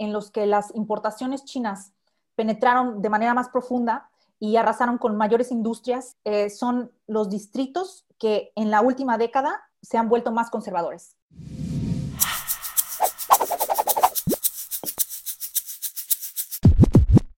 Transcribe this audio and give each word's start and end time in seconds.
en 0.00 0.14
los 0.14 0.30
que 0.30 0.46
las 0.46 0.74
importaciones 0.74 1.44
chinas 1.44 1.92
penetraron 2.34 3.02
de 3.02 3.10
manera 3.10 3.34
más 3.34 3.50
profunda 3.50 4.08
y 4.38 4.56
arrasaron 4.56 4.96
con 4.96 5.14
mayores 5.14 5.52
industrias, 5.52 6.16
eh, 6.24 6.48
son 6.48 6.90
los 7.06 7.28
distritos 7.28 8.06
que 8.18 8.50
en 8.56 8.70
la 8.70 8.80
última 8.80 9.18
década 9.18 9.60
se 9.82 9.98
han 9.98 10.08
vuelto 10.08 10.32
más 10.32 10.48
conservadores. 10.48 11.16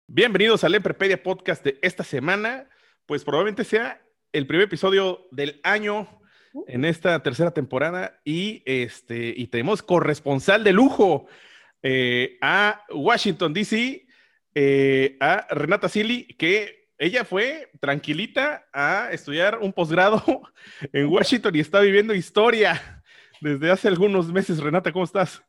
Bienvenidos 0.07 0.63
al 0.63 0.75
Emprepedia 0.75 1.23
Podcast 1.23 1.65
de 1.65 1.79
esta 1.81 2.05
semana. 2.05 2.69
Pues 3.07 3.25
probablemente 3.25 3.65
sea 3.65 4.03
el 4.33 4.47
primer 4.47 4.67
episodio 4.67 5.27
del 5.31 5.61
año 5.65 6.07
en 6.67 6.85
esta 6.85 7.23
tercera 7.23 7.53
temporada 7.53 8.21
y, 8.23 8.63
este, 8.67 9.33
y 9.35 9.47
tenemos 9.47 9.83
corresponsal 9.83 10.63
de 10.63 10.75
lujo 10.75 11.27
eh, 11.83 12.39
a 12.41 12.85
Washington, 12.93 13.53
D.C., 13.53 14.07
eh, 14.55 15.17
a 15.21 15.47
Renata 15.51 15.89
Silly, 15.89 16.27
que 16.37 16.89
ella 16.99 17.25
fue 17.25 17.71
tranquilita 17.81 18.67
a 18.73 19.11
estudiar 19.13 19.59
un 19.61 19.73
posgrado 19.73 20.23
en 20.93 21.07
Washington 21.07 21.57
y 21.57 21.61
está 21.61 21.81
viviendo 21.81 22.15
historia 22.15 23.03
desde 23.41 23.71
hace 23.71 23.89
algunos 23.89 24.31
meses. 24.33 24.61
Renata, 24.61 24.93
¿cómo 24.93 25.05
estás? 25.05 25.43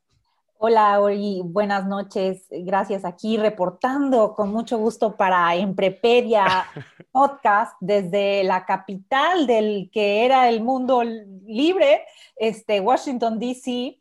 Hola, 0.64 1.02
Ori, 1.02 1.42
buenas 1.44 1.88
noches. 1.88 2.46
Gracias 2.52 3.04
aquí 3.04 3.36
reportando 3.36 4.36
con 4.36 4.52
mucho 4.52 4.78
gusto 4.78 5.18
para 5.18 5.56
Emprepedia 5.56 6.46
Podcast 7.12 7.76
desde 7.80 8.44
la 8.44 8.64
capital 8.68 9.48
del 9.48 9.90
que 9.92 10.24
era 10.24 10.48
el 10.50 10.62
mundo 10.62 11.02
libre, 11.04 12.06
este, 12.36 12.80
Washington, 12.80 13.40
D.C. 13.40 14.01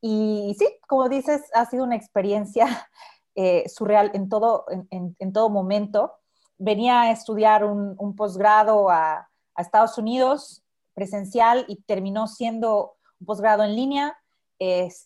Y 0.00 0.54
sí, 0.58 0.66
como 0.86 1.08
dices, 1.08 1.42
ha 1.54 1.66
sido 1.66 1.84
una 1.84 1.96
experiencia 1.96 2.66
eh, 3.34 3.68
surreal 3.68 4.10
en 4.14 4.28
todo, 4.28 4.66
en, 4.90 5.32
todo 5.32 5.50
momento. 5.50 6.12
Venía 6.56 7.02
a 7.02 7.10
estudiar 7.12 7.64
un, 7.64 8.16
posgrado 8.16 8.90
a, 8.90 9.28
a 9.54 9.62
Estados 9.62 9.98
Unidos 9.98 10.62
presencial 10.94 11.64
y 11.68 11.82
terminó 11.82 12.26
siendo 12.26 12.96
un 13.20 13.26
posgrado 13.26 13.62
en 13.62 13.76
línea 13.76 14.16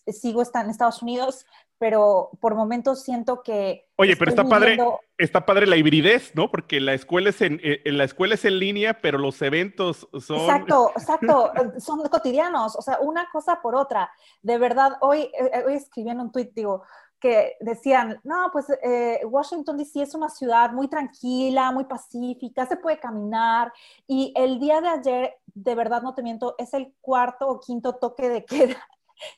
sigo 0.07 0.41
en 0.41 0.69
Estados 0.69 1.01
Unidos, 1.01 1.45
pero 1.83 2.29
por 2.39 2.55
momentos 2.55 3.03
siento 3.03 3.43
que... 3.43 3.89
Oye, 3.97 4.15
pero 4.15 4.31
está 4.31 4.45
padre, 4.45 4.77
está 5.17 5.45
padre 5.45 5.67
la 5.67 5.75
hibridez, 5.75 6.33
¿no? 6.33 6.49
Porque 6.49 6.79
la 6.79 6.93
escuela, 6.93 7.31
es 7.31 7.41
en, 7.41 7.59
eh, 7.61 7.81
la 7.83 8.05
escuela 8.05 8.35
es 8.35 8.45
en 8.45 8.57
línea, 8.57 9.01
pero 9.01 9.17
los 9.17 9.41
eventos 9.41 10.07
son... 10.21 10.39
Exacto, 10.39 10.91
exacto, 10.95 11.51
son 11.79 12.01
cotidianos, 12.07 12.77
o 12.77 12.81
sea, 12.81 12.99
una 13.01 13.27
cosa 13.33 13.59
por 13.61 13.75
otra. 13.75 14.09
De 14.41 14.57
verdad, 14.57 14.93
hoy, 15.01 15.29
eh, 15.37 15.63
hoy 15.67 15.73
escribí 15.73 16.09
en 16.09 16.21
un 16.21 16.31
tweet, 16.31 16.51
digo, 16.55 16.83
que 17.19 17.57
decían, 17.59 18.17
no, 18.23 18.49
pues 18.53 18.67
eh, 18.81 19.19
Washington 19.25 19.75
DC 19.75 20.03
es 20.03 20.15
una 20.15 20.29
ciudad 20.29 20.71
muy 20.71 20.87
tranquila, 20.87 21.69
muy 21.73 21.83
pacífica, 21.83 22.65
se 22.65 22.77
puede 22.77 22.97
caminar. 22.97 23.73
Y 24.07 24.31
el 24.37 24.57
día 24.57 24.79
de 24.79 24.87
ayer, 24.87 25.35
de 25.47 25.75
verdad 25.75 26.01
no 26.01 26.15
te 26.15 26.23
miento, 26.23 26.55
es 26.57 26.73
el 26.73 26.93
cuarto 27.01 27.49
o 27.49 27.59
quinto 27.59 27.95
toque 27.95 28.29
de 28.29 28.45
queda 28.45 28.77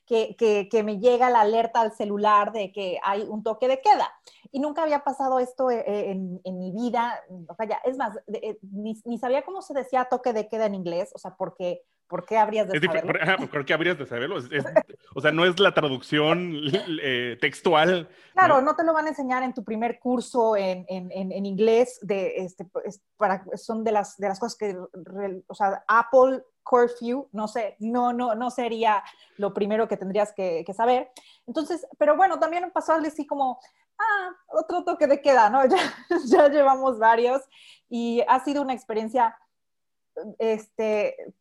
que, 0.05 0.81
me 0.83 0.99
llega 0.99 1.29
la 1.29 1.41
alerta 1.41 1.81
al 1.81 1.93
celular 1.93 2.51
de 2.51 2.71
que 2.71 2.99
hay 3.03 3.21
un 3.23 3.43
toque 3.43 3.67
de 3.67 3.81
queda. 3.81 4.11
Y 4.51 4.59
nunca 4.59 4.83
había 4.83 5.03
pasado 5.03 5.39
esto 5.39 5.69
eh, 5.69 5.83
eh, 5.85 6.11
en, 6.11 6.57
mi 6.57 6.71
vida. 6.71 7.19
O 7.47 7.55
sea, 7.55 7.81
es 7.83 7.97
más, 7.97 8.17
eh, 8.27 8.57
ni, 8.61 8.95
sabía 9.17 9.43
cómo 9.43 9.61
se 9.61 9.73
decía 9.73 10.05
toque 10.05 10.33
de 10.33 10.47
queda 10.47 10.65
en 10.65 10.75
inglés, 10.75 11.11
o 11.13 11.17
sea, 11.17 11.35
porque 11.35 11.81
¿Por 12.07 12.23
qué 12.23 12.37
habrías 12.37 12.67
de 12.67 12.79
saberlo? 12.79 13.47
¿Por, 13.49 13.65
qué 13.65 13.73
habrías 13.73 13.97
de 13.97 14.05
saberlo? 14.05 14.37
o 15.15 15.21
sea, 15.21 15.31
no 15.31 15.43
es 15.43 15.59
la 15.59 15.73
traducción 15.73 16.61
textual. 17.41 18.07
Claro, 18.33 18.61
¿no? 18.61 18.75
te 18.75 18.83
lo 18.83 18.93
van 18.93 19.07
a 19.07 19.09
enseñar 19.09 19.41
en 19.41 19.55
tu 19.55 19.63
primer 19.63 19.97
curso 19.97 20.55
en, 20.55 20.85
inglés. 21.45 21.97
De, 22.03 22.35
este, 22.37 22.67
para, 23.17 23.43
son 23.55 23.83
de 23.83 23.91
las, 23.91 24.17
de 24.17 24.27
las 24.27 24.39
cosas 24.39 24.55
que, 24.55 24.77
o 25.47 25.55
sea, 25.55 25.83
Apple 25.87 26.43
curfew, 26.65 27.29
no 27.31 27.47
sé, 27.47 27.77
no, 27.79 28.11
no, 28.11 28.35
no 28.35 28.49
sería 28.49 29.03
lo 29.37 29.53
primero 29.53 29.87
que 29.87 29.95
tendrías 29.95 30.33
que, 30.33 30.65
saber. 30.75 31.11
Entonces, 31.47 31.85
pero 31.97 32.17
bueno, 32.17 32.39
también 32.39 32.69
pasó 32.71 32.93
algo 32.93 33.07
así 33.07 33.25
como, 33.25 33.59
ah, 33.97 34.31
otro 34.47 34.83
toque 34.83 35.07
de 35.07 35.21
queda, 35.21 35.49
¿no? 35.49 35.61
Ya 36.27 36.49
llevamos 36.49 36.99
varios 36.99 37.41
y 37.87 38.21
ha 38.27 38.43
sido 38.43 38.61
una 38.63 38.73
experiencia, 38.73 39.37
este, 40.39 41.33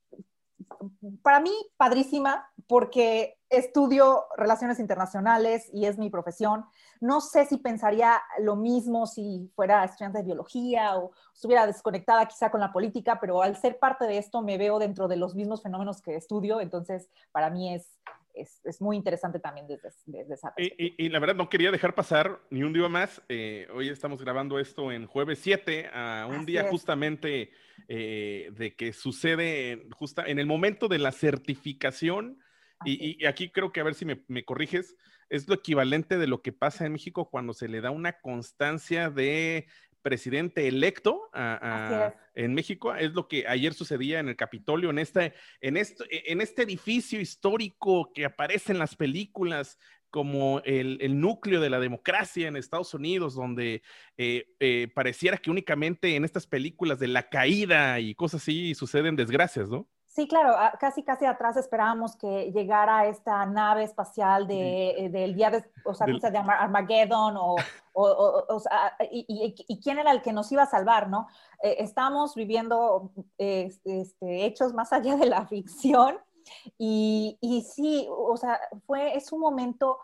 para 1.23 1.41
mí, 1.41 1.53
padrísima, 1.77 2.53
porque 2.69 3.39
estudio 3.57 4.25
relaciones 4.37 4.79
internacionales 4.79 5.69
y 5.73 5.87
es 5.87 5.99
mi 5.99 6.11
profesión. 6.11 6.65
No 7.01 7.21
sé 7.21 7.47
si 7.47 7.59
pensaría 7.59 8.21
lo 8.39 8.57
mismo 8.57 9.07
si 9.07 9.51
fuera 9.55 9.85
estudiante 9.85 10.19
de 10.19 10.25
biología 10.25 10.97
o 10.97 11.13
estuviera 11.33 11.67
desconectada 11.67 12.27
quizá 12.27 12.51
con 12.51 12.61
la 12.61 12.73
política, 12.73 13.19
pero 13.21 13.43
al 13.43 13.57
ser 13.57 13.79
parte 13.79 14.05
de 14.07 14.19
esto 14.19 14.43
me 14.43 14.59
veo 14.59 14.79
dentro 14.79 15.09
de 15.09 15.17
los 15.17 15.35
mismos 15.35 15.63
fenómenos 15.63 16.01
que 16.01 16.17
estudio, 16.17 16.61
entonces 16.61 17.11
para 17.33 17.51
mí 17.51 17.75
es, 17.75 17.99
es, 18.35 18.81
muy 18.81 18.97
interesante 18.97 19.39
también 19.39 19.67
desde, 19.67 19.89
esa 20.33 20.55
perspectiva. 20.55 20.95
Y, 20.99 21.09
la 21.09 21.19
verdad 21.19 21.35
no 21.37 21.49
quería 21.49 21.71
dejar 21.71 21.95
pasar 21.95 22.41
ni 22.51 22.63
un 22.63 22.73
día 22.73 22.89
más. 22.89 23.23
Eh, 23.29 23.69
hoy 23.73 23.89
estamos 23.89 24.21
grabando 24.21 24.59
esto 24.59 24.91
en 24.91 25.07
jueves 25.07 25.39
7, 25.43 25.91
a 25.93 26.27
un 26.29 26.45
día 26.45 26.69
justamente 26.69 27.51
eh, 27.89 28.51
de 28.53 28.75
que 28.75 28.93
sucede 28.93 29.87
justa 29.93 30.25
en 30.27 30.39
el 30.39 30.47
momento 30.47 30.89
de 30.89 30.99
la 30.99 31.13
certificación. 31.13 32.39
Y, 32.85 33.25
aquí 33.25 33.51
creo 33.51 33.73
que 33.73 33.81
a 33.81 33.85
ver 33.85 33.95
si 33.95 34.05
me, 34.05 34.23
me, 34.29 34.45
corriges, 34.45 34.97
es 35.29 35.49
lo 35.49 35.55
equivalente 35.55 36.19
de 36.19 36.27
lo 36.27 36.43
que 36.43 36.53
pasa 36.53 36.85
en 36.85 36.93
México 36.93 37.31
cuando 37.31 37.55
se 37.55 37.69
le 37.69 37.81
da 37.81 37.91
una 37.91 38.21
constancia 38.21 39.11
de 39.11 39.67
presidente 40.05 40.69
electo 40.69 41.31
en 42.35 42.55
México. 42.55 42.95
Es 42.95 43.13
lo 43.15 43.27
que 43.27 43.49
ayer 43.49 43.73
sucedía 43.73 44.21
en 44.21 44.29
el 44.29 44.37
Capitolio, 44.37 44.91
en 44.91 44.99
este, 44.99 45.33
en, 45.61 45.79
esto, 45.79 46.05
en 46.11 46.43
este 46.43 46.63
edificio 46.63 47.21
histórico 47.21 48.13
que 48.13 48.27
aparece 48.27 48.73
en 48.73 48.79
las 48.79 48.95
películas 48.95 49.79
como 50.11 50.61
el, 50.65 51.19
núcleo 51.19 51.61
de 51.61 51.71
la 51.71 51.81
democracia 51.81 52.47
en 52.47 52.57
Estados 52.57 52.95
Unidos, 52.95 53.35
donde 53.35 53.83
eh, 54.17 54.55
eh, 54.61 54.89
pareciera 54.95 55.39
que 55.39 55.51
únicamente 55.51 56.15
en 56.15 56.25
estas 56.25 56.47
películas 56.47 57.01
de 57.01 57.09
la 57.09 57.29
caída 57.29 57.99
y 57.99 58.15
cosas 58.15 58.43
así 58.43 58.77
suceden 58.77 59.17
desgracias, 59.17 59.71
¿no? 59.71 59.89
Sí, 60.15 60.29
claro, 60.29 60.55
casi 60.79 61.03
casi 61.03 61.25
atrás 61.25 61.57
esperábamos 61.57 62.15
que 62.15 62.53
llegara 62.53 63.07
esta 63.07 63.45
nave 63.47 63.83
espacial 63.83 64.47
de, 64.47 64.91
eh, 64.91 65.09
del 65.09 65.35
día 65.35 65.51
de, 65.51 65.65
o 65.85 65.93
sea, 65.93 66.07
de 66.07 66.39
Armageddon 66.39 67.37
o, 67.37 67.57
o, 67.95 68.45
o, 68.49 68.61
sea, 68.61 68.97
y, 69.11 69.27
y, 69.67 69.81
quién 69.81 69.99
era 69.99 70.13
el 70.13 70.23
que 70.23 70.33
nos 70.33 70.53
iba 70.53 70.63
a 70.63 70.71
salvar, 70.71 71.09
¿no? 71.09 71.27
Eh, 71.61 71.79
estamos 71.81 72.37
viviendo 72.37 73.11
este, 73.39 74.45
hechos 74.47 74.73
más 74.73 74.93
allá 74.93 75.17
de 75.17 75.27
la 75.27 75.49
ficción 75.49 76.17
y, 76.79 77.37
y, 77.41 77.63
sí, 77.63 78.07
o 78.09 78.37
sea, 78.37 78.61
fue, 78.87 79.17
es 79.17 79.33
un 79.33 79.41
momento, 79.41 79.99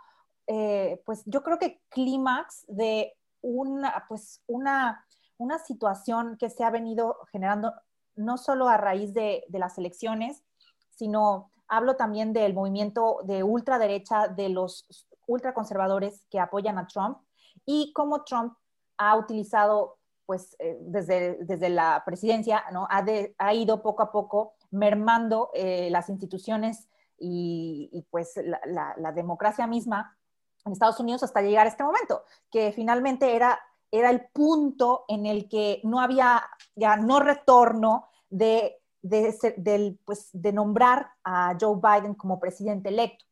eh, 0.49 1.01
pues 1.07 1.23
yo 1.27 1.45
creo 1.45 1.61
que 1.61 1.83
clímax 1.89 2.65
de 2.67 3.15
una, 3.43 4.07
pues 4.09 4.43
una, 4.49 5.07
una 5.39 5.61
situación 5.61 6.37
que 6.37 6.51
se 6.51 6.65
ha 6.65 6.71
venido 6.71 7.17
generando 7.31 7.73
no 8.21 8.39
solo 8.39 8.69
a 8.69 8.77
raíz 8.77 9.13
de, 9.15 9.45
las 9.51 9.79
elecciones, 9.79 10.45
sino 10.91 11.51
hablo 11.69 11.97
también 11.97 12.33
del 12.33 12.55
movimiento 12.55 13.21
de 13.25 13.43
ultraderecha, 13.43 14.29
de 14.29 14.49
los 14.49 14.87
ultraconservadores 15.27 16.27
que 16.31 16.41
apoyan 16.41 16.79
a 16.79 16.87
Trump 16.87 17.19
y 17.65 17.93
cómo 17.93 18.25
Trump 18.25 18.55
ha 18.97 19.17
utilizado, 19.17 19.99
pues 20.27 20.57
eh, 20.59 20.77
desde, 20.81 21.39
desde 21.45 21.69
la 21.69 22.03
presidencia, 22.05 22.65
¿no? 22.73 22.87
ha, 22.91 23.05
ha 23.39 23.55
ido 23.55 23.83
poco 23.83 24.03
a 24.03 24.13
poco 24.13 24.55
mermando 24.71 25.51
eh, 25.55 25.89
las 25.91 26.09
instituciones 26.09 26.89
y, 27.19 28.07
pues 28.11 28.35
la, 28.43 28.95
la, 28.97 29.13
democracia 29.13 29.67
misma 29.67 30.17
en 30.65 30.73
Estados 30.73 31.01
Unidos 31.01 31.23
hasta 31.23 31.43
llegar 31.43 31.67
a 31.67 31.69
este 31.69 31.85
momento, 31.85 32.25
que 32.51 32.73
finalmente 32.73 33.37
era, 33.37 33.61
era 33.91 34.11
el 34.11 34.27
punto 34.33 35.05
en 35.09 35.27
el 35.27 35.49
que 35.49 35.81
no 35.85 36.01
había 36.01 36.43
ya 36.75 36.97
no 36.97 37.21
retorno 37.21 38.10
de, 38.31 38.81
de, 39.03 39.99
pues, 40.05 40.31
de 40.33 40.53
nombrar 40.53 41.11
a 41.25 41.57
Joe 41.61 41.79
Biden 41.83 42.15
como 42.15 42.41
presidente 42.41 42.89
electo. 42.89 43.25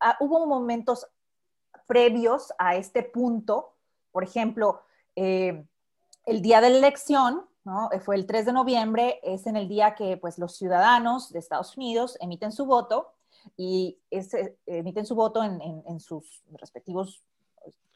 Ah, 0.00 0.16
hubo 0.20 0.46
momentos 0.46 1.06
previos 1.86 2.52
a 2.58 2.76
este 2.76 3.02
punto, 3.02 3.74
por 4.10 4.24
ejemplo, 4.24 4.82
eh, 5.14 5.64
el 6.24 6.42
día 6.42 6.60
de 6.60 6.70
la 6.70 6.78
elección, 6.78 7.46
¿no? 7.64 7.90
Eh, 7.92 8.00
fue 8.00 8.16
el 8.16 8.26
3 8.26 8.46
de 8.46 8.52
noviembre, 8.52 9.20
es 9.22 9.46
en 9.46 9.56
el 9.56 9.68
día 9.68 9.94
que 9.94 10.16
pues, 10.16 10.38
los 10.38 10.56
ciudadanos 10.56 11.32
de 11.32 11.38
Estados 11.38 11.76
Unidos 11.76 12.18
emiten 12.20 12.52
su 12.52 12.66
voto 12.66 13.12
y 13.56 13.98
eh, 14.10 14.56
emiten 14.66 15.06
su 15.06 15.14
voto 15.14 15.42
en, 15.42 15.60
en, 15.86 16.00
sus 16.00 16.42
respectivos 16.52 17.22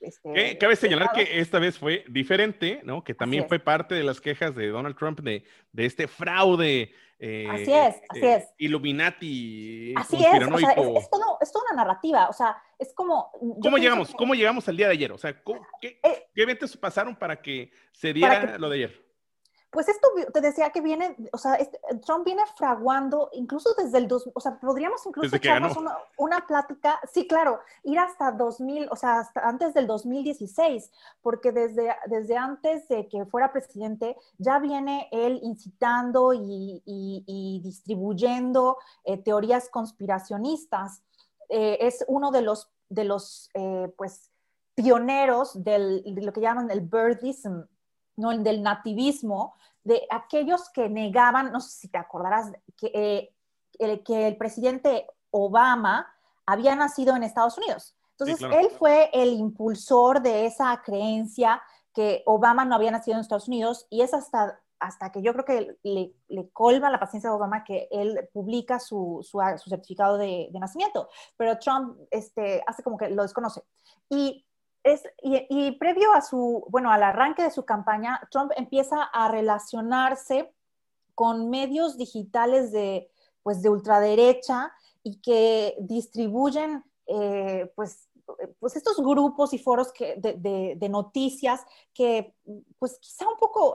este, 0.00 0.56
cabe 0.56 0.76
señalar 0.76 1.12
que 1.12 1.40
esta 1.40 1.58
vez 1.58 1.78
fue 1.78 2.04
diferente, 2.08 2.80
¿no? 2.84 3.04
Que 3.04 3.14
también 3.14 3.46
fue 3.48 3.58
parte 3.58 3.94
de 3.94 4.02
las 4.02 4.20
quejas 4.20 4.54
de 4.54 4.68
Donald 4.68 4.96
Trump 4.96 5.20
de, 5.20 5.44
de 5.72 5.86
este 5.86 6.08
fraude. 6.08 6.92
Eh, 7.18 7.46
así 7.50 7.70
es, 7.70 7.96
así 8.08 8.26
es. 8.26 8.48
Illuminati. 8.56 9.92
Así 9.94 10.16
es, 10.16 10.48
o 10.48 10.58
sea, 10.58 10.70
es, 10.70 11.04
es, 11.04 11.10
todo, 11.10 11.38
es, 11.40 11.52
toda 11.52 11.64
una 11.70 11.84
narrativa, 11.84 12.28
o 12.28 12.32
sea, 12.32 12.56
es 12.78 12.94
como... 12.94 13.30
¿Cómo 13.62 13.76
llegamos, 13.76 14.14
¿Cómo 14.14 14.34
llegamos 14.34 14.66
al 14.68 14.76
día 14.78 14.86
de 14.86 14.94
ayer? 14.94 15.12
O 15.12 15.18
sea, 15.18 15.34
¿qué, 15.82 16.00
eh, 16.02 16.28
¿qué 16.34 16.42
eventos 16.42 16.74
pasaron 16.78 17.14
para 17.14 17.42
que 17.42 17.70
se 17.92 18.14
diera 18.14 18.56
lo 18.56 18.70
de 18.70 18.76
ayer? 18.76 19.09
Pues 19.70 19.88
esto 19.88 20.08
te 20.34 20.40
decía 20.40 20.70
que 20.70 20.80
viene, 20.80 21.16
o 21.32 21.38
sea, 21.38 21.54
este, 21.54 21.78
Trump 22.04 22.24
viene 22.24 22.42
fraguando 22.56 23.30
incluso 23.32 23.72
desde 23.74 23.98
el 23.98 24.08
dos, 24.08 24.28
o 24.34 24.40
sea, 24.40 24.58
podríamos 24.58 25.06
incluso 25.06 25.36
echarnos 25.36 25.76
una, 25.76 25.96
una, 26.18 26.44
plática, 26.44 26.98
sí, 27.12 27.28
claro, 27.28 27.60
ir 27.84 27.98
hasta 28.00 28.32
2000, 28.32 28.88
o 28.90 28.96
sea, 28.96 29.20
hasta 29.20 29.46
antes 29.48 29.72
del 29.72 29.86
2016, 29.86 30.90
porque 31.22 31.52
desde, 31.52 31.94
desde 32.06 32.36
antes 32.36 32.88
de 32.88 33.06
que 33.06 33.24
fuera 33.26 33.52
presidente 33.52 34.16
ya 34.38 34.58
viene 34.58 35.08
él 35.12 35.38
incitando 35.42 36.32
y, 36.32 36.82
y, 36.84 37.60
distribuyendo 37.62 38.78
eh, 39.04 39.18
teorías 39.18 39.68
conspiracionistas. 39.68 41.02
Eh, 41.48 41.78
es 41.80 42.04
uno 42.08 42.30
de 42.30 42.42
los, 42.42 42.70
de 42.88 43.04
los 43.04 43.50
eh, 43.54 43.92
pues, 43.96 44.30
pioneros 44.74 45.62
del, 45.62 46.02
de 46.04 46.22
lo 46.22 46.32
que 46.32 46.40
llaman 46.40 46.70
el 46.70 46.80
birdism, 46.80 47.62
¿no? 48.20 48.36
del 48.36 48.62
nativismo, 48.62 49.54
de 49.82 50.06
aquellos 50.10 50.68
que 50.70 50.88
negaban, 50.88 51.52
no 51.52 51.60
sé 51.60 51.70
si 51.70 51.88
te 51.88 51.98
acordarás, 51.98 52.52
que, 52.76 52.90
eh, 52.94 53.34
el, 53.78 54.02
que 54.02 54.28
el 54.28 54.36
presidente 54.36 55.06
Obama 55.30 56.06
había 56.46 56.74
nacido 56.76 57.16
en 57.16 57.22
Estados 57.22 57.56
Unidos. 57.58 57.96
Entonces, 58.18 58.46
él 58.52 58.68
fue 58.78 59.08
el 59.14 59.32
impulsor 59.32 60.20
de 60.20 60.44
esa 60.44 60.82
creencia 60.84 61.62
que 61.94 62.22
Obama 62.26 62.64
no 62.64 62.74
había 62.74 62.90
nacido 62.90 63.14
en 63.16 63.22
Estados 63.22 63.48
Unidos 63.48 63.86
y 63.88 64.02
es 64.02 64.12
hasta, 64.12 64.60
hasta 64.78 65.10
que 65.10 65.22
yo 65.22 65.32
creo 65.32 65.44
que 65.44 65.76
le, 65.82 66.14
le 66.28 66.50
colma 66.50 66.90
la 66.90 67.00
paciencia 67.00 67.30
de 67.30 67.36
Obama 67.36 67.64
que 67.64 67.88
él 67.90 68.28
publica 68.32 68.78
su, 68.78 69.20
su, 69.22 69.40
su 69.56 69.70
certificado 69.70 70.18
de, 70.18 70.48
de, 70.52 70.60
nacimiento, 70.60 71.08
pero 71.36 71.58
Trump 71.58 71.96
este, 72.10 72.62
hace 72.66 72.82
como 72.82 72.98
que 72.98 73.08
lo 73.08 73.22
desconoce. 73.22 73.62
Y 74.10 74.44
es, 74.82 75.02
y, 75.22 75.72
previo 75.72 76.12
a 76.12 76.22
su, 76.22 76.64
bueno, 76.68 76.90
al 76.90 77.02
arranque 77.02 77.42
de 77.42 77.50
su 77.50 77.64
campaña, 77.64 78.20
Trump 78.30 78.52
empieza 78.56 79.02
a 79.02 79.28
relacionarse 79.28 80.52
con 81.14 81.50
medios 81.50 81.98
digitales 81.98 82.72
de, 82.72 83.10
pues, 83.42 83.62
de 83.62 83.68
ultraderecha 83.68 84.72
y 85.02 85.20
que 85.20 85.76
distribuyen, 85.80 86.84
eh, 87.06 87.70
pues, 87.74 88.08
pues 88.58 88.76
estos 88.76 88.98
grupos 88.98 89.52
y 89.52 89.58
foros 89.58 89.92
que, 89.92 90.14
de, 90.16 90.88
noticias 90.88 91.66
que, 91.92 92.34
pues 92.78 92.98
quizá 93.00 93.28
un 93.28 93.36
poco, 93.36 93.74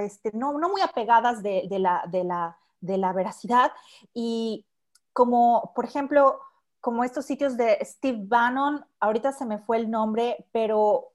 este, 0.00 0.32
no, 0.34 0.58
no, 0.58 0.68
muy 0.68 0.80
apegadas 0.80 1.42
de, 1.42 1.66
la, 1.78 2.04
la, 2.12 2.58
de 2.80 2.98
la 2.98 3.12
veracidad. 3.12 3.72
Y 4.12 4.66
como, 5.12 5.72
por 5.74 5.84
ejemplo, 5.84 6.40
como 6.84 7.02
estos 7.02 7.24
sitios 7.24 7.56
de 7.56 7.78
Steve 7.82 8.18
Bannon, 8.24 8.84
ahorita 9.00 9.32
se 9.32 9.46
me 9.46 9.56
fue 9.56 9.78
el 9.78 9.90
nombre, 9.90 10.46
pero 10.52 11.14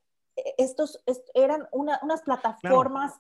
estos 0.57 1.00
eran 1.36 1.68
unas 1.71 2.24
plataformas. 2.24 3.13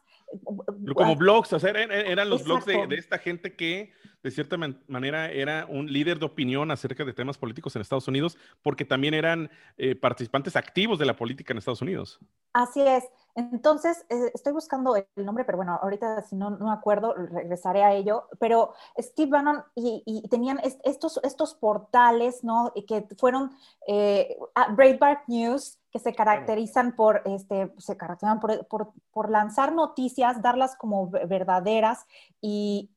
Como 0.95 1.15
blogs, 1.15 1.53
o 1.53 1.59
sea, 1.59 1.71
eran, 1.71 2.29
los 2.29 2.43
blogs 2.43 2.65
de, 2.65 2.87
esta 2.91 3.17
gente 3.17 3.55
que 3.55 3.91
de 4.21 4.31
cierta 4.31 4.57
manera 4.87 5.31
era 5.31 5.65
un 5.67 5.91
líder 5.91 6.19
de 6.19 6.25
opinión 6.25 6.71
acerca 6.71 7.05
de 7.05 7.13
temas 7.13 7.37
políticos 7.37 7.75
en 7.75 7.81
Estados 7.81 8.07
Unidos, 8.07 8.37
porque 8.61 8.85
también 8.85 9.13
eran 9.13 9.49
eh, 9.77 9.95
participantes 9.95 10.55
activos 10.55 10.99
de 10.99 11.05
la 11.05 11.15
política 11.15 11.53
en 11.53 11.57
Estados 11.59 11.81
Unidos. 11.81 12.19
Así 12.53 12.81
es. 12.81 13.05
Entonces, 13.35 14.05
eh, 14.09 14.31
estoy 14.33 14.51
buscando 14.51 14.95
el 14.95 15.05
nombre, 15.15 15.45
pero 15.45 15.57
bueno, 15.57 15.79
ahorita 15.81 16.23
si 16.23 16.35
no, 16.35 16.49
no 16.49 16.71
acuerdo, 16.71 17.13
regresaré 17.13 17.83
a 17.83 17.93
ello. 17.93 18.27
Pero 18.39 18.73
Steve 18.97 19.31
Bannon 19.31 19.63
y, 19.75 20.27
tenían 20.29 20.59
estos, 20.83 21.19
estos 21.23 21.53
portales, 21.53 22.43
¿no? 22.43 22.73
Que 22.87 23.07
fueron 23.17 23.51
eh, 23.87 24.37
Breitbart 24.75 25.27
News, 25.27 25.79
que 25.91 25.99
se 25.99 26.13
caracterizan 26.13 26.95
por, 26.95 27.21
este, 27.25 27.73
se 27.77 27.97
caracterizan 27.97 28.39
por, 28.39 28.67
por, 28.67 28.91
por 29.11 29.29
lanzar 29.29 29.73
noticias, 29.73 30.18
darlas 30.41 30.75
como 30.75 31.09
verdaderas 31.09 32.05
y, 32.41 32.89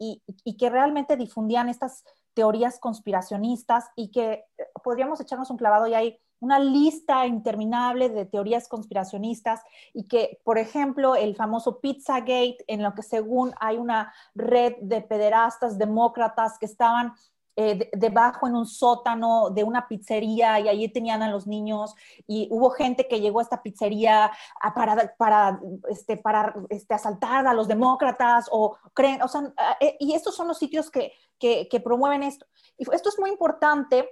que 0.59 0.71
realmente 0.71 1.17
difundían 1.17 1.69
estas 1.69 2.05
teorías 2.35 2.79
conspiracionistas 2.79 3.91
y 3.97 4.11
que 4.11 4.45
eh, 4.57 4.67
podríamos 4.83 5.21
echarnos 5.21 5.51
un 5.51 5.59
clavado 5.59 5.87
y 5.87 5.95
hay 5.95 6.19
una 6.41 6.59
lista 6.59 7.27
interminable 7.27 8.09
de 8.09 8.27
teorías 8.27 8.69
conspiracionistas 8.69 9.61
y 9.93 10.09
que, 10.09 10.41
por 10.45 10.59
ejemplo, 10.59 11.15
el 11.15 11.37
famoso 11.37 11.81
Pizzagate, 11.81 12.59
en 12.67 12.83
lo 12.83 12.95
que 12.95 13.03
según 13.03 13.55
hay 13.61 13.77
una 13.77 14.13
red 14.35 14.75
de 14.81 15.03
pederastas 15.03 15.79
demócratas 15.79 16.59
que 16.59 16.67
estaban 16.67 17.13
eh, 17.56 17.90
debajo 17.93 18.46
en 18.46 18.56
un 18.56 18.66
sótano 18.66 19.50
de 19.50 19.62
una 19.62 19.87
pizzería 19.87 20.58
y 20.60 20.69
allí 20.69 20.88
tenían 20.88 21.22
a 21.22 21.31
los 21.31 21.46
niños 21.46 21.94
y 22.26 22.49
hubo 22.50 22.70
gente 22.70 23.06
que 23.08 23.20
llegó 23.20 23.40
a 23.40 23.43
esta 23.43 23.62
pizzería 23.62 24.31
para, 24.75 25.14
para, 25.19 25.60
este, 25.88 26.16
para 26.16 26.54
este, 26.70 26.94
asaltar 26.94 27.46
a 27.46 27.54
los 27.54 27.68
demócratas 27.68 28.49
o 28.50 28.76
creen, 28.94 29.23
o 29.23 29.28
sea, 29.28 29.52
eh, 29.80 29.97
y 30.00 30.14
estos 30.14 30.35
son 30.35 30.49
los 30.49 30.59
sitios 30.59 30.90
que, 30.90 31.12
que, 31.38 31.68
que 31.68 31.80
promueven 31.80 32.23
esto. 32.23 32.47
Y 32.78 32.85
esto 32.92 33.09
es 33.09 33.18
muy 33.18 33.30
importante 33.30 34.09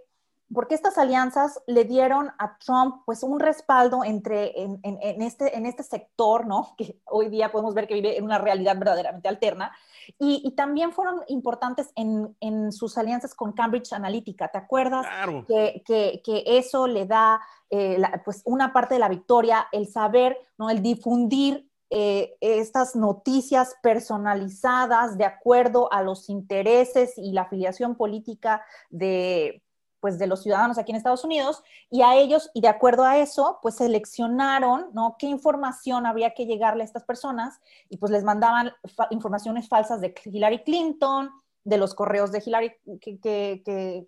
porque 0.52 0.74
estas 0.74 0.98
alianzas 0.98 1.60
le 1.66 1.84
dieron 1.84 2.30
a 2.38 2.58
Trump 2.58 3.02
pues 3.06 3.22
un 3.22 3.38
respaldo 3.38 4.04
entre 4.04 4.60
en, 4.60 4.80
en, 4.82 5.22
este, 5.22 5.56
en 5.56 5.66
este 5.66 5.82
sector, 5.82 6.46
¿no? 6.46 6.74
Que 6.76 7.00
hoy 7.04 7.28
día 7.28 7.52
podemos 7.52 7.74
ver 7.74 7.86
que 7.86 7.94
vive 7.94 8.16
en 8.16 8.24
una 8.24 8.38
realidad 8.38 8.76
verdaderamente 8.76 9.28
alterna. 9.28 9.72
Y, 10.18 10.42
y 10.44 10.52
también 10.52 10.92
fueron 10.92 11.20
importantes 11.28 11.92
en, 11.94 12.36
en, 12.40 12.72
sus 12.72 12.98
alianzas 12.98 13.34
con 13.34 13.52
Cambridge 13.52 13.92
Analytica. 13.92 14.48
¿Te 14.48 14.58
acuerdas? 14.58 15.06
Claro. 15.06 15.44
Que, 15.46 15.82
que, 15.86 16.20
que, 16.24 16.42
eso 16.46 16.86
le 16.86 17.06
da 17.06 17.40
eh, 17.68 18.02
pues 18.24 18.42
una 18.44 18.72
parte 18.72 18.94
de 18.94 19.00
la 19.00 19.08
victoria, 19.08 19.68
el 19.70 19.86
saber, 19.86 20.36
¿no? 20.58 20.68
El 20.68 20.82
difundir 20.82 21.70
eh, 21.90 22.36
estas 22.40 22.94
noticias 22.94 23.74
personalizadas 23.82 25.18
de 25.18 25.24
acuerdo 25.24 25.92
a 25.92 26.02
los 26.02 26.28
intereses 26.28 27.18
y 27.18 27.32
la 27.32 27.42
afiliación 27.42 27.96
política 27.96 28.64
de 28.90 29.62
pues 30.00 30.18
de 30.18 30.26
los 30.26 30.42
ciudadanos 30.42 30.78
aquí 30.78 30.92
en 30.92 30.96
Estados 30.96 31.24
Unidos 31.24 31.62
y 31.90 32.02
a 32.02 32.16
ellos 32.16 32.50
y 32.54 32.60
de 32.60 32.68
acuerdo 32.68 33.04
a 33.04 33.18
eso 33.18 33.58
pues 33.62 33.76
seleccionaron 33.76 34.86
no 34.92 35.16
qué 35.18 35.26
información 35.26 36.06
habría 36.06 36.34
que 36.34 36.46
llegarle 36.46 36.82
a 36.82 36.86
estas 36.86 37.04
personas 37.04 37.60
y 37.88 37.98
pues 37.98 38.10
les 38.10 38.24
mandaban 38.24 38.72
informaciones 39.10 39.68
falsas 39.68 40.00
de 40.00 40.14
Hillary 40.24 40.62
Clinton 40.64 41.30
de 41.64 41.78
los 41.78 41.94
correos 41.94 42.32
de 42.32 42.42
Hillary 42.44 42.72
que, 43.00 43.18
que, 43.20 43.62
que, 43.64 44.06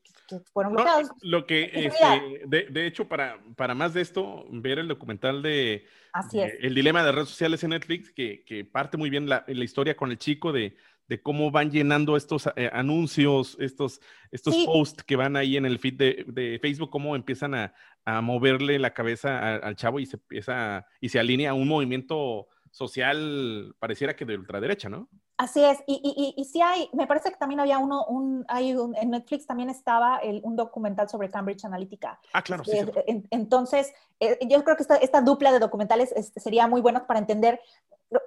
fueron 0.53 0.73
bloqueados. 0.73 1.11
lo 1.21 1.47
que, 1.47 1.71
este, 1.75 2.47
de, 2.47 2.67
de, 2.71 2.87
hecho, 2.87 3.09
para, 3.09 3.39
para 3.57 3.75
más 3.75 3.93
de 3.93 4.01
esto, 4.01 4.47
ver 4.51 4.79
el 4.79 4.89
documental 4.89 5.43
de, 5.43 5.85
El 6.33 6.75
dilema 6.75 7.05
de 7.05 7.13
redes 7.13 7.29
sociales 7.29 7.63
en 7.65 7.71
Netflix, 7.71 8.11
que, 8.11 8.43
que 8.45 8.65
parte 8.65 8.97
muy 8.97 9.11
bien 9.11 9.29
la, 9.29 9.45
la, 9.47 9.65
historia 9.65 9.97
con 9.97 10.11
el 10.11 10.19
chico 10.19 10.53
de, 10.53 10.77
de 11.13 11.23
cómo 11.23 11.51
van 11.51 11.71
llenando 11.71 12.17
estos 12.17 12.49
eh, 12.57 12.71
anuncios, 12.73 13.59
estos, 13.61 14.01
estos 14.31 14.57
posts 14.65 15.03
que 15.03 15.15
van 15.15 15.37
ahí 15.37 15.59
en 15.59 15.67
el 15.67 15.79
feed 15.79 15.99
de, 15.99 16.59
Facebook, 16.63 16.89
cómo 16.89 17.15
empiezan 17.15 17.55
a, 17.55 17.75
moverle 18.23 18.79
la 18.79 18.95
cabeza 18.95 19.57
al 19.57 19.77
chavo 19.77 20.01
y 20.01 20.07
se 20.07 20.17
empieza 20.17 20.87
y 21.03 21.11
se 21.11 21.21
alinea 21.21 21.51
a 21.51 21.55
un 21.55 21.69
movimiento 21.69 22.49
social, 22.71 23.77
pareciera 23.79 24.17
que 24.17 24.25
de 24.25 24.39
ultraderecha, 24.39 24.89
¿no? 24.89 25.09
Así 25.37 25.63
es, 25.63 25.79
y, 25.87 26.35
y, 26.37 26.45
sí 26.45 26.63
hay, 26.63 26.89
me 26.95 27.07
parece 27.07 27.31
que 27.31 27.37
también 27.37 27.61
había 27.61 27.79
uno, 27.79 28.07
un, 28.07 28.45
hay 28.49 28.71
en 28.71 29.11
Netflix 29.11 29.47
también 29.47 29.69
estaba 29.69 30.21
un 30.43 30.57
documental 30.57 31.11
sobre 31.11 31.31
Cambridge 31.31 31.65
Analytica. 31.65 32.19
Ah, 32.33 32.43
claro, 32.43 32.65
sí. 32.65 32.79
Eh, 32.79 33.23
entonces, 33.31 33.93
eh, 34.19 34.39
yo 34.49 34.65
creo 34.65 34.77
que 34.77 34.83
esta, 34.83 34.97
esta 34.97 35.21
dupla 35.21 35.53
de 35.53 35.59
documentales 35.59 36.13
este, 36.17 36.41
sería 36.41 36.67
muy 36.67 36.81
buena 36.81 37.07
para 37.07 37.19
entender 37.21 37.61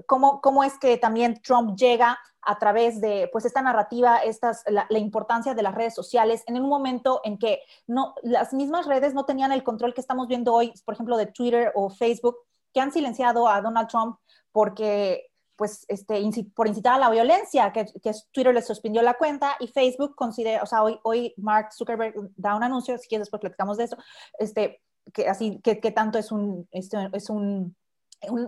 cómo, 0.05 0.41
cómo 0.41 0.63
es 0.63 0.77
que 0.77 0.97
también 0.97 1.41
Trump 1.41 1.75
llega 1.75 2.17
a 2.41 2.57
través 2.59 3.01
de 3.01 3.29
pues 3.31 3.45
esta 3.45 3.61
narrativa, 3.61 4.17
estas, 4.19 4.63
la, 4.67 4.85
importancia 4.97 5.53
de 5.53 5.63
las 5.63 5.73
redes 5.73 5.95
sociales 5.95 6.43
en 6.47 6.61
un 6.61 6.69
momento 6.69 7.21
en 7.23 7.37
que 7.37 7.61
no, 7.87 8.13
las 8.21 8.53
mismas 8.53 8.85
redes 8.85 9.13
no 9.13 9.25
tenían 9.25 9.51
el 9.51 9.63
control 9.63 9.93
que 9.93 10.01
estamos 10.01 10.27
viendo 10.27 10.53
hoy, 10.53 10.71
por 10.85 10.93
ejemplo, 10.93 11.17
de 11.17 11.25
Twitter 11.25 11.71
o 11.73 11.89
Facebook, 11.89 12.37
que 12.73 12.81
han 12.81 12.91
silenciado 12.91 13.47
a 13.47 13.61
Donald 13.61 13.87
Trump 13.87 14.17
porque 14.51 15.31
pues, 15.55 15.85
este, 15.87 16.21
por 16.53 16.67
incitar 16.67 16.93
a 16.93 16.99
la 16.99 17.09
violencia, 17.09 17.71
que, 17.71 17.85
Twitter 18.31 18.53
le 18.53 18.61
suspendió 18.61 19.01
la 19.01 19.15
cuenta 19.15 19.55
y 19.59 19.67
Facebook 19.67 20.15
considera, 20.15 20.61
o 20.61 20.65
sea, 20.65 20.83
hoy, 20.83 20.99
hoy 21.03 21.33
Mark 21.37 21.73
Zuckerberg 21.73 22.13
da 22.35 22.55
un 22.55 22.63
anuncio, 22.63 22.97
si 22.97 23.07
quieres 23.07 23.25
después 23.25 23.39
platicamos 23.39 23.77
de 23.77 23.85
eso, 23.85 23.97
este, 24.37 24.81
que 25.13 25.27
así, 25.29 25.61
que, 25.61 25.75
tanto 25.91 26.17
es 26.17 26.31
un, 26.31 26.67
este, 26.71 27.09
es 27.13 27.29
un, 27.29 27.75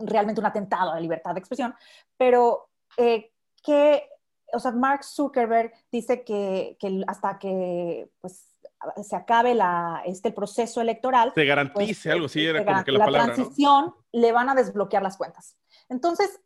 realmente 0.04 0.42
un 0.42 0.48
atentado 0.48 0.92
a 0.92 0.96
la 0.96 1.02
libertad 1.02 1.34
de 1.34 1.40
expresión, 1.40 1.74
pero 2.18 2.70
eh, 2.98 3.32
que, 3.64 4.10
o 4.54 4.60
sea, 4.60 4.72
Mark 4.72 5.04
Zuckerberg 5.04 5.74
dice 5.92 6.24
que, 6.24 6.78
que 6.80 7.04
hasta 7.08 7.38
que, 7.38 8.10
pues, 8.20 8.58
se 9.04 9.16
acabe 9.16 9.56
la, 9.56 10.04
este, 10.06 10.30
el 10.30 10.34
proceso 10.34 10.82
electoral. 10.82 11.32
Se 11.34 11.46
garantice 11.46 12.04
pues, 12.04 12.14
algo, 12.14 12.28
sí, 12.28 12.46
era 12.46 12.64
como 12.64 12.84
que 12.84 12.92
la, 12.92 13.10
la 13.10 13.26
transición, 13.26 13.96
le 14.12 14.32
van 14.32 14.50
a 14.50 14.56
desbloquear 14.56 15.04
las 15.04 15.18
cuentas. 15.18 15.58
Entonces, 15.90 16.40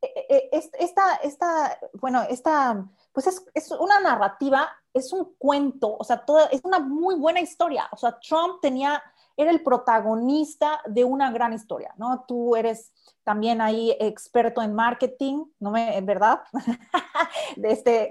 e, 0.00 0.48
e, 0.52 0.70
esta, 0.78 1.16
esta, 1.16 1.78
bueno, 1.94 2.22
esta, 2.22 2.86
pues 3.12 3.26
es, 3.26 3.44
es, 3.54 3.70
una 3.72 4.00
narrativa, 4.00 4.68
es 4.92 5.12
un 5.12 5.34
cuento, 5.38 5.96
o 5.98 6.04
sea, 6.04 6.24
toda, 6.24 6.46
es 6.46 6.60
una 6.64 6.78
muy 6.78 7.14
buena 7.16 7.40
historia. 7.40 7.88
O 7.92 7.96
sea, 7.96 8.18
Trump 8.20 8.60
tenía, 8.60 9.02
era 9.36 9.50
el 9.50 9.62
protagonista 9.62 10.80
de 10.86 11.04
una 11.04 11.30
gran 11.30 11.52
historia, 11.52 11.92
¿no? 11.98 12.24
Tú 12.26 12.56
eres 12.56 12.92
también 13.22 13.60
ahí 13.60 13.94
experto 14.00 14.62
en 14.62 14.74
marketing, 14.74 15.44
¿no 15.60 15.70
me, 15.70 16.00
verdad? 16.00 16.40
este, 17.62 18.08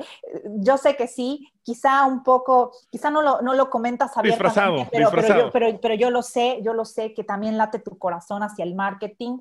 yo 0.58 0.78
sé 0.78 0.96
que 0.96 1.08
sí, 1.08 1.52
quizá 1.64 2.06
un 2.06 2.22
poco, 2.22 2.72
quizá 2.92 3.10
no 3.10 3.22
lo, 3.22 3.42
no 3.42 3.54
lo 3.54 3.70
comentas 3.70 4.16
abiertamente, 4.18 4.88
pero, 4.92 5.10
Pero, 5.52 5.80
pero, 5.82 5.96
yo, 5.96 6.12
lo 6.12 6.22
sé, 6.22 6.60
yo 6.62 6.74
lo 6.74 6.86
sé 6.86 7.14
que 7.14 7.24
también 7.24 7.58
late 7.58 7.80
tu 7.80 7.98
corazón 7.98 8.44
hacia 8.44 8.64
el 8.64 8.76
marketing 8.76 9.40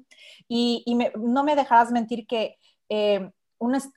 y, 0.49 0.83
y 0.87 0.95
no 1.19 1.45
me 1.45 1.57
dejarás 1.57 1.91
mentir 1.91 2.27
que 2.27 2.57
eh, 2.89 3.31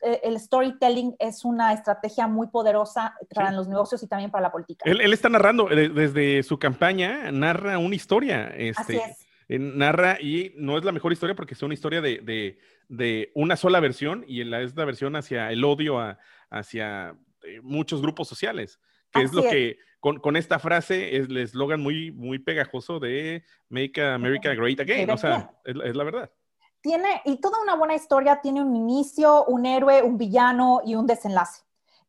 eh, 0.01 0.21
el 0.23 0.39
storytelling 0.39 1.15
es 1.19 1.45
una 1.45 1.73
estrategia 1.73 2.27
muy 2.27 2.47
poderosa 2.47 3.15
para 3.33 3.51
los 3.51 3.67
negocios 3.67 4.01
y 4.03 4.07
también 4.07 4.31
para 4.31 4.43
la 4.43 4.51
política. 4.51 4.89
Él, 4.89 5.01
él 5.01 5.13
está 5.13 5.29
narrando 5.29 5.69
eh, 5.71 5.89
desde 5.89 6.43
su 6.43 6.57
campaña, 6.59 7.31
narra 7.31 7.77
una 7.77 7.95
historia. 7.95 8.47
Este, 8.55 8.81
Así 8.81 8.97
es 8.97 9.27
narra 9.49 10.19
y 10.19 10.53
no 10.57 10.77
es 10.77 10.83
la 10.83 10.91
mejor 10.91 11.13
historia 11.13 11.35
porque 11.35 11.53
es 11.53 11.61
una 11.63 11.73
historia 11.73 12.01
de, 12.01 13.31
una 13.33 13.55
sola 13.55 13.79
versión 13.79 14.25
y 14.27 14.43
la, 14.43 14.61
es 14.61 14.75
la 14.75 14.85
versión 14.85 15.15
hacia 15.15 15.51
el 15.51 15.63
odio 15.63 15.97
hacia 16.49 17.15
eh, 17.43 17.61
muchos 17.61 18.01
grupos 18.01 18.27
sociales, 18.27 18.79
que 19.11 19.21
es 19.21 19.33
lo 19.33 19.43
que 19.43 19.79
con, 19.99 20.35
esta 20.35 20.59
frase 20.59 21.17
es 21.17 21.27
el 21.27 21.37
eslogan 21.37 21.81
muy, 21.81 22.11
muy 22.11 22.39
pegajoso 22.39 22.99
de 22.99 23.43
Make 23.69 24.01
America 24.01 24.53
Great 24.53 24.79
Again, 24.79 25.09
o 25.09 25.17
sea, 25.17 25.51
es, 25.65 25.95
la 25.95 26.03
verdad. 26.03 26.31
Tiene, 26.81 27.21
y 27.25 27.37
toda 27.37 27.61
una 27.61 27.75
buena 27.75 27.95
historia 27.95 28.39
tiene 28.41 28.61
un 28.61 28.75
inicio, 28.75 29.45
un 29.45 29.65
héroe, 29.65 30.03
un 30.03 30.17
villano 30.17 30.81
y 30.85 30.95
un 30.95 31.05
desenlace. 31.05 31.63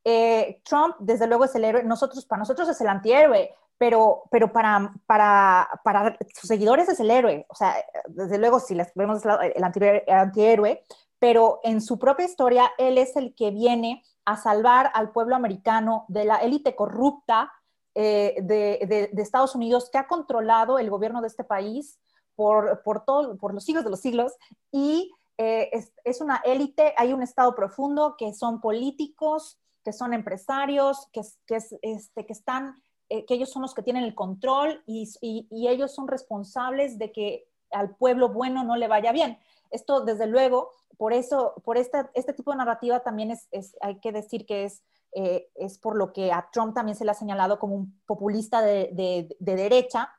Eh, 0.04 0.60
Trump, 0.64 0.96
desde 1.00 1.26
luego, 1.26 1.44
es 1.44 1.54
el 1.54 1.64
héroe, 1.64 1.82
nosotros, 1.84 2.24
para 2.26 2.40
nosotros 2.40 2.68
es 2.68 2.80
el 2.80 2.88
antihéroe, 2.88 3.54
pero, 3.76 4.24
pero 4.30 4.52
para, 4.52 4.92
para, 5.06 5.68
para, 5.84 6.16
sus 6.34 6.48
seguidores 6.48 6.88
es 6.88 7.00
el 7.00 7.10
héroe. 7.10 7.46
O 7.48 7.54
sea, 7.54 7.74
desde 8.08 8.38
luego, 8.38 8.60
si 8.60 8.74
les 8.74 8.92
vemos 8.94 9.22
el 9.24 9.64
antihéroe, 9.64 10.84
pero 11.18 11.60
en 11.62 11.80
su 11.80 11.98
propia 11.98 12.26
historia, 12.26 12.70
él 12.78 12.98
es 12.98 13.16
el 13.16 13.34
que 13.34 13.50
viene 13.50 14.02
a 14.24 14.36
salvar 14.36 14.90
al 14.94 15.10
pueblo 15.10 15.36
americano 15.36 16.04
de 16.08 16.24
la 16.24 16.36
élite 16.36 16.74
corrupta 16.74 17.52
eh, 17.94 18.36
de, 18.42 19.10
de, 19.12 19.22
Estados 19.22 19.54
Unidos 19.54 19.90
que 19.90 19.98
ha 19.98 20.06
controlado 20.06 20.78
el 20.78 20.90
gobierno 20.90 21.20
de 21.20 21.28
este 21.28 21.44
país 21.44 21.98
por, 22.38 22.82
por, 22.84 23.52
los 23.52 23.64
siglos 23.64 23.82
de 23.82 23.90
los 23.90 24.00
siglos 24.00 24.32
y 24.70 25.10
eh, 25.38 25.70
es, 26.04 26.20
una 26.20 26.36
élite, 26.44 26.94
hay 26.96 27.12
un 27.12 27.22
estado 27.22 27.54
profundo 27.56 28.14
que 28.16 28.32
son 28.32 28.60
políticos, 28.60 29.58
que 29.84 29.92
son 29.92 30.14
empresarios, 30.14 31.08
que, 31.12 31.22
que, 31.46 31.56
es, 31.56 31.74
este, 31.82 32.26
que 32.26 32.32
están 32.32 32.80
eh, 33.10 33.24
que 33.24 33.34
ellos 33.34 33.50
son 33.50 33.62
los 33.62 33.74
que 33.74 33.82
tienen 33.82 34.04
el 34.04 34.14
control 34.14 34.82
y, 34.86 35.08
ellos 35.50 35.94
son 35.94 36.08
responsables 36.08 36.98
de 36.98 37.10
que 37.10 37.48
al 37.70 37.96
pueblo 37.96 38.28
bueno 38.28 38.64
no 38.64 38.76
le 38.76 38.86
vaya 38.86 39.12
bien. 39.12 39.38
Esto, 39.70 40.02
desde 40.02 40.26
luego, 40.26 40.72
por 40.98 41.14
eso, 41.14 41.54
por 41.64 41.78
esta, 41.78 42.10
este 42.12 42.34
tipo 42.34 42.50
de 42.50 42.58
narrativa 42.58 43.00
también 43.00 43.30
es, 43.30 43.48
hay 43.80 43.98
que 44.00 44.12
decir 44.12 44.44
que 44.44 44.64
es, 44.64 44.82
eh, 45.12 45.48
es 45.54 45.78
por 45.78 45.96
lo 45.96 46.12
que 46.12 46.32
a 46.32 46.50
Trump 46.52 46.74
también 46.74 46.96
se 46.96 47.06
le 47.06 47.10
ha 47.10 47.14
señalado 47.14 47.58
como 47.58 47.76
un 47.76 47.98
populista 48.04 48.60
de, 48.60 49.34
derecha, 49.38 50.12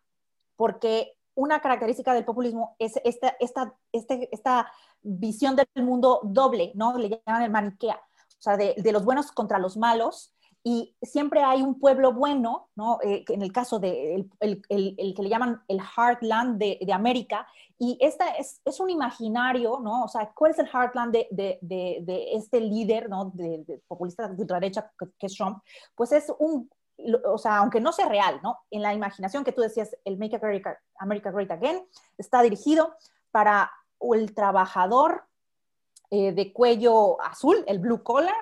porque 0.56 1.16
una 1.40 1.62
característica 1.62 2.14
del 2.14 2.26
populismo 2.26 2.76
es 2.80 3.00
esta, 3.06 3.36
esta, 3.40 3.74
este, 3.94 4.30
esta 4.32 4.72
visión 5.02 5.56
del 5.56 5.68
mundo 5.86 6.20
doble, 6.24 6.74
¿no? 6.76 6.98
Le 6.98 7.22
llaman 7.26 7.44
el 7.44 7.52
maniquea, 7.52 7.96
o 7.96 8.42
sea, 8.42 8.58
de, 8.58 8.76
de 8.78 8.92
los 8.92 9.06
buenos 9.06 9.32
contra 9.32 9.58
los 9.58 9.78
malos, 9.78 10.34
y 10.62 10.94
siempre 11.02 11.42
hay 11.42 11.62
un 11.62 11.80
pueblo 11.80 12.12
bueno, 12.12 12.70
¿no? 12.76 13.00
Eh, 13.02 13.24
en 13.30 13.42
el 13.42 13.54
caso 13.54 13.80
de 13.80 14.28
el, 14.42 14.62
el, 14.68 15.14
que 15.16 15.24
le 15.24 15.30
llaman 15.30 15.64
el 15.70 15.80
Heartland 15.80 16.58
de, 16.58 16.78
de 16.82 16.94
América, 16.94 17.48
y 17.78 17.98
esta 18.02 18.32
es, 18.32 18.60
es, 18.66 18.82
un 18.82 18.90
imaginario, 18.90 19.80
¿no? 19.82 20.04
O 20.04 20.08
sea, 20.10 20.30
¿cuál 20.36 20.52
es 20.52 20.60
el 20.60 20.68
Heartland 20.68 21.14
de, 21.14 21.58
de, 21.62 22.28
este 22.34 22.60
líder, 22.60 23.10
¿no? 23.10 23.32
De, 23.34 23.82
populista 23.88 24.28
de 24.28 24.44
derecha 24.44 24.92
que, 25.00 25.26
es 25.26 25.36
Trump? 25.36 25.60
Pues 25.96 26.12
es 26.12 26.30
un, 26.38 26.70
o 27.26 27.38
sea, 27.38 27.58
aunque 27.58 27.80
no 27.80 27.92
sea 27.92 28.08
real, 28.08 28.40
¿no? 28.44 28.60
En 28.72 28.82
la 28.82 28.94
imaginación 28.94 29.44
que 29.44 29.52
tú 29.52 29.62
decías, 29.62 29.96
el 30.06 30.18
Make 30.18 30.36
America, 30.36 30.80
America 30.98 31.32
Great 31.32 31.52
Again, 31.52 31.86
está 32.18 32.42
dirigido 32.42 32.96
para 33.32 33.72
el 34.02 34.34
trabajador 34.34 35.26
eh, 36.12 36.32
de 36.32 36.52
cuello 36.52 37.22
azul, 37.22 37.64
el 37.68 37.80
blue 37.80 38.04
collar, 38.04 38.34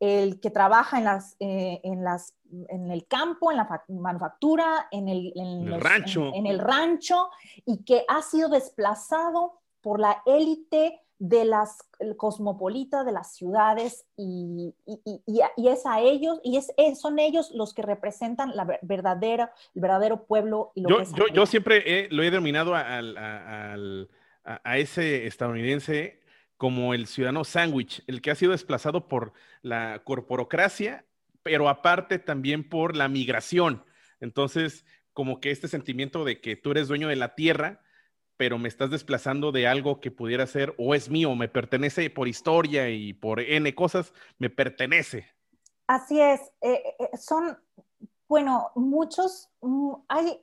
el 0.00 0.40
que 0.40 0.50
trabaja 0.50 0.98
en, 0.98 1.04
las, 1.04 1.36
eh, 1.38 1.80
en, 1.84 2.02
las, 2.02 2.34
en 2.68 2.90
el 2.90 3.06
campo, 3.06 3.50
en 3.52 3.58
la 3.58 3.84
manufactura, 3.88 4.88
en 4.90 5.08
el, 5.08 5.80
rancho. 5.80 6.32
En, 6.34 6.46
el 6.46 6.58
rancho, 6.58 7.30
y 7.64 7.84
que 7.84 8.04
ha 8.08 8.20
sido 8.22 8.48
desplazado 8.48 9.60
por 9.80 10.00
la 10.00 10.22
élite 10.26 11.00
de 11.22 11.44
las 11.44 11.88
cosmopolitas 12.16 13.06
de 13.06 13.12
las 13.12 13.36
ciudades 13.36 14.06
y, 14.16 14.74
y, 14.84 15.68
es 15.68 15.86
a 15.86 16.00
ellos 16.00 16.40
y 16.42 16.56
es, 16.56 16.72
son 16.98 17.20
ellos 17.20 17.52
los 17.52 17.74
que 17.74 17.82
representan 17.82 18.56
la 18.56 18.80
verdadera 18.82 19.52
el 19.72 19.82
verdadero 19.82 20.24
pueblo 20.24 20.72
y 20.74 20.80
lo 20.80 20.88
yo, 20.88 20.96
que 20.96 21.02
es 21.04 21.12
yo, 21.12 21.28
yo, 21.28 21.46
siempre 21.46 22.08
lo 22.10 22.24
he 22.24 22.30
denominado 22.32 22.74
a, 22.74 22.98
a, 24.42 24.78
ese 24.78 25.28
estadounidense 25.28 26.18
como 26.56 26.92
el 26.92 27.06
ciudadano 27.06 27.44
sándwich, 27.44 28.02
el 28.08 28.20
que 28.20 28.32
ha 28.32 28.34
sido 28.34 28.50
desplazado 28.50 29.06
por 29.06 29.32
la 29.62 30.02
corporocracia, 30.02 31.04
pero 31.44 31.68
aparte 31.68 32.18
también 32.18 32.68
por 32.68 32.96
la 32.96 33.06
migración. 33.06 33.84
Entonces, 34.18 34.84
como 35.12 35.38
que 35.38 35.52
este 35.52 35.68
sentimiento 35.68 36.24
de 36.24 36.40
que 36.40 36.56
tú 36.56 36.72
eres 36.72 36.88
dueño 36.88 37.06
de 37.06 37.16
la 37.16 37.36
tierra, 37.36 37.80
pero 38.36 38.58
me 38.58 38.68
estás 38.68 38.90
desplazando 38.90 39.52
de 39.52 39.66
algo 39.66 40.00
que 40.00 40.10
pudiera 40.10 40.46
ser 40.46 40.74
o 40.78 40.94
es 40.94 41.08
mío, 41.10 41.34
me 41.34 41.48
pertenece 41.48 42.10
por 42.10 42.28
historia 42.28 42.88
y 42.90 43.12
por 43.12 43.40
N 43.40 43.74
cosas, 43.74 44.12
me 44.38 44.50
pertenece. 44.50 45.26
Así 45.86 46.20
es, 46.20 46.40
eh, 46.60 46.82
eh, 46.98 47.16
son, 47.18 47.58
bueno, 48.28 48.70
muchos, 48.74 49.50
mm, 49.60 49.92
hay, 50.08 50.40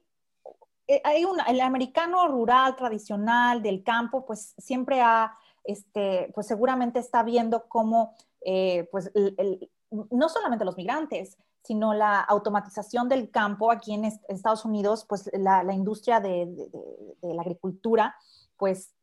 eh, 0.87 1.01
hay 1.03 1.25
un, 1.25 1.39
el 1.47 1.61
americano 1.61 2.27
rural 2.27 2.75
tradicional 2.75 3.61
del 3.61 3.83
campo, 3.83 4.25
pues 4.25 4.53
siempre 4.57 5.01
ha 5.01 5.37
este, 5.69 6.31
pues 6.33 6.47
seguramente 6.47 6.99
está 6.99 7.23
viendo 7.23 7.67
cómo, 7.67 8.15
eh, 8.41 8.87
pues, 8.91 9.11
no 9.91 10.29
solamente 10.29 10.65
los 10.65 10.77
migrantes, 10.77 11.37
sino 11.69 11.93
la 11.93 12.21
automatización 12.21 13.07
del 13.09 13.29
campo 13.29 13.71
aquí 13.71 13.93
en 13.93 14.05
Estados 14.27 14.65
Unidos, 14.65 15.05
pues 15.07 15.29
la, 15.33 15.71
industria 15.71 16.19
de, 16.19 16.47
la 17.21 17.43
agricultura, 17.43 18.15
pues 18.57 18.95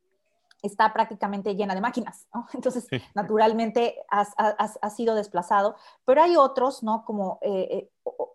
está 0.61 0.91
prácticamente 0.91 1.55
llena 1.55 1.75
de 1.75 1.79
máquinas, 1.79 2.27
¿no? 2.33 2.45
Entonces, 2.53 2.85
naturalmente 3.15 3.95
ha, 4.09 4.89
sido 4.89 5.15
desplazado, 5.15 5.77
pero 6.03 6.21
hay 6.21 6.35
otros, 6.35 6.83
¿no? 6.83 7.05
Como 7.05 7.39
eh, 7.41 7.69
eh, 7.71 7.91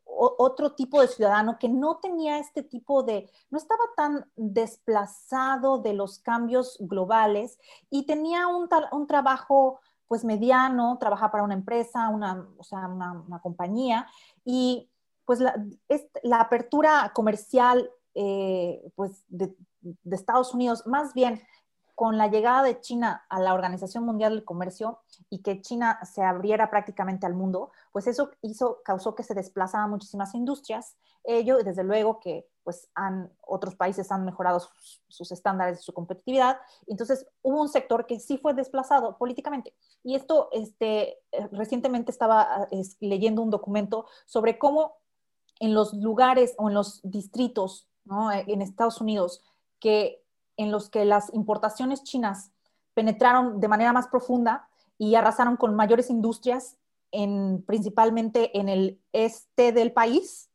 otro 0.07 0.73
tipo 0.73 1.03
de 1.03 1.09
ciudadano 1.09 1.59
que 1.59 1.69
no 1.69 1.99
tenía 1.99 2.39
este 2.39 2.63
tipo 2.63 3.03
de, 3.03 3.31
no 3.51 3.59
estaba 3.59 3.85
tan 3.99 4.25
desplazado 4.35 5.77
de 5.77 5.93
los 5.93 6.21
cambios 6.21 6.79
globales 6.81 7.59
y 7.91 8.07
tenía 8.07 8.47
un, 8.47 8.67
un 8.93 9.07
trabajo 9.07 9.81
pues 10.13 10.27
mediano, 10.27 10.99
trabajar 10.99 11.31
para 11.31 11.43
una 11.43 11.55
empresa, 11.55 12.11
una, 12.11 12.47
o 12.59 12.63
sea, 12.63 12.87
una, 12.87 13.41
compañía, 13.43 14.07
y 14.45 14.91
pues 15.25 15.41
la, 15.41 15.55
la 16.23 16.39
apertura 16.43 17.13
comercial 17.15 17.89
eh, 18.15 18.93
pues 18.95 19.25
de, 19.29 19.57
de 19.81 20.15
Estados 20.15 20.53
Unidos, 20.53 20.87
más 20.87 21.15
bien 21.15 21.41
con 22.03 22.19
la 22.19 22.27
llegada 22.27 22.65
de 22.65 22.81
China 22.81 23.25
a 23.29 23.39
la 23.39 23.55
Organización 23.55 24.03
Mundial 24.03 24.35
del 24.35 24.45
Comercio 24.45 24.99
y 25.31 25.39
que 25.39 25.61
China 25.61 26.01
se 26.03 26.21
abriera 26.25 26.69
prácticamente 26.69 27.27
al 27.27 27.35
mundo, 27.35 27.71
pues 27.93 28.09
eso 28.09 28.33
hizo, 28.41 28.83
causó 28.85 29.15
que 29.15 29.23
se 29.23 29.35
desplazaran 29.35 29.89
muchísimas 29.89 30.35
industrias. 30.35 30.97
Ello, 31.23 31.59
desde 31.63 31.85
luego 31.85 32.19
que 32.19 32.49
pues 32.65 32.91
han, 32.97 33.31
otros 33.41 33.77
países 33.77 34.11
han 34.11 34.25
mejorado 34.25 34.69
sus, 35.07 35.31
estándares 35.31 35.77
de 35.77 35.83
su 35.85 35.95
competitividad. 35.95 36.59
Entonces 36.89 37.25
hubo 37.41 37.61
un 37.61 37.69
sector 37.69 38.05
que 38.07 38.19
sí 38.19 38.37
fue 38.37 38.53
desplazado 38.53 39.17
políticamente. 39.17 39.73
Y 40.03 40.17
esto, 40.17 40.49
este, 40.51 41.21
eh, 41.31 41.49
recientemente 41.53 42.11
estaba 42.11 42.67
leyendo 42.99 43.43
un 43.43 43.51
documento 43.51 44.07
sobre 44.27 44.59
cómo 44.59 44.97
en 45.61 45.73
los 45.73 45.95
lugares 45.95 46.57
o 46.59 46.69
en 46.69 46.75
los 46.75 47.01
distritos 47.05 47.87
en 48.49 48.61
Estados 48.61 49.01
Unidos 49.01 49.41
que 49.79 50.22
en 50.63 50.71
los 50.71 50.89
que 50.91 51.05
las 51.05 51.33
importaciones 51.35 52.03
chinas 52.03 52.51
penetraron 52.95 53.61
de 53.61 53.69
manera 53.69 53.93
más 53.93 54.09
profunda 54.09 54.69
y 54.99 55.15
arrasaron 55.15 55.57
con 55.57 55.75
mayores 55.75 56.11
industrias, 56.11 56.77
en, 57.11 57.63
principalmente 57.67 58.59
en 58.59 58.69
el 58.69 59.01
este 59.13 59.73
del 59.73 59.93
país, 59.93 60.51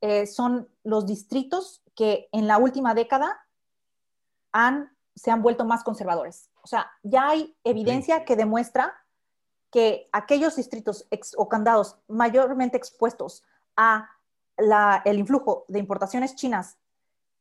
eh, 0.00 0.26
son 0.26 0.68
los 0.82 1.06
distritos 1.06 1.82
que 1.94 2.28
en 2.32 2.46
la 2.46 2.58
última 2.58 2.94
década 2.94 3.46
han, 4.52 4.96
se 5.14 5.30
han 5.30 5.42
vuelto 5.42 5.64
más 5.64 5.84
conservadores. 5.84 6.48
O 6.62 6.66
sea, 6.66 6.90
ya 7.02 7.28
hay 7.28 7.54
evidencia 7.64 8.24
que 8.24 8.36
demuestra 8.36 8.94
que 9.70 10.08
aquellos 10.12 10.56
distritos 10.56 11.06
o 11.36 11.48
candados 11.48 11.96
mayormente 12.08 12.76
expuestos 12.76 13.44
a 13.76 14.08
el 15.04 15.18
influjo 15.18 15.64
de 15.68 15.78
importaciones 15.78 16.34
chinas 16.34 16.76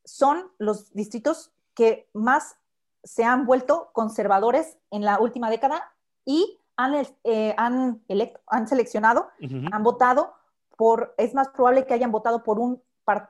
son 0.06 0.52
los 0.58 0.94
distritos 0.94 1.52
que 1.80 2.10
más 2.14 2.58
se 3.06 3.24
han 3.24 3.46
vuelto 3.46 3.90
conservadores 3.94 4.78
en 4.92 5.06
la 5.06 5.18
última 5.18 5.50
década 5.50 5.82
y 6.26 6.60
han, 6.76 6.94
eh, 7.24 7.56
han, 7.56 8.04
han 8.48 8.68
seleccionado, 8.68 9.30
han 9.72 9.82
votado 9.82 10.34
por, 10.76 11.16
es 11.18 11.34
más 11.34 11.48
probable 11.48 11.86
que 11.86 11.94
hayan 11.94 12.12
votado 12.12 12.44
por 12.44 12.60
un, 12.60 12.84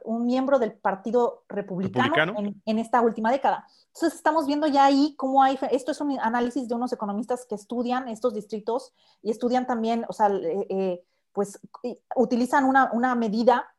un 0.04 0.26
miembro 0.26 0.58
del 0.58 0.74
Partido 0.74 1.44
Republicano, 1.48 2.34
En, 2.66 2.80
esta 2.80 3.02
última 3.02 3.30
década. 3.32 3.68
Entonces 3.94 4.16
estamos 4.18 4.48
viendo 4.48 4.66
ya 4.66 4.86
ahí 4.86 5.14
cómo 5.16 5.44
hay, 5.44 5.60
esto 5.70 5.92
es 5.92 6.02
un 6.02 6.20
análisis 6.20 6.68
de 6.68 6.74
unos 6.74 6.92
economistas 6.92 7.46
que 7.46 7.54
estudian 7.54 8.08
estos 8.08 8.34
distritos 8.34 8.96
y 9.22 9.30
estudian 9.30 9.68
también, 9.68 10.06
o 10.10 10.14
sea, 10.14 10.30
eh, 10.30 10.66
eh, 10.70 11.04
pues 11.34 11.60
utilizan 12.16 12.66
una, 12.66 12.90
una 12.94 13.14
medida, 13.14 13.76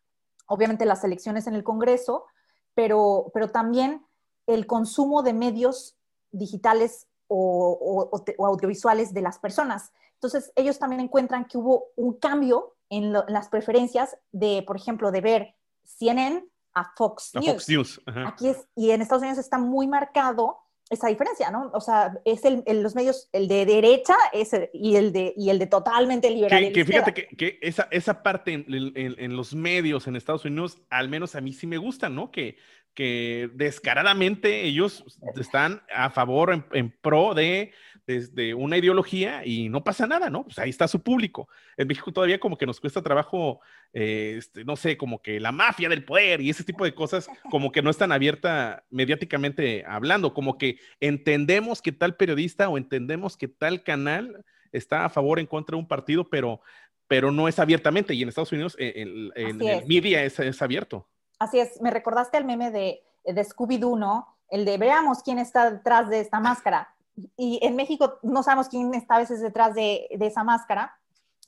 obviamente 0.47 0.87
las 0.87 1.03
elecciones 1.03 1.49
en 1.49 1.57
el 1.57 1.65
Congreso, 1.65 2.27
pero, 2.75 3.33
pero 3.35 3.51
también 3.51 4.07
el 4.47 4.67
consumo 4.67 5.23
de 5.23 5.33
medios 5.33 5.97
digitales 6.33 7.07
o, 7.29 8.11
audiovisuales 8.39 9.15
de 9.15 9.23
las 9.23 9.39
personas. 9.39 9.93
Entonces, 10.15 10.53
ellos 10.57 10.79
también 10.79 11.01
encuentran 11.01 11.47
que 11.47 11.59
hubo 11.59 11.89
un 11.97 12.15
cambio 12.15 12.75
en, 12.89 13.13
las 13.13 13.49
preferencias 13.49 14.17
de, 14.33 14.63
por 14.67 14.77
ejemplo, 14.77 15.11
de 15.13 15.21
ver 15.21 15.55
CNN 15.85 16.45
a 16.75 16.93
Fox 16.97 17.35
News. 17.35 18.01
Aquí 18.27 18.49
es, 18.49 18.67
y 18.75 18.91
en 18.91 19.03
Estados 19.03 19.23
Unidos 19.23 19.39
está 19.39 19.59
muy 19.59 19.87
marcado 19.87 20.59
esa 20.91 21.09
diferencia, 21.09 21.51
¿no? 21.51 21.71
O 21.73 21.81
sea, 21.81 22.19
es 22.25 22.45
el, 22.45 22.65
los 22.83 22.95
medios, 22.97 23.29
el 23.33 23.47
de 23.47 23.65
derecha 23.65 24.15
es 24.33 24.51
y, 24.73 24.97
el 24.97 25.13
de, 25.13 25.33
y 25.37 25.49
el 25.51 25.59
de 25.61 25.67
totalmente 25.67 26.29
liberal. 26.31 26.73
Que, 26.73 26.85
fíjate 26.85 27.15
que, 27.15 27.59
esa, 27.63 27.89
esa 27.93 28.23
parte 28.23 28.53
en, 28.53 28.67
en, 28.67 29.37
los 29.37 29.55
medios 29.55 30.09
en 30.09 30.17
Estados 30.17 30.45
Unidos, 30.45 30.83
al 30.91 31.09
menos 31.09 31.37
a 31.37 31.41
mí 31.41 31.53
sí 31.53 31.69
me 31.69 31.79
gusta, 31.79 32.09
¿no? 32.09 32.31
Que 32.31 32.57
que 32.95 33.51
descaradamente 33.55 34.65
ellos 34.65 35.05
están 35.37 35.83
a 35.95 36.11
favor, 36.11 36.67
en, 36.73 36.91
pro 36.91 37.35
de, 37.35 37.73
una 38.57 38.77
ideología 38.77 39.45
y 39.45 39.69
no 39.69 39.85
pasa 39.85 40.07
nada, 40.07 40.31
¿no? 40.31 40.45
Pues 40.45 40.59
ahí 40.59 40.71
está 40.71 40.89
su 40.89 41.03
público. 41.03 41.49
En 41.77 41.89
México 41.89 42.13
todavía 42.13 42.41
como 42.41 42.57
que 42.57 42.67
nos 42.67 42.81
cuesta 42.81 43.03
trabajo, 43.03 43.61
eh, 43.93 44.37
este, 44.39 44.65
no 44.65 44.77
sé, 44.77 44.97
como 44.97 45.23
que 45.23 45.41
la 45.41 45.53
mafia 45.53 45.89
del 45.89 46.05
poder 46.05 46.41
y 46.41 46.51
ese 46.51 46.65
tipo 46.65 46.85
de 46.85 46.95
cosas 46.95 47.29
como 47.51 47.73
que 47.73 47.83
no 47.83 47.91
están 47.91 48.13
abierta 48.13 48.85
mediáticamente 48.91 49.85
hablando, 49.87 50.35
como 50.35 50.59
que 50.59 50.79
entendemos 51.01 51.83
que 51.83 51.93
tal 51.93 52.17
periodista 52.17 52.69
o 52.69 52.79
entendemos 52.79 53.37
que 53.37 53.49
tal 53.49 53.83
canal 53.83 54.45
está 54.73 55.05
a 55.05 55.09
favor 55.09 55.39
o 55.39 55.41
en 55.41 55.47
contra 55.47 55.77
de 55.77 55.81
un 55.81 55.89
partido, 55.89 56.29
pero, 56.29 56.61
pero 57.09 57.31
no 57.31 57.49
es 57.49 57.59
abiertamente. 57.59 58.15
Y 58.15 58.23
en 58.23 58.29
Estados 58.29 58.53
Unidos, 58.53 58.77
eh, 58.79 58.93
en, 58.97 59.33
el 59.37 59.87
media 59.87 60.25
es 60.25 60.63
abierto. 60.63 61.07
Así 61.41 61.59
es, 61.59 61.81
me 61.81 61.91
recordaste 61.91 62.37
el 62.37 62.45
meme 62.45 62.71
de, 62.71 63.03
de 63.25 63.45
Scooby-Doo, 63.45 63.99
¿no? 63.99 64.37
El 64.51 64.67
de 64.67 64.77
veamos 64.77 65.23
quién 65.23 65.39
está 65.39 65.71
detrás 65.71 66.11
de 66.11 66.21
esta 66.21 66.39
máscara. 66.39 66.95
Y 67.37 67.59
en 67.63 67.77
México 67.77 68.19
no 68.23 68.43
sabemos 68.43 68.69
quién 68.69 68.95
está 68.95 69.17
a 69.17 69.21
veces 69.21 69.41
detrás 69.41 69.75
de, 69.75 70.09
de 70.11 70.27
esa 70.27 70.45
máscara. 70.45 70.97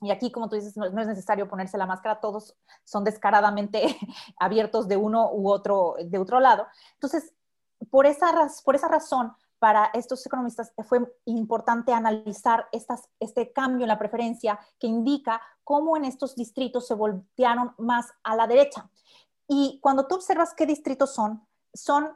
Y 0.01 0.11
aquí, 0.11 0.31
como 0.31 0.49
tú 0.49 0.55
dices, 0.55 0.75
no, 0.75 0.85
es 0.85 1.07
necesario 1.07 1.47
ponerse 1.47 1.77
la 1.77 1.85
máscara, 1.85 2.19
todos 2.19 2.55
son 2.83 3.03
descaradamente 3.03 3.97
abiertos 4.39 4.87
de 4.87 4.97
uno 4.97 5.31
u 5.31 5.49
otro, 5.49 5.95
de 6.03 6.17
otro 6.17 6.39
lado. 6.39 6.67
Entonces, 6.95 7.33
por 7.89 8.05
esa, 8.05 8.31
por 8.65 8.75
esa 8.75 8.87
razón, 8.87 9.33
para 9.59 9.91
estos 9.93 10.25
economistas 10.25 10.73
fue 10.85 10.99
importante 11.23 11.93
analizar 11.93 12.67
estas, 12.73 13.07
este 13.21 13.53
cambio 13.53 13.85
en 13.85 13.87
la 13.87 13.97
preferencia 13.97 14.59
que 14.77 14.87
indica 14.87 15.41
cómo 15.63 15.95
en 15.95 16.03
estos 16.03 16.35
distritos 16.35 16.85
se 16.85 16.95
voltearon 16.95 17.73
más 17.77 18.11
a 18.23 18.35
la 18.35 18.45
derecha. 18.45 18.89
Y 19.47 19.79
cuando 19.81 20.05
tú 20.05 20.15
observas 20.15 20.53
qué 20.53 20.65
distritos 20.65 21.13
son, 21.13 21.47
son 21.73 22.11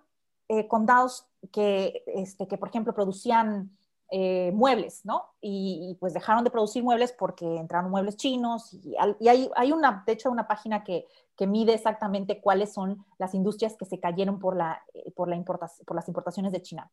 eh, 0.49 0.67
condados 0.67 1.27
que, 1.51 2.03
este, 2.07 2.47
que, 2.47 2.57
por 2.57 2.69
ejemplo, 2.69 2.93
producían 2.93 3.77
eh, 4.09 4.51
muebles, 4.53 5.05
¿no? 5.05 5.25
Y, 5.41 5.97
pues 5.99 6.13
dejaron 6.13 6.45
de 6.45 6.49
producir 6.49 6.81
muebles 6.81 7.11
porque 7.11 7.57
entraron 7.57 7.91
muebles 7.91 8.15
chinos 8.15 8.73
y, 8.73 8.95
hay, 8.97 9.49
hay, 9.53 9.71
una, 9.73 10.03
de 10.07 10.13
hecho, 10.13 10.31
una 10.31 10.47
página 10.47 10.85
que, 10.85 11.05
que, 11.35 11.45
mide 11.45 11.73
exactamente 11.73 12.39
cuáles 12.39 12.73
son 12.73 13.05
las 13.17 13.33
industrias 13.33 13.75
que 13.75 13.83
se 13.83 13.99
cayeron 13.99 14.39
por, 14.39 14.55
la, 14.55 14.81
eh, 14.93 15.11
por, 15.11 15.27
la 15.27 15.43
por 15.43 15.95
las 15.95 16.07
importaciones 16.07 16.53
de 16.53 16.61
China. 16.61 16.89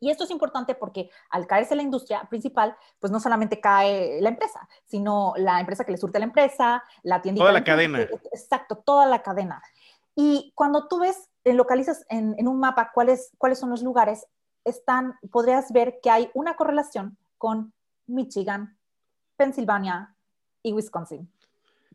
Y 0.00 0.10
esto 0.10 0.24
es 0.24 0.30
importante 0.30 0.74
porque 0.74 1.10
al 1.30 1.46
caerse 1.46 1.74
la 1.74 1.82
industria 1.82 2.26
principal, 2.30 2.76
pues 3.00 3.10
no 3.10 3.20
solamente 3.20 3.60
cae 3.60 4.20
la 4.22 4.30
empresa, 4.30 4.66
sino 4.86 5.34
la 5.36 5.60
empresa 5.60 5.84
que 5.84 5.92
le 5.92 5.98
surte 5.98 6.18
a 6.18 6.20
la 6.20 6.26
empresa, 6.26 6.82
la 7.02 7.20
tienda. 7.20 7.40
Toda 7.40 7.52
la 7.52 7.64
cadena. 7.64 8.00
Exacto, 8.32 8.76
toda 8.76 9.06
la 9.06 9.22
cadena. 9.22 9.62
Y 10.14 10.52
cuando 10.54 10.88
tú 10.88 11.00
ves, 11.00 11.28
localizas 11.54 12.04
en, 12.08 12.46
un 12.46 12.58
mapa 12.58 12.90
cuáles, 12.92 13.32
cuáles 13.38 13.58
son 13.58 13.70
los 13.70 13.82
lugares, 13.82 14.26
están, 14.64 15.14
podrías 15.30 15.72
ver 15.72 16.00
que 16.02 16.10
hay 16.10 16.30
una 16.34 16.56
correlación 16.56 17.16
con 17.38 17.72
Michigan, 18.06 18.78
Pensilvania 19.36 20.16
y 20.62 20.72
Wisconsin, 20.72 21.30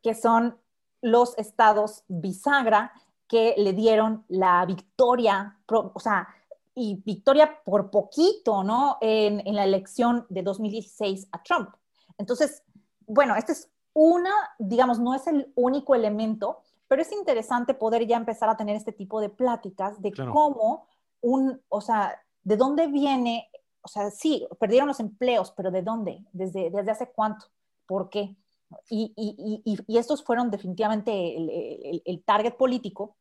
que 0.01 0.15
son 0.15 0.57
los 1.01 1.37
estados 1.37 2.03
bisagra 2.07 2.93
que 3.27 3.55
le 3.57 3.73
dieron 3.73 4.25
la 4.27 4.65
victoria, 4.65 5.57
o 5.67 5.99
sea, 5.99 6.27
y 6.73 7.01
victoria 7.05 7.61
por 7.65 7.91
poquito, 7.91 8.63
¿no? 8.63 8.97
En, 9.01 9.45
en, 9.45 9.55
la 9.55 9.65
elección 9.65 10.25
de 10.29 10.41
2016 10.41 11.27
a 11.31 11.43
Trump. 11.43 11.69
Entonces, 12.17 12.63
bueno, 13.05 13.35
este 13.35 13.51
es 13.51 13.69
una, 13.93 14.31
digamos, 14.57 14.99
no 14.99 15.13
es 15.13 15.27
el 15.27 15.51
único 15.55 15.95
elemento, 15.95 16.61
pero 16.91 17.03
es 17.03 17.11
interesante 17.13 17.73
poder 17.73 18.05
ya 18.05 18.17
empezar 18.17 18.49
a 18.49 18.57
tener 18.57 18.75
este 18.75 18.91
tipo 18.91 19.21
de 19.21 19.29
pláticas 19.29 20.01
de 20.01 20.11
cómo 20.11 20.89
un, 21.21 21.61
o 21.69 21.79
sea, 21.79 22.21
de 22.43 22.57
dónde 22.57 22.87
viene, 22.87 23.49
o 23.81 23.87
sea, 23.87 24.11
sí, 24.11 24.45
perdieron 24.59 24.89
los 24.89 24.99
empleos, 24.99 25.53
pero 25.55 25.71
¿de 25.71 25.83
dónde? 25.83 26.25
¿Desde, 26.33 26.69
desde 26.69 26.91
hace 26.91 27.09
cuánto? 27.09 27.45
¿Por 27.85 28.09
qué? 28.09 28.35
Y, 28.89 29.13
y, 29.15 29.61
y, 29.63 29.79
y 29.87 29.97
estos 29.97 30.21
fueron 30.21 30.51
definitivamente 30.51 31.37
el, 31.37 31.49
el, 31.49 32.01
el 32.03 32.23
target 32.25 32.57
político 32.57 33.15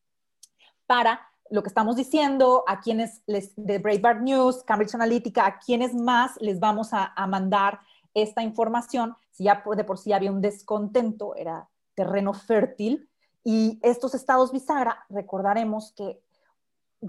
para 0.89 1.21
lo 1.49 1.63
que 1.63 1.69
estamos 1.69 1.95
diciendo, 1.95 2.65
a 2.67 2.81
quienes 2.81 3.23
les, 3.27 3.53
de 3.55 3.79
Breitbart 3.79 4.21
News, 4.21 4.65
Cambridge 4.65 4.97
Analytica, 4.97 5.47
a 5.47 5.61
quienes 5.61 5.95
más 5.95 6.33
les 6.41 6.59
vamos 6.59 6.89
a, 6.91 7.15
mandar 7.29 7.79
esta 8.15 8.43
información, 8.43 9.15
si 9.31 9.45
ya 9.45 9.63
de 9.77 9.85
por 9.85 9.97
sí 9.97 10.13
había 10.13 10.33
un 10.33 10.41
descontento, 10.41 11.37
era 11.37 11.69
terreno 11.95 12.35
fértil, 12.35 13.07
y 13.45 13.79
estos 13.83 14.15
estados 14.15 14.53
bisagra, 14.53 15.05
recordaremos 15.09 15.93
que 15.93 16.21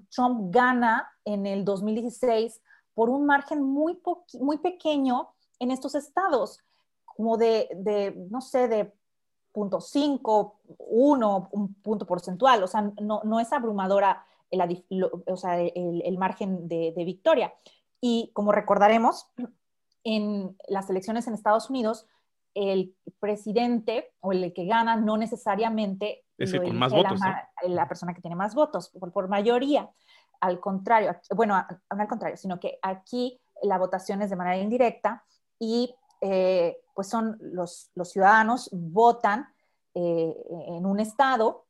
Trump 0.09 0.53
gana 0.53 1.09
en 1.25 1.45
el 1.45 1.65
2016 1.65 2.61
por 2.93 3.09
un 3.09 3.25
margen 3.25 3.61
muy, 3.61 3.99
muy 4.39 4.57
pequeño 4.57 5.29
en 5.59 5.71
estos 5.71 5.95
estados, 5.95 6.59
como 7.05 7.37
de, 7.37 7.69
de 7.75 8.13
no 8.29 8.41
sé, 8.41 8.67
de 8.67 8.93
0.5, 9.53 10.53
1, 10.77 11.49
un 11.51 11.73
punto 11.75 12.05
porcentual, 12.05 12.63
o 12.63 12.67
sea, 12.67 12.91
no, 13.01 13.21
no 13.23 13.39
es 13.39 13.51
abrumadora 13.51 14.25
el, 14.49 15.03
o 15.27 15.37
sea, 15.37 15.59
el, 15.59 16.17
margen 16.17 16.67
de, 16.67 16.93
victoria. 17.05 17.53
Y 17.99 18.31
como 18.33 18.51
recordaremos, 18.51 19.27
en 20.03 20.57
las 20.67 20.89
elecciones 20.89 21.27
en 21.27 21.33
Estados 21.33 21.69
Unidos, 21.69 22.05
el 22.53 22.95
presidente 23.19 24.13
o 24.19 24.31
el 24.31 24.53
que 24.53 24.65
gana 24.65 24.95
no 24.95 25.17
necesariamente 25.17 26.25
es 26.37 26.53
con 26.53 26.75
más 26.77 26.91
votos, 26.91 27.19
la, 27.67 27.87
persona 27.87 28.13
que 28.13 28.21
tiene 28.21 28.35
más 28.35 28.55
votos, 28.55 28.91
por, 29.13 29.27
mayoría. 29.27 29.89
Al 30.39 30.59
contrario, 30.59 31.15
bueno, 31.35 31.55
no 31.55 32.01
al 32.01 32.07
contrario, 32.07 32.35
sino 32.37 32.59
que 32.59 32.79
aquí 32.81 33.39
la 33.61 33.77
votación 33.77 34.21
es 34.21 34.31
de 34.31 34.35
manera 34.35 34.57
indirecta 34.57 35.23
y 35.59 35.93
eh, 36.19 36.77
pues 36.95 37.07
son 37.07 37.37
los, 37.39 37.91
los, 37.93 38.09
ciudadanos 38.09 38.69
votan 38.71 39.47
eh, 39.93 40.35
en 40.67 40.85
un 40.85 40.99
estado 40.99 41.65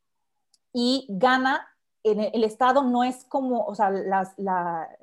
y 0.72 1.06
gana 1.10 1.68
en 2.04 2.20
el, 2.20 2.44
estado 2.44 2.82
no 2.82 3.04
es 3.04 3.24
como, 3.24 3.64
o 3.64 3.74
sea, 3.74 3.90
las, 3.90 4.34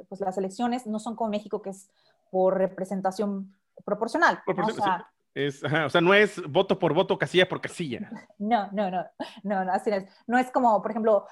pues 0.10 0.20
las 0.20 0.38
elecciones 0.38 0.86
no 0.86 1.00
son 1.00 1.16
como 1.16 1.30
México 1.30 1.62
que 1.62 1.70
es 1.70 1.90
por 2.30 2.58
representación 2.58 3.56
proporcional. 3.86 4.42
o, 4.46 4.72
sea, 4.72 5.10
no 6.02 6.14
es 6.14 6.42
voto 6.50 6.80
por 6.80 6.94
voto, 6.94 7.18
casilla 7.18 7.48
por 7.48 7.62
casilla. 7.62 8.12
No, 8.38 8.70
no, 8.72 8.90
no, 8.90 9.06
no, 9.44 9.66
no, 9.66 9.72
así 9.72 9.90
es. 9.90 10.06
No 10.28 10.38
es 10.38 10.52
como, 10.52 10.82
por 10.82 10.92
ejemplo, 10.92 11.26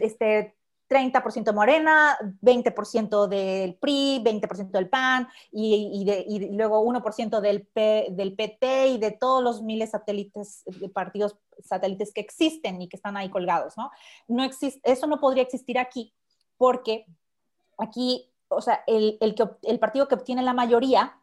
este 0.00 0.54
30% 0.88 1.52
Morena, 1.52 2.16
20% 2.42 3.26
del 3.28 3.74
PRI, 3.74 4.22
20% 4.24 4.70
del 4.70 4.88
PAN 4.88 5.28
y, 5.52 6.04
y, 6.26 6.56
luego 6.56 6.82
1% 6.82 7.40
del, 7.40 7.66
P, 7.66 8.08
del 8.10 8.34
PT 8.34 8.88
y 8.88 8.98
de 8.98 9.10
todos 9.12 9.42
los 9.42 9.62
miles 9.62 9.90
satélites, 9.90 10.64
de 10.64 10.88
partidos 10.88 11.36
satélites 11.62 12.12
que 12.12 12.20
existen 12.20 12.80
y 12.80 12.88
que 12.88 12.96
están 12.96 13.16
ahí 13.16 13.28
colgados, 13.28 13.76
¿no? 13.76 13.90
no 14.28 14.48
eso 14.82 15.06
no 15.06 15.20
podría 15.20 15.42
existir 15.42 15.78
aquí 15.78 16.14
porque 16.56 17.04
aquí, 17.76 18.32
o 18.48 18.62
sea, 18.62 18.82
el, 18.86 19.18
el, 19.20 19.34
que, 19.34 19.44
el 19.62 19.78
partido 19.78 20.08
que 20.08 20.14
obtiene 20.14 20.42
la 20.42 20.54
mayoría 20.54 21.20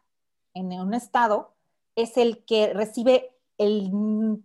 en 0.53 0.71
un 0.73 0.93
estado 0.93 1.54
es 1.95 2.17
el 2.17 2.43
que 2.45 2.73
recibe 2.73 3.35
el 3.57 3.91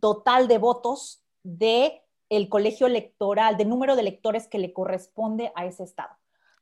total 0.00 0.48
de 0.48 0.58
votos 0.58 1.22
de 1.42 2.02
el 2.28 2.48
colegio 2.48 2.86
electoral, 2.86 3.56
de 3.56 3.64
número 3.64 3.96
de 3.96 4.02
electores 4.02 4.46
que 4.46 4.58
le 4.58 4.72
corresponde 4.72 5.52
a 5.56 5.66
ese 5.66 5.82
estado. 5.82 6.16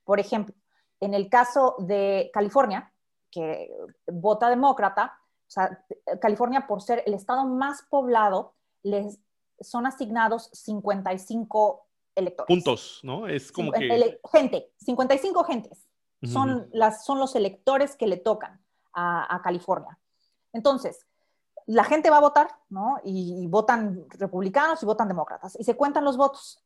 Por 0.04 0.18
ejemplo, 0.18 0.54
en 1.00 1.14
el 1.14 1.28
caso 1.28 1.76
de 1.78 2.30
California, 2.32 2.92
que 3.30 3.70
vota 4.06 4.48
demócrata, 4.48 5.18
o 5.46 5.50
sea, 5.50 5.84
California 6.20 6.66
por 6.66 6.80
ser 6.80 7.02
el 7.06 7.14
estado 7.14 7.44
más 7.44 7.82
poblado, 7.90 8.54
les 8.82 9.20
son 9.60 9.86
asignados 9.86 10.48
55 10.52 11.86
electores. 12.14 12.48
Puntos, 12.48 13.00
¿no? 13.02 13.28
Es 13.28 13.52
como 13.52 13.72
que... 13.72 14.18
Gente, 14.32 14.72
55 14.78 15.44
gentes. 15.44 15.88
Son, 16.24 16.68
las, 16.72 17.04
son 17.04 17.20
los 17.20 17.36
electores 17.36 17.94
que 17.94 18.08
le 18.08 18.16
tocan 18.16 18.60
a, 18.92 19.32
a 19.32 19.40
California. 19.40 19.98
Entonces, 20.52 21.06
la 21.66 21.84
gente 21.84 22.10
va 22.10 22.16
a 22.16 22.22
votar, 22.22 22.48
¿no? 22.70 22.98
Y, 23.04 23.46
votan 23.48 24.06
republicanos 24.10 24.82
y 24.82 24.86
votan 24.86 25.08
demócratas. 25.08 25.54
Y 25.60 25.64
se 25.64 25.76
cuentan 25.76 26.04
los 26.04 26.16
votos. 26.16 26.64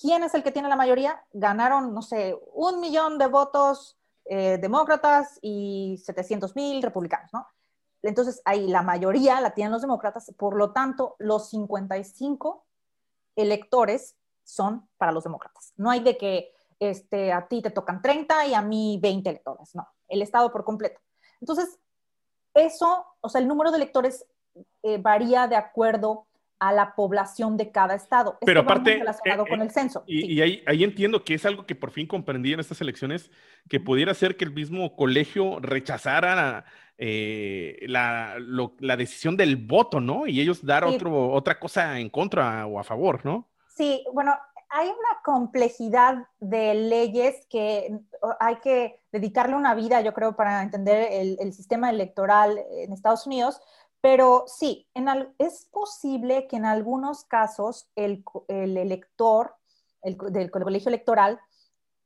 ¿Quién 0.00 0.22
es 0.22 0.34
el 0.34 0.42
que 0.42 0.52
tiene 0.52 0.68
la 0.68 0.76
mayoría? 0.76 1.24
Ganaron, 1.32 1.92
no 1.92 2.02
sé, 2.02 2.38
un 2.52 2.80
millón 2.80 3.18
de 3.18 3.26
votos 3.26 3.98
eh, 4.26 4.58
demócratas 4.58 5.38
y 5.42 6.00
700 6.04 6.54
mil 6.54 6.82
republicanos, 6.82 7.32
¿no? 7.32 7.46
Entonces, 8.02 8.42
ahí 8.44 8.68
la 8.68 8.82
mayoría 8.82 9.40
la 9.40 9.54
tienen 9.54 9.72
los 9.72 9.82
demócratas, 9.82 10.32
por 10.36 10.56
lo 10.56 10.72
tanto, 10.72 11.16
los 11.18 11.48
55 11.50 12.64
electores 13.34 14.16
son 14.44 14.88
para 14.98 15.10
los 15.10 15.24
demócratas. 15.24 15.72
No 15.76 15.90
hay 15.90 16.00
de 16.00 16.16
que 16.16 16.52
este, 16.78 17.32
a 17.32 17.48
ti 17.48 17.62
te 17.62 17.70
tocan 17.70 18.02
30 18.02 18.46
y 18.46 18.54
a 18.54 18.62
mí 18.62 18.98
20 19.02 19.30
electores, 19.30 19.74
no, 19.74 19.88
el 20.08 20.22
Estado 20.22 20.52
por 20.52 20.64
completo. 20.64 21.00
Entonces, 21.40 21.78
eso, 22.54 23.04
o 23.20 23.28
sea, 23.28 23.40
el 23.40 23.48
número 23.48 23.70
de 23.70 23.76
electores 23.78 24.24
eh, 24.82 24.98
varía 24.98 25.48
de 25.48 25.56
acuerdo 25.56 26.26
a 26.60 26.72
la 26.72 26.94
población 26.94 27.56
de 27.56 27.70
cada 27.70 27.94
estado. 27.94 28.38
Pero 28.44 28.60
aparte, 28.60 28.96
relacionado 28.96 29.44
con 29.46 29.60
eh, 29.60 29.64
el 29.64 29.70
censo. 29.70 30.04
Y, 30.06 30.40
ahí, 30.40 30.84
entiendo 30.84 31.24
que 31.24 31.34
es 31.34 31.44
algo 31.44 31.66
que 31.66 31.74
por 31.74 31.90
fin 31.90 32.06
comprendí 32.06 32.52
en 32.52 32.60
estas 32.60 32.80
elecciones, 32.80 33.30
que 33.68 33.80
pudiera 33.80 34.14
ser 34.14 34.36
que 34.36 34.44
el 34.44 34.52
mismo 34.52 34.96
colegio 34.96 35.58
rechazara 35.60 36.64
eh, 36.96 37.84
la, 37.88 38.36
decisión 38.96 39.36
del 39.36 39.56
voto, 39.56 40.00
¿no? 40.00 40.26
Y 40.26 40.40
ellos 40.40 40.64
dar 40.64 40.84
otro, 40.84 41.32
otra 41.32 41.58
cosa 41.58 41.98
en 41.98 42.08
contra 42.08 42.66
o 42.66 42.78
a 42.78 42.84
favor, 42.84 43.24
¿no? 43.24 43.50
Sí, 43.68 44.04
bueno, 44.12 44.32
hay 44.70 44.88
una 44.88 45.20
complejidad 45.24 46.26
de 46.40 46.74
leyes 46.74 47.46
que 47.48 47.98
hay 48.40 48.56
que 48.56 49.02
dedicarle 49.12 49.56
una 49.56 49.74
vida, 49.74 50.00
yo 50.00 50.12
creo, 50.14 50.36
para 50.36 50.62
entender 50.62 51.08
el, 51.12 51.36
el 51.40 51.52
sistema 51.52 51.90
electoral 51.90 52.58
en 52.70 52.92
Estados 52.92 53.26
Unidos, 53.26 53.60
pero 54.04 54.44
sí, 54.46 54.86
es 55.38 55.66
posible 55.72 56.46
que 56.46 56.56
en 56.56 56.66
algunos 56.66 57.24
casos 57.24 57.88
el, 57.96 58.22
elector 58.50 59.56
del 60.02 60.50
colegio 60.50 60.90
electoral 60.90 61.40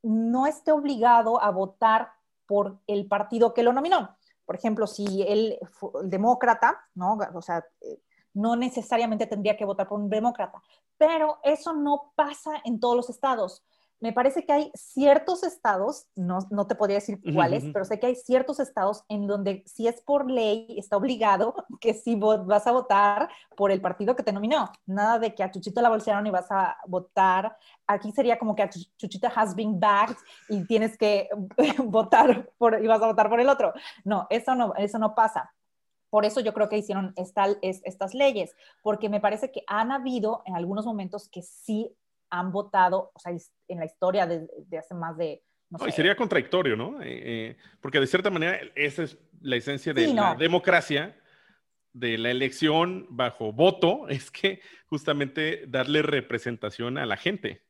no 0.05 0.47
esté 0.47 0.71
obligado 0.71 1.43
a 1.43 1.51
votar 1.51 2.13
por 2.47 2.79
el 2.87 3.09
partido 3.09 3.53
que 3.53 3.65
lo 3.65 3.73
nominó. 3.73 4.17
Por 4.47 4.55
ejemplo, 4.55 4.87
si 4.87 5.23
él 5.23 5.59
el 5.61 6.09
demócrata, 6.09 6.87
¿no? 6.95 7.19
O 7.35 7.43
sea, 7.43 7.67
eh, 7.81 8.01
no 8.35 8.57
necesariamente 8.57 9.27
tendría 9.27 9.57
que 9.57 9.65
votar 9.65 9.89
por 9.89 10.01
un 10.01 10.11
demócrata, 10.11 10.63
pero 10.97 11.39
eso 11.43 11.73
no 11.73 12.13
pasa 12.15 12.61
en 12.65 12.81
todos 12.81 12.97
los 12.97 13.11
estados 13.11 13.63
me 14.01 14.13
parece 14.13 14.45
que 14.45 14.53
hay 14.53 14.71
ciertos 14.75 15.43
estados, 15.43 16.07
no, 16.15 16.39
no 16.51 16.67
te 16.67 16.77
podría 16.77 16.97
decir 16.97 17.21
cuáles, 17.35 17.65
pero 17.73 17.85
sé 17.85 17.99
que 17.99 18.07
hay 18.07 18.15
ciertos 18.15 18.61
estados 18.61 19.05
en 19.09 19.27
donde 19.27 19.65
si 19.67 19.89
es 19.89 20.01
por 20.03 20.31
ley 20.31 20.67
está 20.79 20.97
obligado 20.97 21.55
que 21.81 21.95
si 21.95 22.15
vas 22.15 22.67
a 22.67 22.73
votar 22.73 23.29
por 23.57 23.73
el 23.73 23.81
partido 23.81 24.15
que 24.15 24.23
te 24.23 24.33
nominó. 24.33 24.71
Nada 24.87 25.19
de 25.19 25.35
que 25.35 25.43
a 25.43 25.51
Chuchito 25.51 25.81
la 25.81 25.89
bolsearon 25.89 26.27
y 26.27 26.31
vas 26.31 26.51
a 26.51 26.77
votar. 26.87 27.57
Aquí 27.87 28.13
sería 28.13 28.39
como 28.39 28.55
que 28.55 28.63
a 28.63 28.71
Chuchita 28.71 29.33
has 29.35 29.55
been 29.55 29.81
bagged 29.81 30.17
y 30.49 30.65
tienes 30.67 30.97
que 30.97 31.29
votar 31.85 32.51
por, 32.57 32.83
y 32.83 32.87
vas 32.87 33.03
a 33.03 33.07
votar 33.07 33.29
por 33.29 33.41
el 33.41 33.49
otro. 33.49 33.73
No, 34.05 34.27
eso 34.31 34.55
no, 34.55 34.75
eso 34.77 34.99
no 34.99 35.15
pasa. 35.15 35.53
Por 36.11 36.25
eso 36.25 36.41
yo 36.41 36.55
creo 36.55 36.69
que 36.69 36.79
hicieron 36.79 37.13
estas 37.17 38.15
leyes, 38.15 38.55
porque 38.83 39.09
me 39.09 39.21
parece 39.21 39.51
que 39.51 39.63
han 39.67 39.93
habido 39.93 40.43
en 40.47 40.57
algunos 40.57 40.87
momentos 40.87 41.29
que 41.29 41.43
sí 41.43 41.95
han 42.31 42.53
votado, 42.53 43.11
o 43.15 43.19
sea, 43.19 43.33
en 43.69 43.79
la 43.79 43.85
historia 43.85 44.27
de, 44.27 44.49
hace 44.79 44.95
más 44.95 45.17
de... 45.17 45.43
No 45.71 45.87
y 45.87 45.93
sería 45.93 46.17
contradictorio, 46.17 46.77
¿no? 46.77 47.03
Eh, 47.03 47.07
eh, 47.51 47.57
porque 47.81 48.01
de 48.01 48.07
cierta 48.07 48.31
manera 48.31 48.59
esa 48.75 49.03
es 49.03 49.19
la 49.41 49.57
esencia 49.57 49.93
de 49.93 50.15
la 50.15 50.35
democracia, 50.35 51.15
de 51.93 52.17
la 52.17 52.31
elección 52.31 53.07
bajo 53.11 53.53
voto, 53.53 54.09
es 54.09 54.31
que 54.31 54.61
justamente 54.87 55.65
darle 55.67 56.03
representación 56.03 56.97
a 56.97 57.05
la 57.05 57.17
gente. 57.17 57.63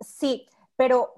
Sí, 0.00 0.46
pero 0.76 1.14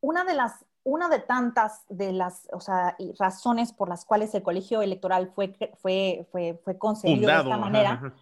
una 0.00 0.24
de 0.24 0.34
las 0.34 0.64
una 0.86 1.08
de 1.08 1.18
tantas 1.18 1.82
de 1.88 2.12
las 2.12 2.48
o 2.52 2.60
sea, 2.60 2.96
razones 3.18 3.72
por 3.72 3.88
las 3.88 4.04
cuales 4.04 4.34
el 4.34 4.42
colegio 4.42 4.82
electoral 4.82 5.32
fue, 5.34 5.52
fue, 5.82 6.26
fue, 6.30 6.60
fue 6.64 6.78
concebido 6.78 7.28
de 7.28 7.36
esta 7.36 7.56
manera 7.56 8.14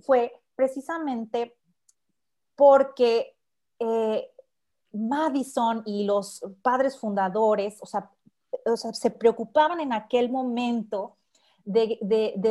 fue 0.00 0.32
precisamente 0.54 1.56
porque 2.56 3.36
eh, 3.78 4.30
Madison 4.92 5.82
y 5.84 6.04
los 6.04 6.44
padres 6.62 6.98
fundadores, 6.98 7.78
o 7.80 7.86
sea, 7.86 8.10
se 8.92 9.10
preocupaban 9.10 9.80
en 9.80 9.92
aquel 9.92 10.30
momento 10.30 11.16
de, 11.64 11.98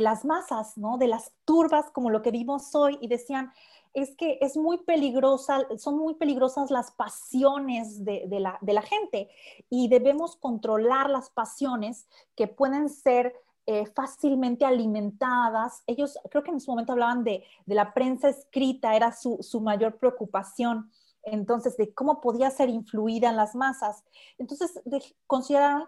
las 0.01 0.25
masas, 0.25 0.77
¿no? 0.77 0.97
De 0.97 1.07
las 1.07 1.31
turbas 1.45 1.91
como 1.91 2.09
lo 2.09 2.21
que 2.21 2.31
vimos 2.31 2.73
hoy 2.75 2.97
y 3.01 3.07
decían, 3.07 3.51
es 3.93 4.15
que 4.15 4.37
es 4.41 4.57
muy 4.57 4.77
peligrosa, 4.79 5.67
son 5.77 5.97
muy 5.97 6.15
peligrosas 6.15 6.71
las 6.71 6.91
pasiones 6.91 8.03
de, 8.05 8.27
la, 8.29 8.57
de, 8.61 8.81
gente 8.81 9.29
y 9.69 9.87
debemos 9.89 10.35
controlar 10.35 11.09
las 11.09 11.29
pasiones 11.29 12.07
que 12.35 12.47
pueden 12.47 12.89
ser 12.89 13.33
eh, 13.65 13.85
fácilmente 13.87 14.65
alimentadas. 14.65 15.83
Ellos 15.87 16.17
creo 16.29 16.43
que 16.43 16.51
en 16.51 16.59
su 16.59 16.71
momento 16.71 16.93
hablaban 16.93 17.23
de, 17.23 17.43
la 17.65 17.93
prensa 17.93 18.29
escrita, 18.29 18.95
era 18.95 19.11
su, 19.11 19.61
mayor 19.61 19.97
preocupación 19.97 20.91
entonces 21.23 21.77
de 21.77 21.93
cómo 21.93 22.19
podía 22.19 22.49
ser 22.49 22.69
influida 22.69 23.29
en 23.29 23.35
las 23.35 23.53
masas. 23.53 24.03
Entonces 24.39 24.81
consideraron 25.27 25.87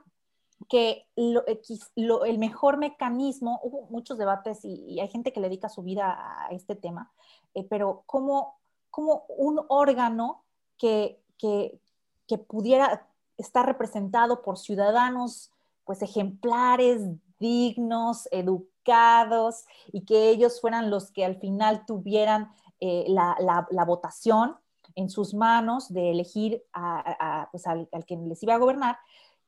que 0.67 1.05
el 1.15 2.37
mejor 2.37 2.77
mecanismo, 2.77 3.59
hubo 3.63 3.87
muchos 3.89 4.17
debates 4.17 4.59
y, 4.63 4.99
hay 4.99 5.07
gente 5.07 5.33
que 5.33 5.39
le 5.39 5.49
dedica 5.49 5.69
su 5.69 5.83
vida 5.83 6.17
a 6.45 6.49
este 6.51 6.75
tema, 6.75 7.11
eh, 7.53 7.65
pero 7.69 8.03
como, 8.05 8.59
como 8.89 9.25
un 9.29 9.59
órgano 9.69 10.43
que, 10.77 11.21
que, 11.37 11.79
que, 12.27 12.37
pudiera 12.37 13.07
estar 13.37 13.65
representado 13.65 14.41
por 14.41 14.57
ciudadanos 14.57 15.51
pues 15.85 16.01
ejemplares, 16.01 17.01
dignos, 17.39 18.27
educados 18.31 19.65
y 19.91 20.05
que 20.05 20.29
ellos 20.29 20.61
fueran 20.61 20.89
los 20.89 21.11
que 21.11 21.25
al 21.25 21.35
final 21.35 21.85
tuvieran 21.85 22.51
eh, 22.79 23.05
la, 23.07 23.35
la 23.69 23.85
votación 23.85 24.57
en 24.95 25.09
sus 25.09 25.33
manos 25.33 25.91
de 25.91 26.11
elegir 26.11 26.63
a, 26.73 27.47
pues 27.51 27.65
al, 27.67 27.87
que 28.07 28.15
les 28.15 28.41
iba 28.43 28.55
a 28.55 28.59
gobernar. 28.59 28.97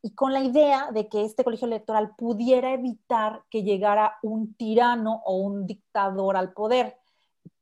Y 0.06 0.12
con 0.12 0.34
la 0.34 0.42
idea 0.42 0.92
de 0.92 1.10
que 1.10 1.26
este 1.26 1.44
colegio 1.44 1.66
electoral 1.66 2.14
pudiera 2.16 2.72
evitar 2.74 3.42
que 3.50 3.64
llegara 3.64 4.20
un 4.22 4.54
tirano 4.54 5.24
o 5.26 5.38
un 5.38 5.66
dictador 5.66 6.38
al 6.38 6.54
poder, 6.54 7.00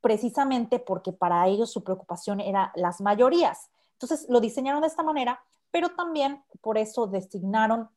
precisamente 0.01 0.77
porque 0.79 1.13
para 1.13 1.47
ellos 1.47 1.71
su 1.71 1.85
preocupación 1.85 2.41
era 2.41 2.73
las 2.75 2.99
mayorías. 2.99 3.69
Entonces 3.93 4.25
lo 4.27 4.41
diseñaron 4.41 4.81
de 4.81 4.87
esta 4.87 5.03
manera, 5.03 5.41
pero 5.71 5.95
también 5.95 6.43
por 6.59 6.77
eso 6.77 7.07
designaron, 7.07 7.87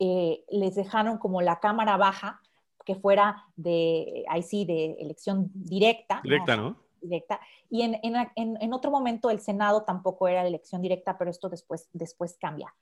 eh, 0.00 0.44
les 0.50 0.74
dejaron 0.74 1.18
como 1.18 1.40
la 1.40 1.60
cámara 1.60 1.96
baja, 1.96 2.40
que 2.84 2.96
fuera 2.96 3.44
de, 3.54 4.24
ahí 4.28 4.42
sí, 4.42 4.64
de 4.64 4.96
elección 4.98 5.52
directa. 5.54 6.20
Directa, 6.24 6.56
¿no? 6.56 6.78
Directa. 7.00 7.38
Y 7.70 7.82
en, 7.82 7.96
en, 8.02 8.56
en, 8.60 8.72
otro 8.72 8.90
momento 8.90 9.30
el 9.30 9.38
Senado 9.38 9.84
tampoco 9.84 10.26
era 10.26 10.44
elección 10.44 10.82
directa, 10.82 11.16
pero 11.16 11.30
esto 11.30 11.48
después, 11.48 11.88
después 11.92 12.36
cambia. 12.40 12.74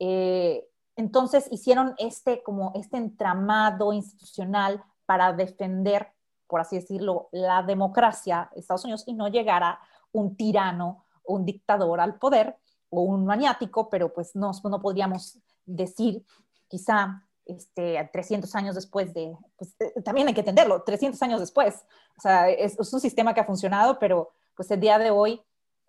Eh, 0.00 0.66
entonces 0.96 1.46
hicieron 1.52 1.94
este, 1.98 2.42
como 2.42 2.72
este 2.74 2.96
entramado 2.96 3.92
institucional 3.92 4.82
para 5.06 5.32
defender, 5.32 6.08
por 6.48 6.60
así 6.60 6.76
decirlo, 6.76 7.28
la 7.30 7.62
democracia 7.62 8.50
de 8.52 8.60
Estados 8.60 8.84
Unidos 8.84 9.04
y 9.06 9.12
no 9.12 9.28
llegara 9.28 9.78
un 10.12 10.36
tirano, 10.36 11.04
un 11.24 11.44
dictador 11.44 12.00
al 12.00 12.18
poder 12.18 12.56
o 12.88 13.02
un 13.02 13.24
maniático, 13.24 13.88
pero 13.88 14.12
pues 14.12 14.34
no, 14.34 14.50
no 14.64 14.80
podríamos 14.80 15.38
decir 15.64 16.24
quizá 16.68 17.22
este, 17.46 18.08
300 18.12 18.54
años 18.54 18.74
después 18.74 19.12
de, 19.14 19.36
pues 19.56 19.74
eh, 19.80 20.02
también 20.02 20.28
hay 20.28 20.34
que 20.34 20.40
entenderlo, 20.40 20.82
300 20.82 21.20
años 21.22 21.40
después. 21.40 21.84
O 22.16 22.20
sea, 22.20 22.48
es, 22.48 22.76
un 22.92 23.00
sistema 23.00 23.34
que 23.34 23.40
ha 23.40 23.44
funcionado, 23.44 23.98
pero 23.98 24.32
pues 24.54 24.70
el 24.70 24.80
día 24.80 24.98
de 24.98 25.10
hoy 25.10 25.42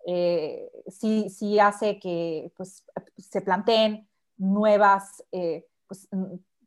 eh, 0.06 0.70
sí, 0.88 1.28
sí 1.30 1.58
hace 1.58 1.98
que 1.98 2.52
pues, 2.56 2.84
se 3.16 3.40
planteen 3.40 4.08
nuevas, 4.36 5.22
eh, 5.30 5.66
pues, 5.86 6.08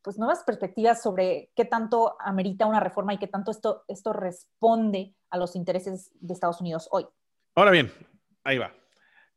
pues, 0.02 0.18
nuevas 0.18 0.44
perspectivas 0.44 1.02
sobre 1.02 1.52
qué 1.56 1.66
tanto 1.66 2.16
amerita 2.20 2.66
una 2.66 2.80
reforma 2.80 3.14
y 3.14 3.18
qué 3.18 3.28
tanto 3.28 3.52
esto, 3.52 3.84
esto 3.88 4.14
responde 4.14 5.16
a 5.30 5.38
los 5.38 5.56
intereses 5.56 6.12
de 6.20 6.34
Estados 6.34 6.62
Unidos 6.62 6.88
hoy. 6.92 7.06
Ahora 7.56 7.72
bien, 7.72 7.92
ahí 8.44 8.58
va. 8.58 8.74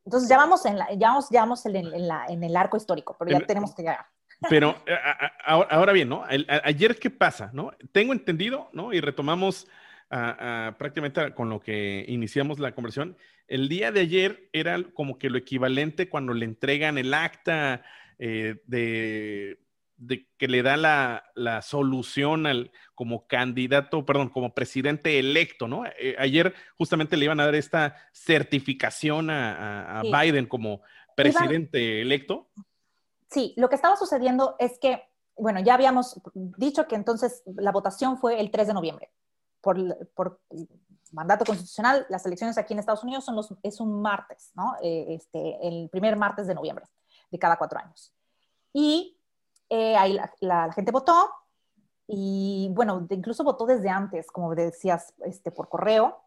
Entonces 0.04 0.28
ya 0.28 0.36
vamos 0.36 0.64
en, 0.64 0.78
la, 0.78 0.92
ya 0.94 1.08
vamos, 1.08 1.28
ya 1.30 1.40
vamos 1.40 1.66
en, 1.66 2.08
la, 2.08 2.26
en, 2.28 2.42
el 2.42 2.56
arco 2.56 2.76
histórico, 2.76 3.16
pero 3.18 3.30
ya 3.30 3.46
tenemos 3.46 3.74
que 3.74 3.82
llegar. 3.82 4.06
Pero 4.48 4.76
ahora 5.44 5.92
bien, 5.92 6.08
¿no? 6.08 6.24
ayer, 6.24 6.98
¿qué 6.98 7.10
pasa? 7.10 7.50
¿no? 7.52 7.72
Tengo 7.92 8.12
entendido, 8.12 8.70
¿no? 8.72 8.92
Y 8.92 9.00
retomamos 9.00 9.66
prácticamente 10.08 11.34
con 11.34 11.50
lo 11.50 11.60
que 11.60 12.04
iniciamos 12.08 12.58
la 12.58 12.72
conversación. 12.72 13.16
El 13.48 13.70
día 13.70 13.90
de 13.90 14.00
ayer 14.00 14.50
era 14.52 14.78
como 14.94 15.18
que 15.18 15.30
lo 15.30 15.38
equivalente 15.38 16.10
cuando 16.10 16.34
le 16.34 16.44
entregan 16.44 16.98
el 16.98 17.14
acta 17.14 17.82
eh, 18.18 18.56
de, 18.66 19.58
que 20.36 20.48
le 20.48 20.62
da 20.62 20.76
la, 20.76 21.62
solución 21.62 22.46
al 22.46 22.70
como 22.94 23.26
candidato, 23.26 24.04
perdón, 24.04 24.28
como 24.28 24.54
presidente 24.54 25.18
electo, 25.18 25.66
¿no? 25.66 25.86
Eh, 25.86 26.14
ayer 26.18 26.54
justamente 26.76 27.16
le 27.16 27.24
iban 27.24 27.40
a 27.40 27.46
dar 27.46 27.54
esta 27.54 27.96
certificación 28.12 29.30
a, 29.30 30.02
Biden 30.04 30.46
como 30.46 30.82
presidente 31.16 32.02
electo. 32.02 32.50
Sí, 33.30 33.54
lo 33.56 33.70
que 33.70 33.76
estaba 33.76 33.96
sucediendo 33.96 34.56
es 34.58 34.78
que, 34.78 35.02
bueno, 35.36 35.60
ya 35.60 35.74
habíamos 35.74 36.20
dicho 36.34 36.86
que 36.86 36.96
entonces 36.96 37.42
la 37.46 37.72
votación 37.72 38.18
fue 38.18 38.40
el 38.40 38.50
3 38.50 38.68
de 38.68 38.74
noviembre 38.74 39.10
por, 39.60 40.40
mandato 41.12 41.44
constitucional, 41.44 42.06
las 42.08 42.24
elecciones 42.26 42.58
aquí 42.58 42.74
en 42.74 42.80
Estados 42.80 43.02
Unidos 43.02 43.24
son 43.24 43.36
los, 43.36 43.54
es 43.62 43.80
un 43.80 44.02
martes, 44.02 44.50
¿no? 44.54 44.76
Eh, 44.82 45.06
este, 45.14 45.66
el 45.66 45.88
primer 45.88 46.16
martes 46.16 46.46
de 46.46 46.54
noviembre 46.54 46.84
de 47.30 47.38
cada 47.38 47.56
cuatro 47.56 47.78
años. 47.78 48.12
Y 48.72 49.18
eh, 49.70 49.96
ahí 49.96 50.18
la, 50.40 50.72
gente 50.72 50.92
votó 50.92 51.30
y, 52.06 52.70
bueno, 52.72 53.06
incluso 53.10 53.44
votó 53.44 53.66
desde 53.66 53.88
antes, 53.88 54.30
como 54.30 54.54
decías, 54.54 55.14
este, 55.24 55.50
por 55.50 55.68
correo. 55.68 56.22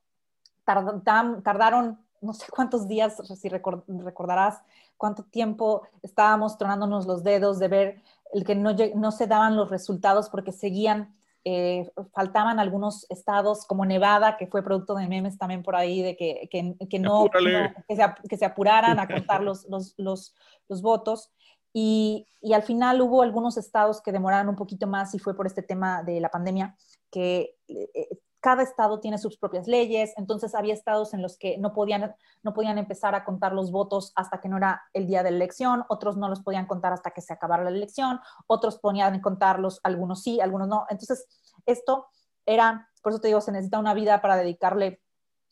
tardaron 0.65 1.99
no 2.21 2.33
sé 2.33 2.45
cuántos 2.51 2.87
días, 2.87 3.17
si 3.35 3.49
recordarás 3.49 4.61
cuánto 4.95 5.23
tiempo 5.23 5.81
estábamos 6.03 6.57
tronándonos 6.57 7.07
los 7.07 7.23
dedos 7.23 7.57
de 7.57 7.67
ver 7.67 8.03
el 8.31 8.45
que 8.45 8.55
no, 8.55 8.75
no 8.95 9.11
se 9.11 9.27
daban 9.27 9.55
los 9.55 9.69
resultados 9.69 10.29
porque 10.29 10.51
seguían 10.51 11.15
eh, 11.43 11.89
faltaban 12.13 12.59
algunos 12.59 13.05
estados 13.09 13.65
como 13.65 13.85
Nevada, 13.85 14.37
que 14.37 14.47
fue 14.47 14.63
producto 14.63 14.95
de 14.95 15.07
memes 15.07 15.37
también 15.37 15.63
por 15.63 15.75
ahí, 15.75 16.01
de 16.01 16.15
que, 16.15 16.47
que, 16.51 16.99
no, 16.99 17.29
que, 17.29 18.37
se, 18.37 18.45
apuraran 18.45 18.99
a 18.99 19.07
contar 19.07 19.41
los, 19.43 19.67
los, 19.67 19.93
los, 19.97 20.35
los 20.67 20.81
votos. 20.81 21.31
Y, 21.73 22.27
y, 22.41 22.53
al 22.53 22.63
final 22.63 23.01
hubo 23.01 23.21
algunos 23.21 23.57
estados 23.57 24.01
que 24.01 24.11
demoraron 24.11 24.49
un 24.49 24.57
poquito 24.57 24.87
más 24.87 25.15
y 25.15 25.19
fue 25.19 25.35
por 25.35 25.47
este 25.47 25.63
tema 25.63 26.03
de 26.03 26.19
la 26.19 26.29
pandemia, 26.29 26.75
que 27.09 27.55
eh, 27.67 28.19
cada 28.41 28.63
estado 28.63 28.99
tiene 28.99 29.19
sus 29.19 29.37
propias 29.37 29.67
leyes, 29.67 30.13
entonces 30.17 30.55
había 30.55 30.73
estados 30.73 31.13
en 31.13 31.21
los 31.21 31.37
que 31.37 31.59
no 31.59 31.73
podían, 31.73 32.15
no 32.41 32.53
podían 32.53 32.79
empezar 32.79 33.13
a 33.13 33.23
contar 33.23 33.53
los 33.53 33.71
votos 33.71 34.11
hasta 34.15 34.41
que 34.41 34.49
no 34.49 34.57
era 34.57 34.81
el 34.93 35.07
día 35.07 35.21
de 35.21 35.29
la 35.29 35.37
elección, 35.37 35.85
otros 35.89 36.17
no 36.17 36.27
los 36.27 36.41
podían 36.41 36.65
contar 36.65 36.91
hasta 36.91 37.11
que 37.11 37.21
se 37.21 37.31
acabara 37.31 37.63
la 37.63 37.69
elección, 37.69 38.19
otros 38.47 38.79
podían 38.79 39.21
contarlos, 39.21 39.79
algunos 39.83 40.23
sí, 40.23 40.41
algunos 40.41 40.67
no. 40.67 40.85
Entonces, 40.89 41.27
esto 41.67 42.07
era, 42.45 42.89
por 43.03 43.11
eso 43.11 43.21
te 43.21 43.27
digo, 43.27 43.41
se 43.41 43.51
necesita 43.51 43.79
una 43.79 43.93
vida 43.93 44.21
para 44.21 44.35
dedicarle 44.35 45.01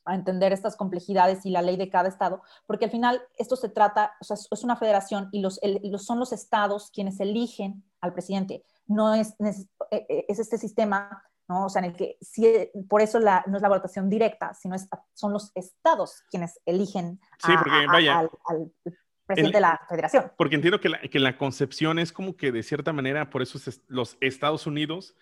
a 0.06 0.16
entender 0.16 0.52
estas 0.52 0.76
complejidades 0.76 1.46
y 1.46 1.52
la 1.52 1.62
ley 1.62 1.78
de 1.78 1.90
cada 1.90 2.10
estado, 2.10 2.42
porque 2.66 2.86
al 2.86 2.92
final 2.92 3.22
esto 3.38 3.56
se 3.56 3.70
trata, 3.70 4.14
o 4.20 4.24
sea, 4.24 4.36
es 4.36 4.64
una 4.64 4.76
federación 4.76 5.30
y 5.32 5.42
los, 5.42 5.60
son 5.98 6.18
los 6.18 6.34
estados 6.34 6.90
quienes 6.90 7.20
eligen 7.20 7.84
al 8.02 8.14
presidente. 8.14 8.66
No 8.88 9.14
es, 9.14 9.36
es 9.40 10.40
este 10.40 10.58
sistema 10.58 11.24
¿no? 11.50 11.66
O 11.66 11.70
sea, 11.70 11.82
en 11.82 11.92
el 11.92 11.98
que 11.98 12.18
sí, 12.22 12.70
por 12.88 13.02
eso 13.02 13.20
la, 13.20 13.44
no 13.48 13.58
es 13.58 13.62
la 13.62 13.70
votación 13.70 14.10
directa, 14.10 14.54
sino 14.54 14.76
es, 14.76 14.88
son 15.14 15.34
los 15.34 15.52
estados 15.56 16.24
quienes 16.30 16.60
eligen 16.66 17.20
al, 17.44 18.30
presidente 19.26 19.58
de 19.58 19.62
la 19.62 19.82
federación. 19.90 20.32
Porque 20.38 20.56
entiendo 20.56 20.80
que 20.80 20.90
la, 20.90 21.02
que 21.02 21.20
la, 21.20 21.38
concepción 21.38 22.00
es 22.00 22.14
como 22.14 22.38
que 22.38 22.52
de 22.52 22.64
cierta 22.64 22.94
manera, 22.94 23.30
por 23.30 23.42
eso 23.42 23.58
es 23.58 23.82
los 23.88 24.18
Estados 24.22 24.66
Unidos, 24.68 25.16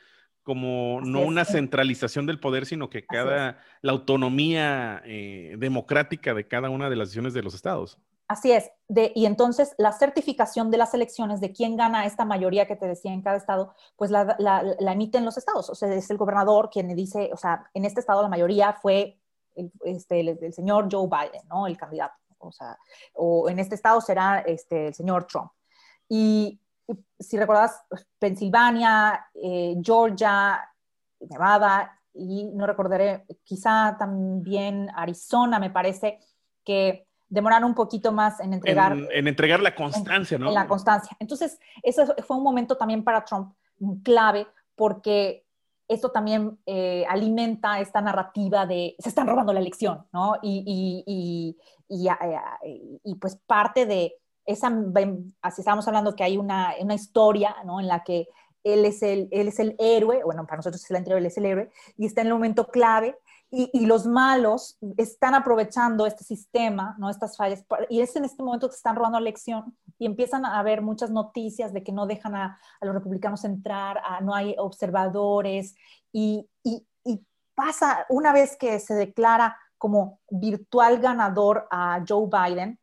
como 0.44 1.02
no 1.02 1.22
una 1.22 1.44
centralización 1.44 2.26
del 2.26 2.40
poder, 2.40 2.66
sino 2.66 2.90
que 2.90 3.06
cada, 3.06 3.60
la 3.82 3.92
autonomía 3.92 5.02
eh, 5.06 5.56
democrática 5.58 6.34
de 6.34 6.48
cada 6.48 6.70
una 6.70 6.90
de 6.90 6.96
las 6.96 7.10
decisiones 7.10 7.34
de 7.34 7.44
los 7.44 7.54
estados. 7.54 8.00
Así 8.28 8.52
es. 8.52 8.70
Y 9.16 9.26
entonces 9.26 9.74
la 9.78 9.94
certificación 9.94 10.70
de 10.70 10.78
las 10.78 10.94
elecciones 10.94 11.40
de 11.40 11.54
quién 11.54 11.78
gana 11.78 12.06
esta 12.06 12.26
mayoría 12.26 12.68
que 12.68 12.76
te 12.76 12.86
decía 12.86 13.14
en 13.14 13.22
cada 13.22 13.38
estado, 13.38 13.74
pues 13.96 14.12
la, 14.12 14.36
la, 14.38 14.92
emiten 14.92 15.24
los 15.24 15.38
estados. 15.38 15.70
O 15.70 15.76
sea, 15.76 15.94
es 15.94 16.10
el 16.10 16.18
gobernador 16.18 16.70
quien 16.70 16.94
dice, 16.94 17.30
o 17.32 17.38
sea, 17.38 17.70
en 17.74 17.86
este 17.86 18.02
estado 18.02 18.22
la 18.22 18.28
mayoría 18.28 18.74
fue 18.74 19.18
el, 19.56 19.72
este, 19.84 20.52
señor 20.52 20.90
Joe 20.92 21.08
Biden, 21.08 21.48
¿no? 21.48 21.68
El 21.68 21.78
candidato. 21.78 22.16
O 22.40 22.52
sea, 22.52 22.78
o 23.14 23.50
en 23.50 23.60
este 23.60 23.76
estado 23.76 24.02
será 24.02 24.40
este, 24.42 24.88
el 24.88 24.94
señor 24.94 25.26
Trump. 25.26 25.52
Y, 26.10 26.60
si 27.20 27.38
recuerdas, 27.38 27.82
Pensilvania, 28.20 29.28
eh, 29.34 29.76
Georgia, 29.82 30.70
Nevada, 31.20 32.00
y 32.14 32.46
no 32.46 32.66
recordaré, 32.68 33.26
quizá 33.44 33.96
también 33.98 34.90
Arizona, 34.96 35.60
me 35.60 35.70
parece, 35.70 36.20
que 36.64 37.07
demoraron 37.30 37.70
un 37.70 37.76
poquito 37.76 38.12
más 38.12 38.40
en 38.40 38.54
entregar. 38.54 38.98
En, 39.12 39.28
entregar 39.28 39.62
la 39.62 39.76
constancia, 39.76 40.38
¿no? 40.38 40.48
En 40.48 40.54
la 40.54 40.68
constancia. 40.68 41.16
Entonces, 41.20 41.60
eso 41.84 42.06
fue 42.26 42.38
un 42.38 42.44
momento 42.44 42.78
también 42.78 43.04
para 43.04 43.24
Trump 43.26 43.54
clave 44.04 44.48
porque 44.76 45.46
esto 45.88 46.12
también 46.12 46.60
eh, 46.66 47.06
alimenta 47.08 47.80
esta 47.80 48.02
narrativa 48.02 48.66
de 48.66 48.96
se 49.00 49.10
están 49.10 49.28
robando 49.28 49.54
la 49.54 49.60
elección, 49.60 50.06
¿no? 50.12 50.36
Y, 50.42 51.04
y, 51.08 51.56
y, 51.90 52.10
y, 53.04 53.16
pues 53.16 53.38
parte 53.46 53.86
de 53.86 54.16
esa, 54.46 54.72
así 55.42 55.62
estábamos 55.62 55.88
hablando 55.88 56.16
que 56.16 56.24
hay 56.24 56.38
una, 56.38 56.74
una 56.82 56.94
historia, 56.94 57.56
¿no? 57.66 57.80
En 57.80 57.88
la 57.88 58.04
que 58.04 58.28
él 58.64 58.86
es, 58.86 59.02
el, 59.02 59.30
él 59.32 59.48
es 59.48 59.60
el 59.60 59.76
héroe, 59.80 60.24
bueno, 60.24 60.46
para 60.46 60.58
nosotros 60.58 60.84
es 60.84 60.90
el 60.90 60.98
anterior, 60.98 61.20
él 61.20 61.26
es 61.26 61.38
el 61.38 61.46
héroe, 61.46 61.70
y 61.98 62.06
está 62.06 62.22
en 62.22 62.28
el 62.28 62.34
momento 62.34 62.68
clave 62.68 63.18
y, 63.50 63.86
los 63.86 64.06
malos 64.06 64.78
están 64.98 65.34
aprovechando 65.34 66.06
este 66.06 66.26
sistema, 66.26 66.96
¿no? 67.00 67.10
estas 67.10 67.38
fallas, 67.38 67.64
y 67.90 68.02
es 68.02 68.16
en 68.18 68.26
este 68.26 68.44
momento 68.44 68.68
que 68.68 68.76
están 68.76 68.96
robando 68.96 69.18
elección 69.18 69.78
y 69.98 70.06
empiezan 70.06 70.46
a 70.46 70.60
haber 70.60 70.82
muchas 70.82 71.12
noticias 71.12 71.72
de 71.72 71.82
que 71.82 71.94
no 71.94 72.08
dejan 72.08 72.36
a, 72.36 72.60
los 72.82 72.94
republicanos 72.94 73.46
entrar, 73.46 74.02
no 74.22 74.36
hay 74.36 74.56
observadores, 74.58 75.76
y, 76.12 76.50
y, 76.64 76.86
pasa 77.56 78.06
una 78.10 78.34
vez 78.34 78.56
que 78.56 78.80
se 78.80 78.94
declara 78.94 79.58
como 79.80 80.20
virtual 80.30 81.00
ganador 81.00 81.68
a 81.72 82.04
Joe 82.08 82.30
Biden, 82.32 82.80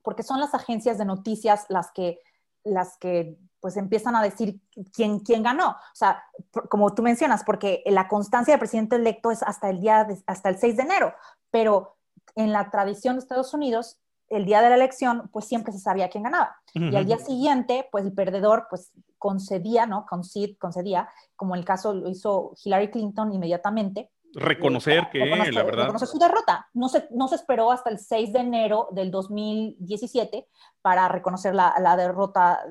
porque 0.00 0.22
son 0.22 0.40
las 0.40 0.54
agencias 0.54 0.96
de 0.96 1.04
noticias 1.04 1.66
las 1.68 1.90
que, 1.92 2.20
las 2.62 2.96
que 2.96 3.36
pues 3.64 3.78
empiezan 3.78 4.14
a 4.14 4.22
decir 4.22 4.60
quién, 4.92 5.20
quién 5.20 5.42
ganó. 5.42 5.70
O 5.70 5.94
sea, 5.94 6.22
como 6.68 6.94
tú 6.94 7.00
mencionas, 7.02 7.44
porque 7.44 7.82
la 7.86 8.08
constancia 8.08 8.52
del 8.52 8.58
presidente 8.58 8.96
electo 8.96 9.30
es 9.30 9.42
hasta 9.42 9.70
el 9.70 9.80
día, 9.80 10.06
hasta 10.26 10.50
el 10.50 10.58
6 10.58 10.76
de 10.76 10.82
enero, 10.82 11.14
pero 11.50 11.96
en 12.34 12.52
la 12.52 12.68
tradición 12.68 13.14
de 13.14 13.20
Estados 13.20 13.54
Unidos, 13.54 14.02
el 14.28 14.44
día 14.44 14.60
de 14.60 14.68
la 14.68 14.74
elección, 14.74 15.30
pues 15.32 15.46
siempre 15.46 15.72
se 15.72 15.78
sabía 15.78 16.10
quién 16.10 16.24
ganaba. 16.24 16.58
Y 16.74 16.94
al 16.94 17.06
día 17.06 17.16
siguiente, 17.16 17.88
pues 17.90 18.04
el 18.04 18.12
perdedor, 18.12 18.66
pues 18.68 18.92
concedía, 19.16 19.86
¿no? 19.86 20.04
concedía, 20.04 21.08
como 21.34 21.54
el 21.54 21.64
caso 21.64 21.94
lo 21.94 22.10
hizo 22.10 22.52
Hillary 22.62 22.90
Clinton 22.90 23.32
inmediatamente. 23.32 24.10
Reconocer 24.34 25.08
que, 25.10 25.24
la 25.24 25.62
verdad. 25.62 25.84
Reconocer 25.84 26.08
su 26.08 26.18
derrota. 26.18 26.68
No 26.74 26.88
se, 26.88 27.08
no 27.10 27.28
se 27.28 27.36
esperó 27.36 27.70
hasta 27.70 27.90
el 27.90 27.98
6 27.98 28.32
de 28.32 28.38
enero 28.40 28.88
del 28.92 29.10
2017 29.10 30.48
para 30.82 31.08
reconocer 31.08 31.54
la, 31.54 31.74
la 31.80 31.96
derrota 31.96 32.64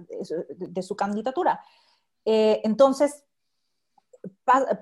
de 0.50 0.82
su, 0.82 0.96
candidatura. 0.96 1.62
Eh, 2.26 2.62
entonces, 2.64 3.26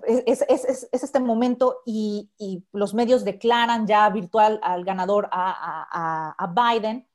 es, 0.06 0.44
es, 0.48 0.66
es, 0.66 0.88
este 0.92 1.20
momento 1.20 1.82
y, 1.86 2.30
y, 2.38 2.64
los 2.72 2.94
medios 2.94 3.24
declaran 3.24 3.88
ya 3.88 4.10
virtual 4.10 4.60
al 4.62 4.84
ganador 4.84 5.30
a, 5.32 5.86
a, 5.92 6.36
a, 6.38 6.48
Biden 6.48 7.08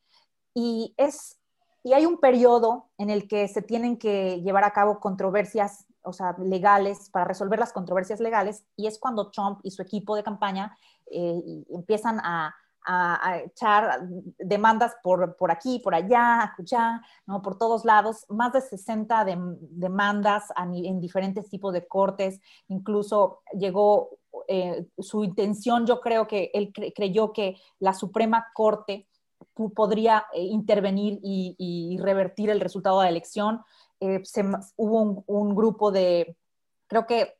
y, 0.54 0.94
es, 0.96 1.38
y 1.84 1.92
hay 1.92 2.04
un 2.06 2.18
periodo 2.18 2.90
en 2.98 3.10
el 3.10 3.28
que 3.28 3.46
se 3.46 3.62
tienen 3.62 3.96
que 3.96 4.40
llevar 4.42 4.64
a 4.64 4.72
cabo 4.72 4.98
controversias 4.98 5.85
o 6.06 6.12
sea, 6.12 6.34
legales, 6.38 7.10
para 7.10 7.26
resolver 7.26 7.58
las 7.58 7.72
controversias 7.72 8.20
legales, 8.20 8.64
y 8.76 8.86
es 8.86 8.98
cuando 8.98 9.30
Trump 9.30 9.60
y 9.62 9.70
su 9.70 9.82
equipo 9.82 10.16
de 10.16 10.22
campaña 10.22 10.76
eh, 11.10 11.64
empiezan 11.70 12.20
a, 12.20 12.54
a, 12.86 13.40
echar 13.44 14.08
demandas 14.38 14.94
por, 15.02 15.36
por 15.36 15.50
aquí, 15.50 15.80
por 15.80 15.94
allá, 15.94 16.54
allá, 16.58 17.02
¿no? 17.26 17.42
por 17.42 17.58
todos 17.58 17.84
lados, 17.84 18.24
más 18.28 18.52
de 18.52 18.60
60 18.60 19.24
demandas 19.24 20.44
en 20.56 21.00
diferentes 21.00 21.48
tipos 21.48 21.72
de 21.72 21.86
cortes, 21.86 22.40
incluso 22.68 23.42
llegó 23.58 24.10
eh, 24.48 24.86
su 24.98 25.24
intención, 25.24 25.86
yo 25.86 26.00
creo 26.00 26.26
que 26.26 26.50
él 26.54 26.72
creyó 26.94 27.32
que 27.32 27.56
la 27.80 27.92
Suprema 27.92 28.46
Corte 28.54 29.08
podría 29.74 30.26
eh, 30.32 30.42
intervenir 30.42 31.18
y, 31.22 31.98
revertir 32.00 32.50
el 32.50 32.60
resultado 32.60 33.00
de 33.00 33.06
la 33.06 33.10
elección. 33.10 33.62
Eh, 34.00 34.22
hubo 34.76 35.02
un, 35.02 35.24
un 35.26 35.54
grupo 35.54 35.90
de, 35.90 36.36
creo 36.86 37.06
que 37.06 37.34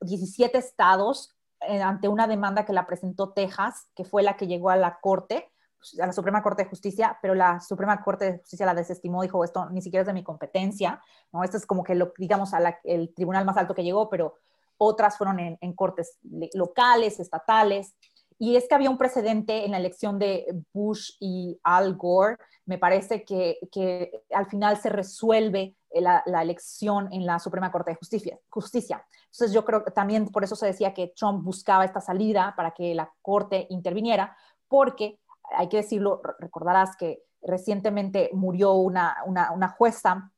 17 0.00 0.58
estados 0.58 1.34
eh, 1.68 1.80
ante 1.80 2.08
una 2.08 2.26
demanda 2.26 2.64
que 2.64 2.72
la 2.72 2.86
presentó 2.86 3.32
Texas, 3.32 3.88
que 3.94 4.04
fue 4.04 4.22
la 4.22 4.36
que 4.36 4.46
llegó 4.46 4.70
a 4.70 4.76
la 4.76 4.98
Corte, 5.00 5.50
pues, 5.78 5.98
a 6.00 6.06
la 6.06 6.12
Suprema 6.12 6.42
Corte 6.42 6.64
de 6.64 6.68
Justicia, 6.68 7.18
pero 7.22 7.34
la 7.34 7.60
Suprema 7.60 8.02
Corte 8.02 8.24
de 8.24 8.38
Justicia 8.38 8.66
la 8.66 8.74
desestimó, 8.74 9.22
dijo, 9.22 9.44
esto 9.44 9.68
ni 9.70 9.82
siquiera 9.82 10.02
es 10.02 10.06
de 10.06 10.12
mi 10.12 10.24
competencia, 10.24 11.00
¿no? 11.32 11.44
Esto 11.44 11.56
es 11.56 11.66
como 11.66 11.84
que, 11.84 11.94
lo, 11.94 12.12
digamos, 12.18 12.52
a 12.54 12.80
el 12.84 13.14
tribunal 13.14 13.44
más 13.44 13.56
alto 13.56 13.74
que 13.74 13.84
llegó, 13.84 14.08
pero 14.08 14.38
otras 14.76 15.16
fueron 15.16 15.38
en, 15.38 15.72
cortes 15.74 16.18
locales, 16.54 17.20
estatales. 17.20 17.94
Y 18.38 18.56
es 18.56 18.66
que 18.66 18.74
había 18.74 18.90
un 18.90 18.98
precedente 18.98 19.64
en 19.64 19.70
la 19.70 19.76
elección 19.76 20.18
de 20.18 20.46
Bush 20.72 21.12
y 21.20 21.60
Al 21.62 21.94
Gore. 21.94 22.38
Me 22.66 22.78
parece 22.78 23.24
que, 23.24 23.58
que 23.70 24.24
al 24.34 24.46
final 24.46 24.78
se 24.78 24.88
resuelve 24.88 25.76
la, 26.00 26.42
elección 26.42 27.12
en 27.12 27.26
la 27.26 27.38
Suprema 27.38 27.70
Corte 27.70 27.90
de 27.90 27.96
Justicia, 27.96 28.38
Justicia. 28.48 29.04
Entonces 29.26 29.52
yo 29.52 29.64
creo 29.64 29.84
que 29.84 29.90
también 29.90 30.28
por 30.28 30.44
eso 30.44 30.56
se 30.56 30.66
decía 30.66 30.94
que 30.94 31.12
Trump 31.16 31.44
buscaba 31.44 31.84
esta 31.84 32.00
salida 32.00 32.54
para 32.56 32.72
que 32.72 32.94
la 32.94 33.12
Corte 33.20 33.66
interviniera, 33.70 34.36
porque 34.68 35.20
hay 35.56 35.68
que 35.68 35.78
decirlo, 35.78 36.22
recordarás 36.38 36.96
que 36.96 37.22
recientemente 37.42 38.30
murió 38.32 38.72
una, 38.74 39.16
una, 39.26 39.68
jueza, 39.68 40.30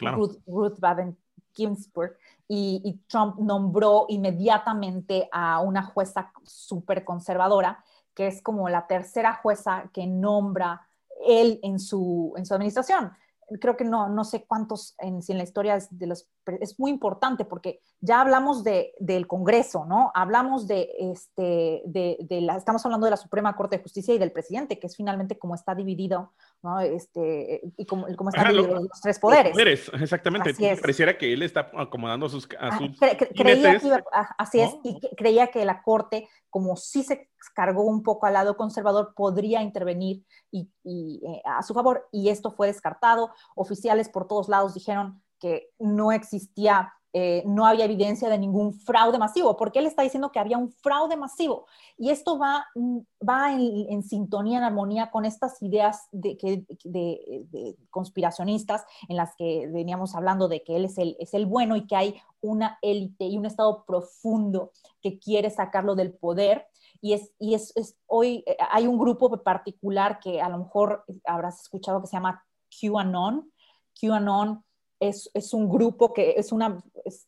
Ruth, 0.00 0.78
Baden 0.78 1.18
Ginsburg, 1.52 2.16
y, 2.48 2.80
y, 2.84 2.98
Trump 3.08 3.38
nombró 3.38 4.06
inmediatamente 4.08 5.28
a 5.32 5.60
una 5.60 5.82
jueza 5.82 6.32
súper 6.44 7.04
conservadora, 7.04 7.82
que 8.14 8.26
es 8.26 8.42
como 8.42 8.68
la 8.68 8.86
tercera 8.86 9.34
jueza 9.34 9.90
que 9.92 10.06
nombra 10.06 10.86
él 11.26 11.60
en 11.62 11.78
su, 11.78 12.34
en 12.36 12.44
su 12.44 12.54
administración 12.54 13.12
creo 13.60 13.76
que 13.76 13.84
no, 13.84 14.08
no 14.08 14.24
sé 14.24 14.44
cuántos 14.44 14.94
en, 14.98 15.22
si 15.22 15.32
en 15.32 15.38
la 15.38 15.44
historia 15.44 15.76
es, 15.76 15.88
de 15.96 16.06
los, 16.06 16.28
es 16.60 16.78
muy 16.78 16.90
importante 16.90 17.44
porque 17.44 17.80
ya 18.00 18.20
hablamos 18.20 18.64
de, 18.64 18.94
del 18.98 19.26
Congreso, 19.26 19.84
¿no? 19.84 20.10
Hablamos 20.14 20.66
de, 20.66 20.90
este, 20.98 21.82
de, 21.86 22.16
de, 22.20 22.40
la, 22.40 22.56
estamos 22.56 22.84
hablando 22.84 23.06
de 23.06 23.10
la 23.10 23.16
Suprema 23.16 23.54
Corte 23.56 23.76
de 23.76 23.82
Justicia 23.82 24.14
y 24.14 24.18
del 24.18 24.32
presidente, 24.32 24.78
que 24.78 24.86
es 24.86 24.96
finalmente 24.96 25.38
como 25.38 25.54
está 25.54 25.74
dividido, 25.74 26.32
¿no? 26.62 26.80
Este, 26.80 27.60
y 27.76 27.84
como, 27.86 28.06
como 28.16 28.30
están 28.30 28.54
los 28.54 28.88
tres 29.02 29.18
poderes. 29.18 29.52
poderes 29.52 29.90
exactamente. 30.00 30.54
Pareciera 30.80 31.18
que 31.18 31.32
él 31.32 31.42
está 31.42 31.70
acomodando 31.76 32.26
a 32.26 32.28
sus... 32.28 32.48
A 32.58 32.78
sus 32.78 32.98
creía 33.34 33.78
que 33.78 34.02
así 34.38 34.60
es, 34.60 34.70
y 34.84 35.00
creía 35.16 35.48
que 35.48 35.64
la 35.64 35.82
Corte, 35.82 36.28
como 36.50 36.76
sí 36.76 37.02
se 37.02 37.28
cargó 37.54 37.84
un 37.84 38.02
poco 38.02 38.26
al 38.26 38.34
lado 38.34 38.56
conservador, 38.56 39.14
podría 39.14 39.62
intervenir 39.62 40.24
y, 40.50 40.70
eh, 40.84 41.42
a 41.44 41.62
su 41.62 41.74
favor, 41.74 42.08
y 42.12 42.28
esto 42.28 42.52
fue 42.52 42.68
descartado. 42.68 43.32
Oficiales 43.56 44.08
por 44.08 44.28
todos 44.28 44.48
lados 44.48 44.74
dijeron 44.74 45.22
que 45.40 45.70
no 45.78 46.12
existía 46.12 46.92
eh, 47.14 47.42
no 47.46 47.66
había 47.66 47.84
evidencia 47.84 48.30
de 48.30 48.38
ningún 48.38 48.72
fraude 48.72 49.18
masivo, 49.18 49.54
porque 49.56 49.80
él 49.80 49.86
está 49.86 50.02
diciendo 50.02 50.32
que 50.32 50.38
había 50.38 50.56
un 50.56 50.70
fraude 50.70 51.16
masivo. 51.16 51.66
Y 51.98 52.08
esto 52.08 52.38
va, 52.38 52.66
mm, 52.74 52.98
va 53.28 53.52
en, 53.52 54.02
sintonía, 54.02 54.58
en 54.58 54.64
armonía 54.64 55.10
con 55.10 55.26
estas 55.26 55.60
ideas 55.60 56.08
de, 56.10 56.38
que, 56.38 56.64
de, 56.84 57.76
conspiracionistas 57.90 58.84
en 59.08 59.16
las 59.16 59.36
que 59.36 59.68
veníamos 59.70 60.14
hablando 60.14 60.48
de 60.48 60.62
que 60.62 60.76
él 60.76 60.86
es 60.86 60.96
el, 60.96 61.16
es 61.20 61.34
el 61.34 61.44
bueno 61.44 61.76
y 61.76 61.86
que 61.86 61.96
hay 61.96 62.20
una 62.40 62.78
élite 62.80 63.26
y 63.26 63.36
un 63.36 63.44
estado 63.44 63.84
profundo 63.84 64.70
que 65.02 65.18
quiere 65.18 65.50
sacarlo 65.50 65.94
del 65.94 66.14
poder. 66.14 66.66
Y, 67.02 67.12
es, 67.12 67.30
y 67.38 67.54
es, 67.54 67.74
hoy 68.06 68.42
eh, 68.46 68.56
hay 68.70 68.86
un 68.86 68.98
grupo 68.98 69.36
particular 69.42 70.18
que 70.18 70.40
a 70.40 70.48
lo 70.48 70.56
mejor 70.56 71.04
habrás 71.24 71.60
escuchado 71.60 72.00
que 72.00 72.06
se 72.06 72.16
llama 72.16 72.42
QAnon. 72.70 73.52
QAnon 74.00 74.64
es, 75.02 75.30
es 75.34 75.52
un 75.52 75.68
grupo 75.68 76.12
que 76.12 76.34
es 76.36 76.52
una, 76.52 76.82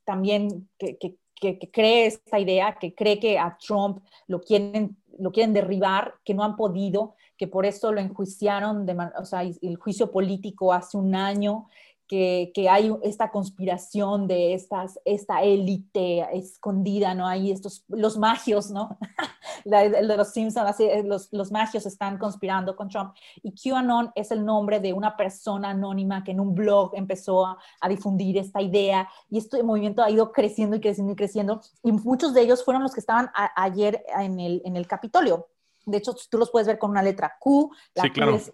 también 0.05 0.69
que, 0.79 0.97
que, 0.97 1.17
que, 1.41 1.71
cree 1.71 2.07
esta 2.07 2.39
idea, 2.39 2.79
que 2.81 2.95
cree 2.95 3.19
que 3.19 3.39
a 3.39 3.59
Trump 3.59 4.03
lo 4.27 4.41
quieren, 4.41 4.97
lo 5.19 5.31
quieren 5.33 5.53
derribar, 5.53 6.15
que 6.25 6.33
no 6.33 6.45
han 6.45 6.57
podido, 6.57 7.17
que 7.37 7.49
por 7.49 7.67
eso 7.67 7.93
lo 7.93 8.01
enjuiciaron, 8.01 8.87
de, 8.87 8.97
o 9.19 9.25
sea, 9.25 9.43
el 9.43 9.77
juicio 9.77 10.11
político 10.11 10.73
hace 10.73 10.97
un 10.97 11.15
año, 11.15 11.69
que, 12.09 12.53
hay 12.71 12.95
esta 13.03 13.31
conspiración 13.31 14.27
de 14.27 14.55
estas, 14.55 14.99
esta 15.05 15.43
élite 15.43 16.27
escondida, 16.37 17.14
¿no? 17.14 17.27
Hay 17.27 17.51
estos, 17.51 17.85
los 17.88 18.19
magios, 18.19 18.71
¿no? 18.71 18.99
de 19.64 20.03
los 20.17 20.33
Simpsons, 20.33 20.69
así, 20.69 20.85
eh, 20.85 21.03
los, 21.03 21.33
los 21.33 21.51
magios 21.51 21.87
están 21.87 22.19
conspirando 22.19 22.77
con 22.77 22.88
Trump. 22.88 23.14
Y 23.43 23.53
QAnon 23.53 24.12
es 24.14 24.31
el 24.31 24.45
nombre 24.45 24.81
de 24.81 24.93
una 24.93 25.17
persona 25.17 25.71
anónima 25.71 26.23
que 26.23 26.33
en 26.33 26.40
un 26.40 26.55
blog 26.55 26.93
empezó 26.95 27.47
a, 27.47 27.59
a 27.81 27.88
difundir 27.88 28.37
esta 28.38 28.61
idea 28.61 29.09
y 29.31 29.38
este 29.38 29.62
movimiento 29.62 30.03
ha 30.03 30.11
ido 30.11 30.33
creciendo 30.33 30.77
y 30.77 30.81
creciendo 30.81 31.12
y 31.12 31.17
creciendo. 31.17 31.61
Y 31.83 31.93
muchos 31.93 32.35
de 32.35 32.43
ellos 32.43 32.64
fueron 32.64 32.83
los 32.83 32.93
que 32.93 33.01
estaban 33.01 33.31
ayer 33.57 34.05
en 34.19 34.40
el, 34.40 34.62
en 34.64 34.77
el 34.77 34.87
Capitolio. 34.87 35.49
De 35.87 35.99
hecho, 35.99 36.14
tú 36.31 36.38
los 36.38 36.51
puedes 36.51 36.66
ver 36.66 36.79
con 36.79 36.90
una 36.90 37.03
letra 37.03 37.37
Q. 37.38 37.70
La 37.94 38.11
Q 38.12 38.31
es 38.31 38.53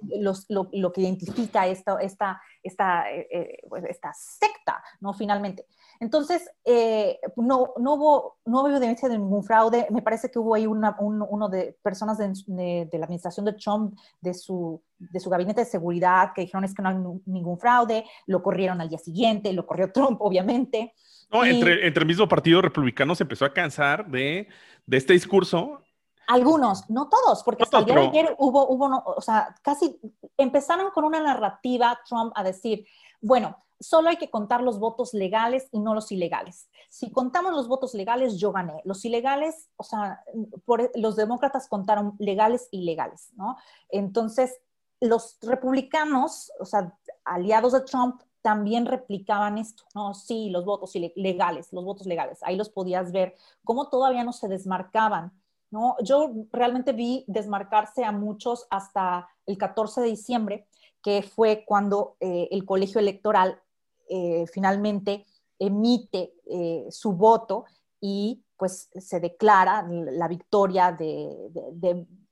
lo, 0.49 0.69
lo, 0.73 0.93
que 0.93 1.01
identifica 1.01 1.67
esta, 1.67 2.01
esta, 2.01 2.41
esta, 2.63 3.11
eh, 3.11 3.29
eh, 3.31 3.59
pues, 3.69 3.85
esta 3.85 4.13
secta, 4.15 4.83
¿no? 5.01 5.13
Finalmente. 5.13 5.67
Entonces, 6.01 6.51
eh, 6.65 7.19
no, 7.37 7.75
no, 7.79 7.95
hubo, 7.95 8.39
no 8.47 8.61
hubo 8.61 8.69
evidencia 8.69 9.09
de 9.09 9.19
ningún 9.19 9.45
fraude. 9.45 9.87
Me 9.91 10.01
parece 10.01 10.31
que 10.31 10.39
hubo 10.39 10.55
ahí 10.55 10.67
una, 10.67 10.97
uno 10.99 11.49
de 11.51 11.77
personas 11.83 12.17
de, 12.17 12.89
de, 12.91 12.99
la 12.99 13.05
administración 13.05 13.45
de 13.45 13.53
Trump, 13.53 13.95
de 14.21 14.33
su, 14.33 14.83
de 14.99 15.21
su 15.21 15.29
gabinete 15.29 15.61
de 15.61 15.67
seguridad, 15.67 16.33
que 16.35 16.41
dijeron 16.41 16.65
es 16.65 16.75
que 16.75 16.83
no 16.83 16.89
hay 16.89 16.97
ningún 17.27 17.59
fraude. 17.59 18.07
Lo 18.27 18.43
corrieron 18.43 18.81
al 18.81 18.89
día 18.89 18.99
siguiente, 18.99 19.53
lo 19.53 19.67
corrió 19.67 19.93
Trump, 19.93 20.23
obviamente. 20.23 20.95
No, 21.31 21.45
entre, 21.45 21.87
entre 21.87 22.03
el 22.03 22.09
mismo 22.09 22.27
partido 22.27 22.63
republicano 22.63 23.15
se 23.15 23.25
empezó 23.25 23.45
a 23.45 23.53
cansar 23.53 24.11
de, 24.11 24.49
de 24.87 24.97
este 24.97 25.13
discurso 25.13 25.85
algunos, 26.31 26.89
no 26.89 27.09
todos, 27.09 27.43
porque 27.43 27.65
hasta 27.65 27.81
el 27.81 27.87
día 27.87 27.97
de 27.97 28.07
ayer 28.07 28.37
hubo, 28.39 28.69
hubo 28.69 29.03
o 29.05 29.21
sea, 29.21 29.53
casi 29.63 29.99
empezaron 30.37 30.93
con 30.93 31.05
una 31.05 31.19
narrativa 31.19 31.99
Trump 32.09 32.33
a 32.37 32.45
decir, 32.45 32.87
bueno, 33.21 33.57
solo 33.81 34.11
hay 34.11 34.17
que 34.17 34.31
contar 34.31 34.63
los 34.63 34.79
votos 34.79 35.13
legales 35.13 35.69
y 35.73 35.81
no 35.81 35.93
los 35.93 36.13
ilegales. 36.13 36.69
Si 36.89 37.11
contamos 37.11 37.53
los 37.53 37.67
votos 37.67 37.95
legales, 37.95 38.39
yo 38.39 38.53
gané. 38.53 38.81
Los 38.85 39.05
ilegales, 39.05 39.69
o 39.77 39.83
sea, 39.83 40.23
por, 40.65 40.93
los 40.95 41.17
demócratas 41.17 41.67
contaron 41.67 42.15
legales 42.21 42.69
y 42.71 42.83
ilegales, 42.83 43.31
¿no? 43.35 43.57
Entonces, 43.89 44.57
los 45.01 45.37
republicanos, 45.43 46.53
o 46.61 46.65
sea, 46.65 46.97
aliados 47.25 47.73
de 47.73 47.81
Trump, 47.81 48.23
también 48.41 48.87
replicaban 48.87 49.59
esto, 49.59 49.83
¿no? 49.97 50.15
Sí, 50.15 50.49
los 50.51 50.65
votos 50.65 50.95
legales, 51.17 51.73
los 51.73 51.85
votos 51.85 52.07
legales. 52.07 52.39
Ahí 52.43 52.55
los 52.55 52.69
podías 52.69 53.11
ver, 53.11 53.35
cómo 53.65 53.89
todavía 53.89 54.23
no 54.23 54.33
se 54.33 54.47
desmarcaban 54.47 55.40
¿no? 55.71 55.97
Yo 56.03 56.33
realmente 56.53 56.93
vi 56.93 57.25
desmarcarse 57.27 58.05
a 58.05 58.13
muchos 58.13 58.67
hasta 58.71 59.29
el 59.47 59.59
14 59.59 60.01
de 60.01 60.09
diciembre, 60.09 60.67
que 61.03 61.23
fue 61.23 61.65
cuando 61.67 62.17
eh, 62.21 62.49
el 62.51 62.65
colegio 62.65 63.01
electoral 63.01 63.61
eh, 64.09 64.45
finalmente 64.53 65.25
emite 65.59 66.35
eh, 66.47 66.87
su 66.91 67.13
voto 67.13 67.65
y 68.01 68.43
pues 68.57 68.91
se 68.95 69.21
declara 69.21 69.87
la 69.89 70.29
victoria 70.29 70.93
de, 70.93 71.37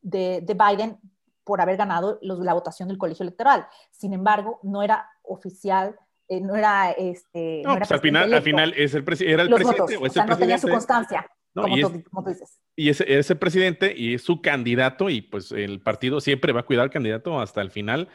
de, 0.03 0.55
Biden 0.55 0.99
por 1.45 1.61
haber 1.61 1.79
ganado 1.79 2.19
la 2.21 2.53
votación 2.53 2.89
del 2.89 2.99
colegio 2.99 3.23
electoral. 3.23 3.67
Sin 3.91 4.13
embargo, 4.13 4.61
no 4.63 4.83
era 4.83 5.09
oficial, 5.23 5.97
eh, 6.29 6.41
no 6.43 6.57
era 6.57 6.91
este. 6.91 7.63
No, 7.65 7.77
pues 7.79 7.91
al 7.91 8.01
final, 8.01 8.35
al 8.35 8.43
final 8.43 8.75
es 8.77 8.93
el 8.93 9.05
era 9.23 9.43
el 9.43 9.49
presidente 9.49 9.97
o, 9.97 10.09
sea, 10.11 10.27
no 10.27 10.37
tenía 10.37 10.59
su 10.59 10.69
constancia. 10.69 11.27
Como, 11.63 11.77
y, 11.77 11.83
tú, 11.83 12.03
como, 12.11 12.23
tú, 12.25 12.31
dices. 12.31 12.61
y 12.77 12.89
ese, 12.89 13.19
es 13.19 13.31
el 13.31 13.39
presidente 13.39 13.95
y 13.97 14.15
es 14.15 14.23
su 14.23 14.41
candidato 14.41 15.11
y 15.11 15.23
pues 15.23 15.53
el 15.53 15.81
partido 15.81 16.21
siempre 16.21 16.53
va 16.53 16.61
a 16.61 16.67
cuidar 16.67 16.85
al 16.85 16.91
candidato 16.91 17.41
hasta 17.41 17.61
el 17.61 17.71
final 17.71 18.09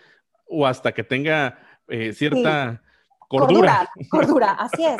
o 0.47 0.67
hasta 0.67 0.93
que 0.93 1.03
tenga 1.03 1.59
eh, 1.87 2.13
cierta 2.13 2.81
cordura. 3.27 3.89
cordura. 3.89 3.89
Cordura, 4.09 4.51
así 4.53 4.85
es. 4.85 4.97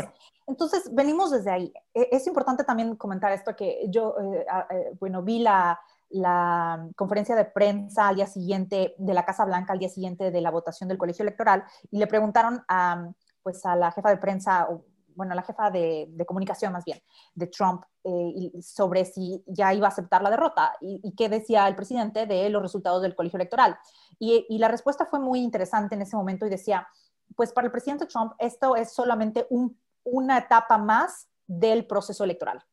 Entonces, 0.47 0.89
venimos 0.93 1.31
desde 1.31 1.51
ahí. 1.51 1.73
E, 1.93 2.09
es 2.11 2.27
importante 2.27 2.63
también 2.63 2.95
comentar 2.95 3.31
esto 3.31 3.55
que 3.55 3.85
yo, 3.89 4.15
eh, 4.19 4.95
bueno, 4.99 5.21
vi 5.21 5.39
la, 5.39 5.79
la 6.09 6.87
conferencia 6.95 7.35
de 7.35 7.45
prensa 7.45 8.09
al 8.09 8.15
día 8.15 8.27
siguiente 8.27 8.95
de 8.97 9.13
la 9.13 9.25
Casa 9.25 9.45
Blanca, 9.45 9.73
al 9.73 9.79
día 9.79 9.89
siguiente 9.89 10.31
de 10.31 10.41
la 10.41 10.51
votación 10.51 10.87
del 10.89 10.97
colegio 10.97 11.23
electoral, 11.23 11.63
y 11.91 11.97
le 11.97 12.07
preguntaron 12.07 12.63
a, 12.67 13.09
pues, 13.41 13.65
a 13.65 13.75
la 13.75 13.91
jefa 13.91 14.09
de 14.09 14.17
prensa, 14.17 14.67
bueno, 15.15 15.35
la 15.35 15.43
jefa 15.43 15.69
de, 15.71 16.09
comunicación 16.27 16.73
más 16.73 16.85
bien, 16.85 17.01
de 17.33 17.47
Trump, 17.47 17.83
eh, 18.03 18.51
sobre 18.61 19.05
si 19.05 19.43
ya 19.47 19.73
iba 19.73 19.87
a 19.87 19.89
aceptar 19.89 20.21
la 20.21 20.29
derrota 20.29 20.73
y, 20.81 21.13
qué 21.15 21.29
decía 21.29 21.67
el 21.67 21.75
presidente 21.75 22.25
de 22.25 22.49
los 22.49 22.61
resultados 22.61 23.01
del 23.01 23.15
colegio 23.15 23.37
electoral. 23.37 23.77
Y, 24.19 24.57
la 24.57 24.67
respuesta 24.67 25.05
fue 25.05 25.19
muy 25.19 25.41
interesante 25.41 25.95
en 25.95 26.01
ese 26.01 26.15
momento 26.15 26.45
y 26.45 26.49
decía, 26.49 26.87
pues 27.35 27.51
para 27.51 27.65
el 27.65 27.71
presidente 27.71 28.05
Trump 28.05 28.33
esto 28.37 28.75
es 28.75 28.93
solamente 28.93 29.47
un, 29.49 29.77
una 30.03 30.37
etapa 30.37 30.77
más 30.77 31.27
del 31.47 31.85
proceso 31.85 32.23
electoral. 32.23 32.63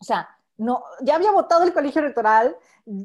O 0.00 0.04
sea, 0.04 0.28
no, 0.60 0.84
ya 1.00 1.14
había 1.14 1.32
votado 1.32 1.64
el 1.64 1.72
colegio 1.72 2.02
electoral, 2.02 2.54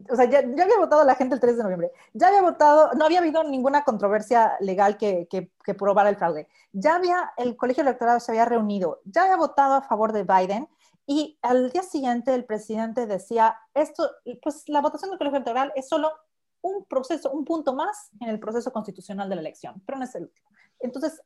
o 0.10 0.16
sea, 0.16 0.26
ya, 0.26 0.40
había 0.40 0.78
votado 0.78 1.06
la 1.06 1.16
gente 1.16 1.36
el 1.36 1.42
3 1.42 1.56
de 1.58 1.64
noviembre, 1.64 1.92
ya 2.14 2.28
había 2.28 2.42
votado, 2.42 2.92
no 2.96 3.06
había 3.06 3.20
habido 3.20 3.44
ninguna 3.46 3.86
controversia 3.86 4.58
legal 4.60 4.98
que, 4.98 5.28
que, 5.30 5.74
probara 5.74 6.10
el 6.10 6.18
fraude, 6.18 6.50
ya 6.74 6.96
había, 6.96 7.32
el 7.38 7.56
colegio 7.56 7.82
electoral 7.82 8.20
se 8.20 8.34
había 8.34 8.44
reunido, 8.44 9.02
ya 9.06 9.24
había 9.24 9.38
votado 9.38 9.76
a 9.76 9.82
favor 9.82 10.12
de 10.12 10.24
Biden 10.24 10.68
y 11.08 11.40
al 11.42 11.72
día 11.72 11.84
siguiente 11.84 12.36
el 12.36 12.44
presidente 12.44 13.08
decía, 13.08 13.58
esto, 13.74 14.10
pues 14.42 14.68
la 14.68 14.82
votación 14.82 15.12
del 15.12 15.18
colegio 15.18 15.38
electoral 15.38 15.72
es 15.76 15.88
solo 15.88 16.12
un 16.62 16.84
proceso, 16.86 17.32
un 17.32 17.46
punto 17.46 17.74
más 17.74 18.10
en 18.20 18.28
el 18.30 18.40
proceso 18.40 18.74
constitucional 18.74 19.30
de 19.30 19.36
la 19.36 19.42
elección, 19.42 19.82
pero 19.86 19.98
no 19.98 20.04
es 20.04 20.16
el 20.16 20.24
último. 20.24 20.50
Entonces, 20.86 21.22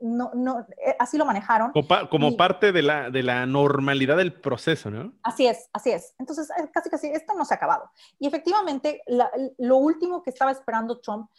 no, 0.00 0.30
no, 0.34 0.66
eh, 0.84 0.96
así 0.98 1.18
lo 1.18 1.24
manejaron. 1.24 1.72
Como, 2.10 2.36
parte 2.36 2.72
de 2.72 2.82
la, 2.82 3.10
de 3.10 3.22
la 3.22 3.46
normalidad 3.46 4.16
del 4.16 4.32
proceso, 4.32 4.90
¿no? 4.90 5.12
Así 5.22 5.46
es, 5.46 5.68
así 5.72 5.90
es. 5.90 6.14
Entonces, 6.18 6.48
eh, 6.50 6.68
casi, 6.72 6.90
casi, 6.90 7.08
esto 7.08 7.34
no 7.34 7.44
se 7.44 7.54
ha 7.54 7.56
acabado. 7.56 7.90
Y 8.18 8.26
efectivamente, 8.26 9.02
lo 9.58 9.76
último 9.76 10.22
que 10.22 10.30
estaba 10.30 10.50
esperando 10.50 10.98
Trump, 11.00 11.30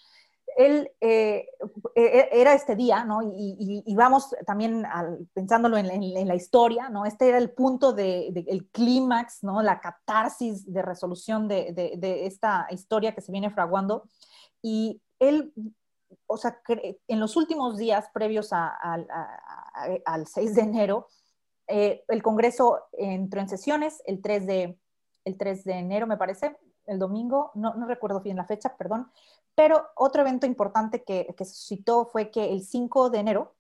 él 0.58 0.92
eh, 1.00 1.48
era 1.96 2.54
este 2.54 2.76
día, 2.76 3.06
¿no? 3.06 3.22
Y, 3.24 3.96
vamos 3.96 4.36
también 4.46 4.86
pensándolo 5.34 5.78
en, 5.78 6.28
la 6.28 6.36
historia, 6.36 6.90
¿no? 6.90 7.06
Este 7.06 7.30
era 7.30 7.38
el 7.38 7.52
punto 7.52 7.94
del 7.94 8.34
de, 8.34 8.46
el 8.48 8.68
clímax, 8.68 9.44
¿no? 9.44 9.62
La 9.62 9.80
catarsis 9.80 10.72
de 10.72 10.82
resolución 10.82 11.48
de, 11.48 11.96
de 11.98 12.26
esta 12.26 12.68
historia 12.72 13.16
que 13.16 13.22
se 13.22 13.32
viene 13.32 13.50
fraguando. 13.50 14.04
Y 14.62 15.02
él 15.20 15.54
o 16.32 16.38
sea, 16.38 16.62
en 16.68 17.20
los 17.20 17.36
últimos 17.36 17.78
días 17.78 18.10
previos 18.14 18.52
al 18.54 20.28
6 20.28 20.56
de 20.56 20.62
enero, 20.62 21.08
eh, 21.68 22.04
el 22.08 22.24
Congreso 22.24 22.84
entró 22.94 23.40
en 23.40 23.50
sesiones 23.50 24.02
el 24.06 24.22
3 24.22 24.48
de, 24.48 24.80
el 25.26 25.38
3 25.38 25.64
de 25.64 25.74
enero, 25.74 26.08
me 26.08 26.18
parece, 26.18 26.58
el 26.88 27.00
domingo, 27.00 27.52
no, 27.56 27.76
no 27.76 27.88
recuerdo 27.88 28.22
bien 28.22 28.38
la 28.38 28.46
fecha, 28.46 28.76
perdón, 28.76 29.12
pero 29.56 29.88
otro 29.96 30.22
evento 30.22 30.46
importante 30.46 31.04
que, 31.04 31.34
que 31.38 31.46
suscitó 31.46 32.06
fue 32.06 32.32
que 32.32 32.52
el 32.52 32.64
5 32.64 33.10
de 33.10 33.20
enero, 33.20 33.56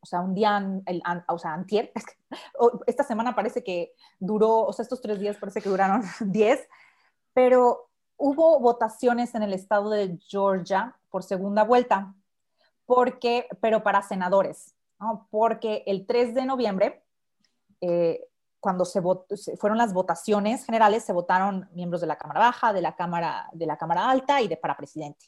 o 0.00 0.06
sea, 0.06 0.20
un 0.20 0.34
día, 0.34 0.58
el, 0.86 1.02
o 1.28 1.38
sea, 1.38 1.54
antier, 1.54 1.92
esta 2.86 3.04
semana 3.04 3.34
parece 3.34 3.62
que 3.62 3.92
duró, 4.18 4.60
o 4.60 4.72
sea, 4.72 4.82
estos 4.82 5.00
tres 5.00 5.20
días 5.20 5.36
parece 5.36 5.60
que 5.60 5.68
duraron 5.68 6.02
10, 6.20 6.68
pero 7.32 7.88
hubo 8.16 8.60
votaciones 8.60 9.34
en 9.34 9.42
el 9.42 9.52
estado 9.52 9.90
de 9.90 10.18
Georgia 10.28 10.96
por 11.10 11.22
segunda 11.22 11.64
vuelta, 11.64 12.14
porque, 12.86 13.48
pero 13.60 13.82
para 13.82 14.02
senadores, 14.02 14.74
porque 15.30 15.82
el 15.86 16.06
3 16.06 16.34
de 16.34 16.44
noviembre, 16.44 17.04
eh, 17.80 18.28
cuando 18.60 18.84
se, 18.84 19.02
fueron 19.56 19.78
las 19.78 19.92
votaciones 19.92 20.64
generales, 20.64 21.04
se 21.04 21.12
votaron 21.12 21.68
miembros 21.72 22.00
de 22.00 22.06
la 22.06 22.16
Cámara 22.16 22.40
Baja, 22.40 22.72
de 22.72 22.80
la 22.80 22.94
Cámara, 22.94 23.48
de 23.52 23.66
la 23.66 23.76
Cámara 23.76 24.08
Alta 24.08 24.40
y 24.40 24.48
de 24.48 24.56
para 24.56 24.76
presidente. 24.76 25.26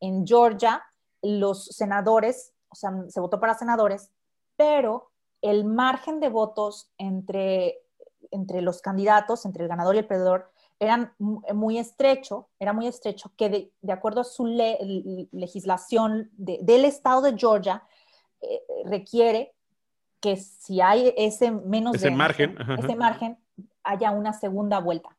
En 0.00 0.26
Georgia, 0.26 0.82
los 1.20 1.66
senadores, 1.66 2.54
o 2.70 2.74
sea, 2.74 2.90
se 3.08 3.20
votó 3.20 3.38
para 3.38 3.54
senadores, 3.54 4.10
pero 4.56 5.10
el 5.42 5.64
margen 5.64 6.20
de 6.20 6.28
votos 6.28 6.90
entre, 6.96 7.82
entre 8.30 8.62
los 8.62 8.80
candidatos, 8.80 9.44
entre 9.44 9.64
el 9.64 9.68
ganador 9.68 9.94
y 9.94 9.98
el 9.98 10.06
perdedor, 10.06 10.50
eran 10.80 11.12
muy 11.18 11.78
estrecho, 11.78 12.48
era 12.58 12.72
muy 12.72 12.86
estrecho, 12.86 13.30
que 13.36 13.70
de, 13.82 13.92
acuerdo 13.92 14.22
a 14.22 14.24
su 14.24 14.46
legislación 14.46 16.30
del 16.32 16.86
estado 16.86 17.20
de 17.20 17.38
Georgia, 17.38 17.84
eh, 18.40 18.62
requiere 18.86 19.54
que 20.20 20.36
si 20.36 20.80
hay 20.80 21.14
ese 21.16 21.50
menos 21.50 21.94
ese 21.96 22.10
margen, 22.10 22.56
ese 22.78 22.96
margen, 22.96 23.38
haya 23.84 24.10
una 24.10 24.32
segunda 24.32 24.80
vuelta. 24.80 25.14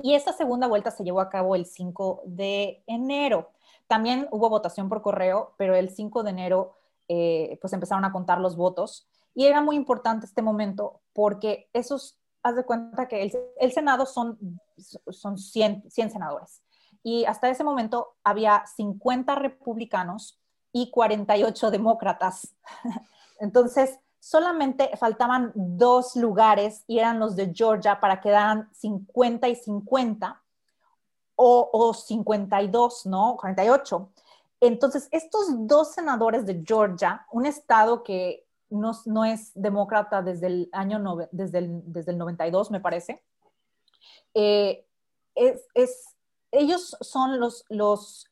Y 0.00 0.14
esa 0.14 0.34
segunda 0.34 0.66
vuelta 0.66 0.90
se 0.90 1.04
llevó 1.04 1.20
a 1.20 1.30
cabo 1.30 1.54
el 1.54 1.64
5 1.64 2.22
de 2.26 2.82
enero. 2.86 3.52
También 3.86 4.28
hubo 4.30 4.50
votación 4.50 4.90
por 4.90 5.00
correo, 5.00 5.54
pero 5.56 5.74
el 5.74 5.88
5 5.88 6.22
de 6.22 6.30
enero 6.30 6.74
eh, 7.08 7.58
pues 7.62 7.72
empezaron 7.72 8.04
a 8.04 8.12
contar 8.12 8.40
los 8.40 8.56
votos. 8.56 9.08
Y 9.34 9.46
era 9.46 9.62
muy 9.62 9.76
importante 9.76 10.26
este 10.26 10.42
momento 10.42 11.00
porque 11.14 11.70
esos 11.72 12.18
haz 12.46 12.56
de 12.56 12.64
cuenta 12.64 13.08
que 13.08 13.32
el, 13.58 13.72
Senado 13.72 14.06
son, 14.06 14.38
son 15.10 15.38
100, 15.38 15.90
100, 15.90 16.10
senadores. 16.10 16.62
Y 17.02 17.24
hasta 17.24 17.48
ese 17.48 17.64
momento 17.64 18.16
había 18.24 18.64
50 18.66 19.34
republicanos 19.36 20.40
y 20.72 20.90
48 20.90 21.70
demócratas. 21.70 22.54
Entonces, 23.40 23.98
solamente 24.18 24.90
faltaban 24.96 25.52
dos 25.54 26.16
lugares 26.16 26.84
y 26.86 26.98
eran 26.98 27.20
los 27.20 27.36
de 27.36 27.52
Georgia 27.54 28.00
para 28.00 28.16
que 28.16 28.28
quedaran 28.28 28.68
50 28.72 29.48
y 29.48 29.54
50 29.54 30.42
o, 31.36 31.70
o 31.72 31.94
52, 31.94 33.06
¿no? 33.06 33.36
48. 33.38 34.10
Entonces, 34.60 35.08
estos 35.12 35.66
dos 35.66 35.92
senadores 35.92 36.46
de 36.46 36.62
Georgia, 36.66 37.26
un 37.30 37.46
estado 37.46 38.02
que 38.02 38.46
no, 38.70 39.24
es 39.24 39.52
demócrata 39.54 40.22
desde 40.22 40.46
el 40.46 40.68
año, 40.72 41.28
desde, 41.30 41.58
el, 41.58 41.82
desde 41.92 42.12
el 42.12 42.18
92, 42.18 42.70
me 42.70 42.80
parece. 42.80 43.22
Eh, 44.34 44.86
es, 45.34 46.16
ellos 46.50 46.96
son 47.00 47.38
los, 47.40 47.64
los, 47.68 48.30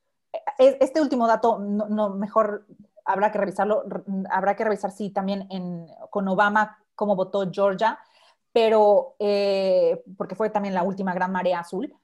e, 0.58 0.78
este 0.80 1.00
último 1.00 1.26
dato, 1.26 1.58
no, 1.58 2.10
mejor 2.10 2.66
habrá 3.04 3.30
que 3.30 3.38
revisarlo, 3.38 3.84
habrá 4.30 4.56
que 4.56 4.64
revisar 4.64 4.90
si 4.90 5.10
también 5.10 5.46
en, 5.50 5.86
con 6.10 6.26
Obama 6.28 6.78
cómo 6.94 7.16
votó 7.16 7.50
Georgia, 7.50 7.98
pero 8.52 9.16
eh, 9.18 10.02
porque 10.16 10.34
fue 10.34 10.48
también 10.50 10.74
la 10.74 10.84
última 10.84 11.12
gran 11.12 11.32
marea 11.32 11.60
azul. 11.60 11.94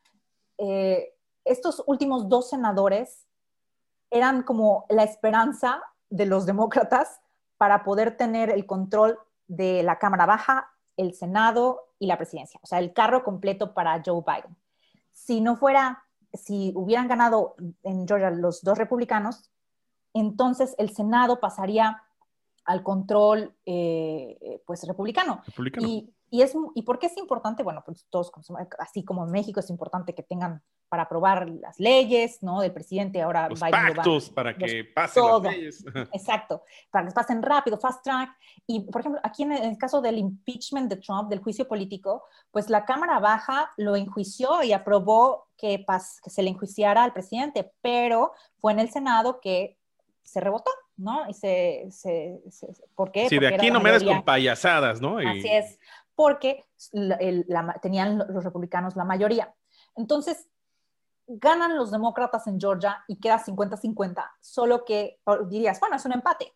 Eh, 0.59 1.15
estos 1.45 1.83
últimos 1.87 2.29
dos 2.29 2.51
senadores 2.51 3.27
eran 4.11 4.43
como 4.43 4.85
la 4.89 5.05
esperanza 5.05 5.81
de 6.11 6.27
los 6.27 6.45
demócratas 6.45 7.21
para 7.57 7.85
poder 7.85 8.17
tener 8.17 8.51
el 8.51 8.67
control 8.67 9.19
de 9.47 9.83
la 9.83 9.99
Cámara 9.99 10.27
Baja, 10.27 10.71
el 11.01 11.15
Senado 11.15 11.89
y 11.99 12.07
la 12.07 12.17
presidencia, 12.17 12.61
o 12.63 12.67
sea, 12.67 12.79
el 12.79 12.93
carro 12.93 13.25
completo 13.25 13.75
para 13.75 14.03
Joe 14.05 14.23
Biden. 14.27 14.57
Si 15.13 15.41
no 15.41 15.57
fuera, 15.57 16.05
si 16.33 16.73
hubieran 16.75 17.09
ganado 17.09 17.55
en 17.83 18.07
Georgia 18.07 18.31
los 18.31 18.63
dos 18.63 18.79
republicanos, 18.79 19.51
entonces 20.15 20.75
el 20.79 20.91
Senado 20.91 21.41
pasaría 21.41 22.03
al 22.65 22.83
control 22.83 23.55
eh, 23.67 24.63
pues 24.67 24.87
republicano. 24.87 25.43
Y, 25.81 26.13
y, 26.31 26.43
es, 26.43 26.55
¿Y 26.75 26.83
por 26.83 26.99
qué 26.99 27.07
es 27.07 27.17
importante? 27.17 27.63
Bueno, 27.63 27.83
pues 27.85 28.07
todos, 28.09 28.31
así 28.79 29.05
como 29.05 29.25
en 29.25 29.33
México 29.33 29.59
es 29.59 29.69
importante 29.69 30.15
que 30.15 30.23
tengan 30.23 30.63
para 30.89 31.05
aprobar 31.05 31.49
las 31.49 31.79
leyes, 31.79 32.43
¿no? 32.43 32.61
Del 32.61 32.73
presidente 32.73 33.21
ahora 33.21 33.49
los 33.49 33.61
pactos 33.61 34.31
para 34.31 34.57
que 34.57 34.85
pasen 34.85 35.25
las 35.25 35.43
leyes. 35.43 35.85
Exacto, 36.13 36.63
para 36.91 37.09
que 37.09 37.13
pasen 37.13 37.43
rápido, 37.43 37.79
fast 37.79 38.05
track. 38.05 38.31
Y, 38.67 38.81
por 38.81 39.01
ejemplo, 39.01 39.21
aquí 39.25 39.43
en 39.43 39.53
el 39.53 39.77
caso 39.77 40.01
del 40.01 40.19
impeachment 40.19 40.89
de 40.89 40.97
Trump, 40.97 41.29
del 41.29 41.41
juicio 41.41 41.67
político, 41.67 42.25
pues 42.51 42.71
la 42.71 42.85
Cámara 42.85 43.19
Baja 43.19 43.73
lo 43.77 43.97
enjuició 43.97 44.63
y 44.63 44.73
aprobó 44.73 45.49
que, 45.57 45.85
que 46.23 46.31
se 46.31 46.43
le 46.43 46.51
enjuiciara 46.51 47.05
al 47.05 47.13
presidente, 47.13 47.73
pero 47.83 48.33
fue 48.61 48.73
en 48.73 48.79
el 48.79 48.91
Senado 48.91 49.41
que 49.41 49.79
se 50.23 50.41
rebotó, 50.41 50.71
¿no? 50.97 51.29
Y 51.29 51.35
se, 51.35 51.89
se, 51.91 52.41
¿por 52.95 53.11
qué? 53.11 53.29
Sí, 53.29 53.39
de 53.39 53.49
aquí 53.49 53.71
no 53.71 53.81
me 53.81 53.91
des 53.91 54.05
con 54.05 54.23
payasadas, 54.23 55.01
¿no? 55.01 55.19
Así 55.19 55.49
es, 55.49 55.79
porque 56.21 56.67
tenían 57.81 58.19
los 58.19 58.45
republicanos 58.45 58.95
la 58.95 59.07
mayoría. 59.07 59.55
Entonces, 59.97 60.51
ganan 61.27 61.79
los 61.79 61.91
demócratas 61.91 62.47
en 62.47 62.61
Georgia 62.61 63.03
y 63.09 63.19
queda 63.19 63.43
50-50, 63.43 64.31
solo 64.39 64.85
que 64.85 65.23
dirías, 65.49 65.81
bueno, 65.81 65.97
es 65.97 66.05
un 66.05 66.13
empate. 66.13 66.53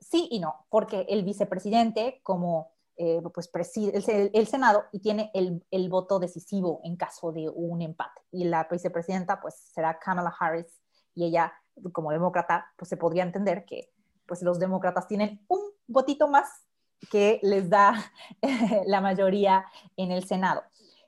Sí 0.00 0.26
y 0.32 0.40
no, 0.40 0.66
porque 0.68 1.06
el 1.08 1.22
vicepresidente, 1.22 2.22
como 2.24 2.72
eh, 2.96 3.22
pues 3.32 3.46
preside 3.46 4.02
el, 4.32 4.48
Senado 4.48 4.86
y 4.90 4.98
tiene 4.98 5.30
el, 5.32 5.64
el, 5.70 5.88
voto 5.88 6.18
decisivo 6.18 6.80
en 6.82 6.96
caso 6.96 7.30
de 7.30 7.48
un 7.48 7.82
empate. 7.82 8.20
Y 8.32 8.42
la 8.42 8.66
vicepresidenta, 8.68 9.40
pues 9.40 9.54
será 9.54 9.96
Kamala 10.00 10.34
Harris 10.40 10.82
y 11.14 11.26
ella, 11.26 11.52
como 11.92 12.10
demócrata, 12.10 12.66
pues 12.76 12.88
se 12.88 12.96
podría 12.96 13.22
entender 13.22 13.64
que 13.64 13.92
pues 14.26 14.42
los 14.42 14.58
demócratas 14.58 15.06
tienen 15.06 15.44
un 15.46 15.60
votito 15.86 16.26
más 16.26 16.64
que 17.10 17.40
les 17.42 17.68
da 17.68 17.94
la 18.86 19.00
mayoría 19.00 19.64
en 19.96 20.12
el 20.12 20.24
Senado. 20.26 20.62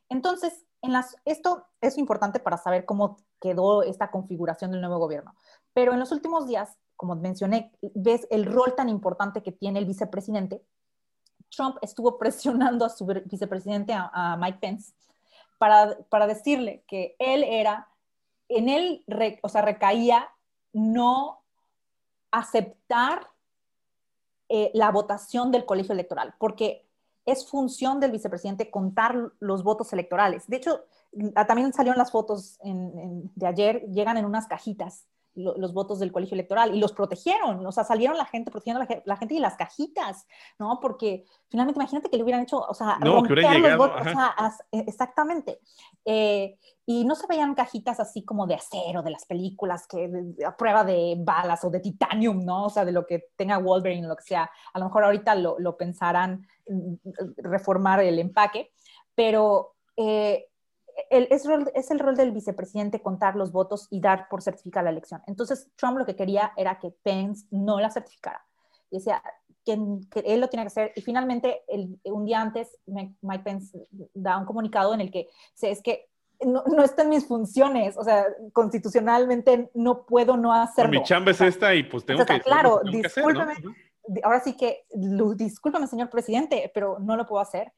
Entonces, 0.09 0.65
en 0.83 0.93
las, 0.93 1.17
esto 1.25 1.67
es 1.81 1.99
importante 1.99 2.41
para 2.41 2.57
saber 2.57 2.85
cómo 2.85 3.19
quedó 3.41 3.83
esta 3.83 4.11
configuración 4.11 4.71
del 4.71 4.81
nuevo 4.81 4.99
gobierno. 4.99 5.35
Pero 5.73 5.93
en 5.93 5.99
los 5.99 6.13
últimos 6.13 6.47
días, 6.47 6.79
como 6.97 7.15
mencioné, 7.17 7.73
ves 7.95 8.27
el 8.31 8.47
rol 8.47 8.75
tan 8.75 8.89
importante 8.89 9.43
que 9.43 9.53
tiene 9.53 9.79
el 9.79 9.87
vicepresidente. 9.87 10.63
Trump 11.55 11.77
estuvo 11.83 12.19
presionando 12.19 12.85
a 12.85 12.91
su 12.91 13.07
vicepresidente, 13.07 13.93
a, 13.95 14.37
Mike 14.39 14.59
Pence, 14.61 14.95
para, 15.59 15.97
para, 16.09 16.27
decirle 16.27 16.85
que 16.87 17.17
él 17.19 17.43
era, 17.43 17.89
en 18.49 18.69
él, 18.69 19.05
o 19.43 19.49
sea, 19.49 19.63
recaía 19.63 20.29
no 20.73 21.43
aceptar 22.31 23.31
eh, 24.49 24.71
la 24.75 24.91
votación 24.91 25.51
del 25.51 25.65
colegio 25.65 25.93
electoral, 25.93 26.35
porque 26.39 26.87
es 27.25 27.49
función 27.49 27.99
del 28.01 28.13
vicepresidente 28.13 28.71
contar 28.71 29.33
los 29.41 29.65
votos 29.65 29.93
electorales. 29.93 30.47
De 30.47 30.57
hecho, 30.57 30.85
también 31.49 31.73
salieron 31.73 31.99
las 31.99 32.13
fotos 32.13 32.59
de 32.63 33.47
ayer, 33.47 33.83
llegan 33.89 34.17
en 34.17 34.25
unas 34.25 34.47
cajitas 34.47 35.07
los 35.37 35.73
votos 35.75 35.99
del 35.99 36.13
colegio 36.13 36.35
electoral 36.35 36.75
y 36.75 36.81
los 36.81 36.93
protegieron, 36.93 37.65
o 37.65 37.73
sea, 37.73 37.85
salieron 37.85 38.17
la 38.17 38.25
gente 38.25 38.51
protegiendo 38.51 38.83
a 38.83 39.03
la, 39.05 39.17
gente 39.17 39.35
y 39.35 39.39
las 39.39 39.57
cajitas, 39.57 40.27
¿no? 40.59 40.81
Porque 40.81 41.25
finalmente 41.49 41.79
imagínate 41.79 42.09
que 42.09 42.17
le 42.17 42.23
hubieran 42.23 42.43
hecho, 42.43 42.59
o 42.59 42.75
sea, 42.75 42.99
no, 42.99 43.21
hubieran 43.21 43.55
llegado, 43.55 43.79
votos, 43.79 44.01
o 44.01 44.05
sea, 44.05 44.35
e, 44.73 44.79
exactamente. 44.81 45.61
Eh, 46.05 46.59
y 46.87 47.05
no 47.05 47.15
se 47.15 47.27
veían 47.27 47.55
cajitas 47.55 48.01
así 48.01 48.25
como 48.25 48.47
de 48.47 48.55
acero 48.55 49.03
de 49.03 49.11
las 49.11 49.27
películas, 49.27 49.87
que 49.87 50.11
a 50.47 50.57
prueba 50.57 50.85
de 50.85 51.17
balas 51.19 51.65
o 51.65 51.71
de 51.71 51.81
titanium, 51.81 52.45
¿no? 52.45 52.67
O 52.67 52.71
sea, 52.71 52.85
de 52.85 52.93
lo 52.93 53.07
que 53.07 53.29
tenga 53.37 53.59
Wolverine, 53.59 54.07
lo 54.07 54.17
que 54.17 54.25
sea. 54.25 54.51
A 54.73 54.79
lo 54.79 54.87
mejor 54.87 55.05
ahorita 55.05 55.35
lo, 55.35 55.59
lo 55.59 55.77
pensarán 55.77 56.47
mm, 56.69 56.95
reformar 57.39 58.01
el 58.01 58.19
empaque, 58.19 58.73
pero 59.15 59.75
eh, 59.97 60.49
el, 61.11 61.29
es, 61.31 61.45
es, 61.75 61.91
el 61.91 61.99
rol 61.99 62.17
del 62.17 62.33
vicepresidente 62.33 63.03
contar 63.03 63.37
los 63.37 63.53
votos 63.53 63.89
y 63.91 64.01
dar 64.01 64.29
por 64.29 64.43
certificada 64.43 64.85
la 64.85 64.91
elección. 64.91 65.23
Entonces, 65.27 65.71
Trump 65.77 65.99
lo 65.99 66.07
que 66.07 66.17
quería 66.17 66.53
era 66.57 66.79
que 66.79 66.91
Pence 67.03 67.47
no 67.51 67.81
la 67.81 67.91
certificara. 67.91 68.45
Y 68.91 68.99
decía 68.99 69.23
que, 69.65 69.73
él 69.75 70.41
lo 70.41 70.49
tiene 70.49 70.65
que 70.65 70.69
hacer. 70.69 70.93
Y 70.97 71.03
finalmente, 71.03 71.63
el, 71.69 71.99
un 72.05 72.25
día 72.25 72.41
antes, 72.41 72.79
Mike 72.87 73.45
Pence 73.45 73.87
da 74.15 74.39
un 74.39 74.47
comunicado 74.47 74.95
en 74.95 75.01
el 75.01 75.11
que 75.11 75.29
se, 75.55 75.71
es 75.71 75.83
que 75.83 76.09
no, 76.45 76.63
no 76.67 76.83
está 76.83 77.03
en 77.03 77.09
mis 77.09 77.27
funciones, 77.27 77.97
o 77.97 78.05
sea, 78.05 78.27
constitucionalmente 78.53 79.71
no 79.75 80.05
puedo 80.05 80.37
no 80.37 80.53
hacerlo. 80.53 80.91
Mi 80.91 81.03
chamba 81.03 81.31
es 81.31 81.41
esta 81.41 81.75
y 81.75 81.83
pues 81.85 82.05
tengo 82.05 82.25
que... 82.25 82.41
Claro, 82.41 82.81
discúlpeme, 82.85 83.55
ahora 84.23 84.41
sí 84.41 84.57
que, 84.57 84.85
discúlpeme, 84.93 85.87
señor 85.87 86.11
presidente, 86.11 86.71
pero 86.75 86.99
no 87.01 87.17
lo 87.17 87.27
puedo 87.27 87.43
hacer. 87.43 87.73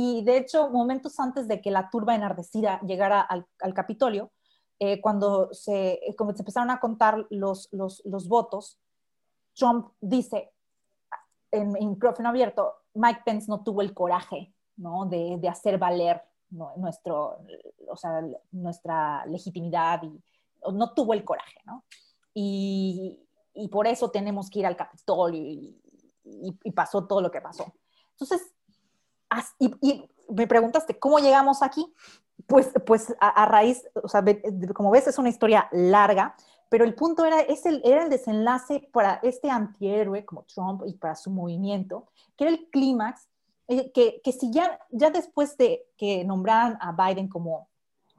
Y 0.00 0.22
de 0.22 0.36
hecho, 0.36 0.70
momentos 0.70 1.18
antes 1.18 1.48
de 1.48 1.60
que 1.60 1.72
la 1.72 1.90
turba 1.90 2.14
enardecida 2.14 2.80
llegara 2.82 3.20
al, 3.20 3.74
Capitolio, 3.74 4.30
eh, 4.78 5.00
cuando, 5.00 5.52
se, 5.52 5.94
eh, 5.94 6.14
se 6.16 6.38
empezaron 6.38 6.70
a 6.70 6.78
contar 6.78 7.26
los, 7.30 7.68
los, 7.72 8.00
los 8.04 8.28
votos, 8.28 8.78
Trump 9.56 9.88
dice 10.00 10.52
en, 11.50 11.72
micrófono 11.72 12.28
abierto, 12.28 12.74
Mike 12.94 13.22
Pence 13.24 13.48
no 13.48 13.64
tuvo 13.64 13.82
el 13.82 13.92
coraje 13.92 14.54
¿no? 14.76 15.06
de, 15.06 15.36
de 15.40 15.48
hacer 15.48 15.78
valer 15.78 16.22
nuestro, 16.50 17.40
o 17.88 17.96
sea, 17.96 18.22
nuestra 18.52 19.26
legitimidad 19.26 20.00
y 20.04 20.22
no 20.72 20.94
tuvo 20.94 21.12
el 21.12 21.24
coraje, 21.24 21.58
¿no? 21.64 21.84
Y, 22.34 23.18
y 23.52 23.66
por 23.66 23.88
eso 23.88 24.12
tenemos 24.12 24.48
que 24.48 24.60
ir 24.60 24.66
al 24.66 24.76
Capitolio 24.76 25.42
y, 25.42 25.76
y, 26.62 26.70
pasó 26.70 27.04
todo 27.04 27.20
lo 27.20 27.32
que 27.32 27.40
pasó. 27.40 27.74
Entonces, 28.12 28.54
y, 29.58 30.08
me 30.28 30.46
preguntaste, 30.46 30.98
¿cómo 30.98 31.18
llegamos 31.18 31.62
aquí? 31.62 31.92
Pues, 32.46 32.70
pues 32.86 33.14
a, 33.20 33.46
raíz, 33.46 33.82
o 33.94 34.08
sea, 34.08 34.22
como 34.74 34.90
ves, 34.90 35.06
es 35.06 35.18
una 35.18 35.30
historia 35.30 35.68
larga, 35.72 36.34
pero 36.68 36.84
el 36.84 36.94
punto 36.94 37.24
era, 37.24 37.40
es 37.40 37.64
el, 37.66 37.80
era 37.84 38.04
el 38.04 38.10
desenlace 38.10 38.88
para 38.92 39.14
este 39.22 39.50
antihéroe 39.50 40.24
como 40.24 40.44
Trump 40.44 40.82
y 40.86 40.94
para 40.94 41.14
su 41.14 41.30
movimiento, 41.30 42.08
que 42.36 42.44
era 42.44 42.52
el 42.52 42.68
clímax, 42.70 43.28
eh, 43.68 43.90
que, 43.92 44.20
que, 44.22 44.32
si 44.32 44.50
ya, 44.50 44.78
ya 44.90 45.10
después 45.10 45.56
de 45.56 45.86
que 45.96 46.24
nombraran 46.24 46.78
a 46.80 46.92
Biden 46.92 47.28
como 47.28 47.68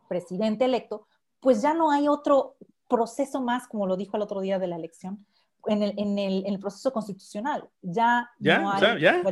presidente 0.08 0.66
electo, 0.66 1.08
pues 1.40 1.62
ya 1.62 1.74
no 1.74 1.92
hay 1.92 2.08
otro 2.08 2.56
proceso 2.88 3.42
más, 3.42 3.68
como 3.68 3.88
lo 3.88 3.96
dijo 3.96 4.18
el 4.18 4.24
otro 4.24 4.42
día 4.42 4.60
de 4.60 4.68
la 4.68 4.76
elección, 4.76 5.26
en 5.66 5.84
el, 5.84 5.94
en 5.98 6.18
el, 6.18 6.46
en 6.46 6.54
el 6.54 6.60
proceso 6.60 6.92
constitucional. 6.92 7.70
Ya, 7.82 8.30
¿Ya? 8.40 8.60
no 8.60 8.72
hay 8.72 8.82
¿ya? 8.82 8.98
Ya 8.98 9.24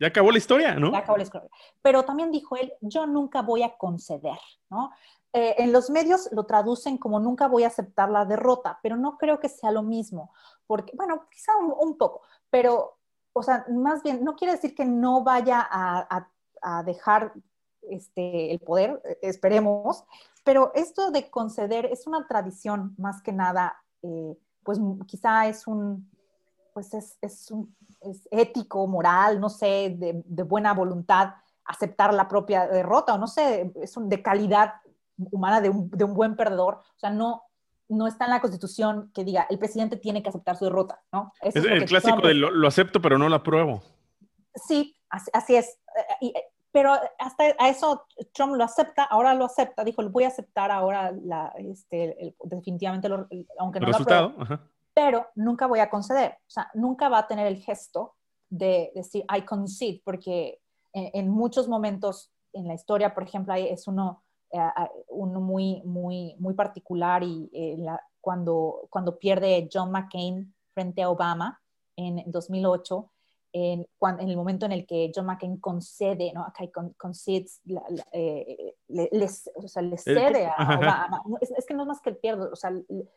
acabó 0.00 0.30
la 0.30 0.38
historia, 0.38 0.74
¿no? 0.74 0.92
Ya 0.92 0.98
acabó 0.98 1.16
la 1.16 1.22
historia. 1.22 1.48
Pero 1.82 2.04
también 2.04 2.30
dijo 2.30 2.56
él, 2.56 2.72
yo 2.80 3.06
nunca 3.06 3.42
voy 3.42 3.62
a 3.62 3.76
conceder, 3.76 4.38
¿no? 4.70 4.90
Eh, 5.36 5.56
en 5.58 5.72
los 5.72 5.90
medios 5.90 6.28
lo 6.30 6.46
traducen 6.46 6.96
como 6.96 7.18
nunca 7.18 7.48
voy 7.48 7.64
a 7.64 7.66
aceptar 7.66 8.08
la 8.08 8.24
derrota, 8.24 8.78
pero 8.84 8.96
no 8.96 9.18
creo 9.18 9.40
que 9.40 9.48
sea 9.48 9.72
lo 9.72 9.82
mismo, 9.82 10.32
porque, 10.64 10.92
bueno, 10.96 11.26
quizá 11.28 11.50
un, 11.56 11.98
poco, 11.98 12.22
pero, 12.50 12.98
o 13.32 13.42
sea, 13.42 13.66
más 13.68 14.04
bien, 14.04 14.22
no 14.22 14.36
quiere 14.36 14.52
decir 14.52 14.76
que 14.76 14.84
no 14.84 15.24
vaya 15.24 15.66
a, 15.68 16.28
dejar 16.84 17.34
este, 17.82 18.52
el 18.52 18.60
poder, 18.60 19.02
eh, 19.04 19.18
esperemos, 19.22 20.04
pero 20.44 20.70
esto 20.74 21.10
de 21.10 21.28
conceder 21.28 21.86
es 21.86 22.06
una 22.06 22.28
tradición 22.28 22.94
más 22.96 23.20
que 23.20 23.32
nada, 23.32 23.76
eh, 24.02 24.38
pues 24.62 24.78
quizá 25.06 25.48
es 25.48 25.66
un, 25.66 26.08
pues 26.74 26.92
es, 26.92 27.16
es, 27.22 27.50
un, 27.50 27.74
es 28.00 28.28
ético, 28.30 28.86
moral, 28.86 29.40
no 29.40 29.48
sé, 29.48 29.94
de, 29.96 30.22
de, 30.24 30.42
buena 30.42 30.74
voluntad 30.74 31.34
aceptar 31.64 32.12
la 32.12 32.28
propia 32.28 32.66
derrota, 32.66 33.14
o 33.14 33.18
no 33.18 33.26
sé, 33.26 33.72
es 33.80 33.96
un, 33.96 34.08
de 34.08 34.20
calidad 34.20 34.74
humana 35.16 35.60
de 35.60 35.70
un, 35.70 35.88
de 35.88 36.04
un, 36.04 36.12
buen 36.12 36.36
perdedor. 36.36 36.74
O 36.74 36.98
sea, 36.98 37.10
no, 37.10 37.44
no 37.88 38.06
está 38.06 38.24
en 38.26 38.32
la 38.32 38.40
constitución 38.40 39.10
que 39.14 39.24
diga 39.24 39.46
el 39.48 39.58
presidente 39.58 39.96
tiene 39.96 40.22
que 40.22 40.28
aceptar 40.28 40.56
su 40.56 40.64
derrota, 40.64 41.00
¿no? 41.12 41.32
es, 41.40 41.54
el 41.54 41.84
clásico 41.86 42.26
de 42.26 42.34
lo, 42.34 42.66
acepto 42.66 43.00
pero 43.00 43.16
no 43.16 43.28
lo 43.28 43.36
apruebo. 43.36 43.82
Sí, 44.54 44.96
así, 45.08 45.56
es. 45.56 45.78
pero 46.70 46.92
hasta 47.18 47.44
a 47.58 47.68
eso 47.68 48.04
Trump 48.32 48.56
lo 48.56 48.64
acepta, 48.64 49.04
ahora 49.04 49.32
lo 49.34 49.44
acepta, 49.44 49.84
dijo, 49.84 50.02
lo 50.02 50.10
voy 50.10 50.24
a 50.24 50.28
aceptar 50.28 50.70
ahora 50.70 51.12
la, 51.12 51.52
este, 51.58 52.34
definitivamente, 52.42 53.08
lo, 53.08 53.28
aunque 53.58 53.80
no 53.80 53.88
lo 53.88 53.96
apruebo. 53.96 54.34
Ajá 54.38 54.60
pero 54.94 55.26
nunca 55.34 55.66
voy 55.66 55.80
a 55.80 55.90
conceder, 55.90 56.38
o 56.46 56.50
sea, 56.50 56.70
nunca 56.74 57.08
va 57.08 57.18
a 57.18 57.26
tener 57.26 57.46
el 57.46 57.58
gesto 57.58 58.14
de 58.48 58.92
decir 58.94 59.24
I 59.36 59.42
concede, 59.42 60.00
porque 60.04 60.60
en, 60.92 61.28
muchos 61.28 61.68
momentos 61.68 62.32
en 62.52 62.68
la 62.68 62.74
historia, 62.74 63.12
por 63.12 63.24
ejemplo, 63.24 63.52
es 63.54 63.88
uno, 63.88 64.22
eh, 64.52 64.60
uno 65.08 65.40
muy, 65.40 65.82
muy, 65.84 66.36
muy 66.38 66.54
particular 66.54 67.24
y 67.24 67.50
eh, 67.52 67.76
cuando, 68.20 68.86
cuando 68.90 69.18
pierde 69.18 69.68
John 69.72 69.90
McCain 69.90 70.54
frente 70.72 71.02
a 71.02 71.10
Obama 71.10 71.60
en 71.96 72.22
2008, 72.26 73.10
en, 73.52 73.86
en, 74.00 74.28
el 74.28 74.36
momento 74.36 74.66
en 74.66 74.72
el 74.72 74.84
que 74.84 75.12
John 75.14 75.26
McCain 75.26 75.58
concede, 75.58 76.32
¿no? 76.32 76.44
Acá 76.44 76.64
concedes, 76.96 77.60
eh, 78.10 78.74
le, 78.88 79.28
o 79.54 79.68
sea, 79.68 79.82
le 79.82 79.96
cede 79.96 80.46
a 80.46 80.76
Obama. 80.76 81.22
Es, 81.40 81.52
es, 81.52 81.64
que 81.64 81.72
no 81.72 81.82
es 81.82 81.88
más 81.88 82.00
que 82.00 82.10
el 82.10 82.16
pierde, 82.16 82.46
o 82.52 82.56
sea, 82.56 82.70
eh, 82.70 83.08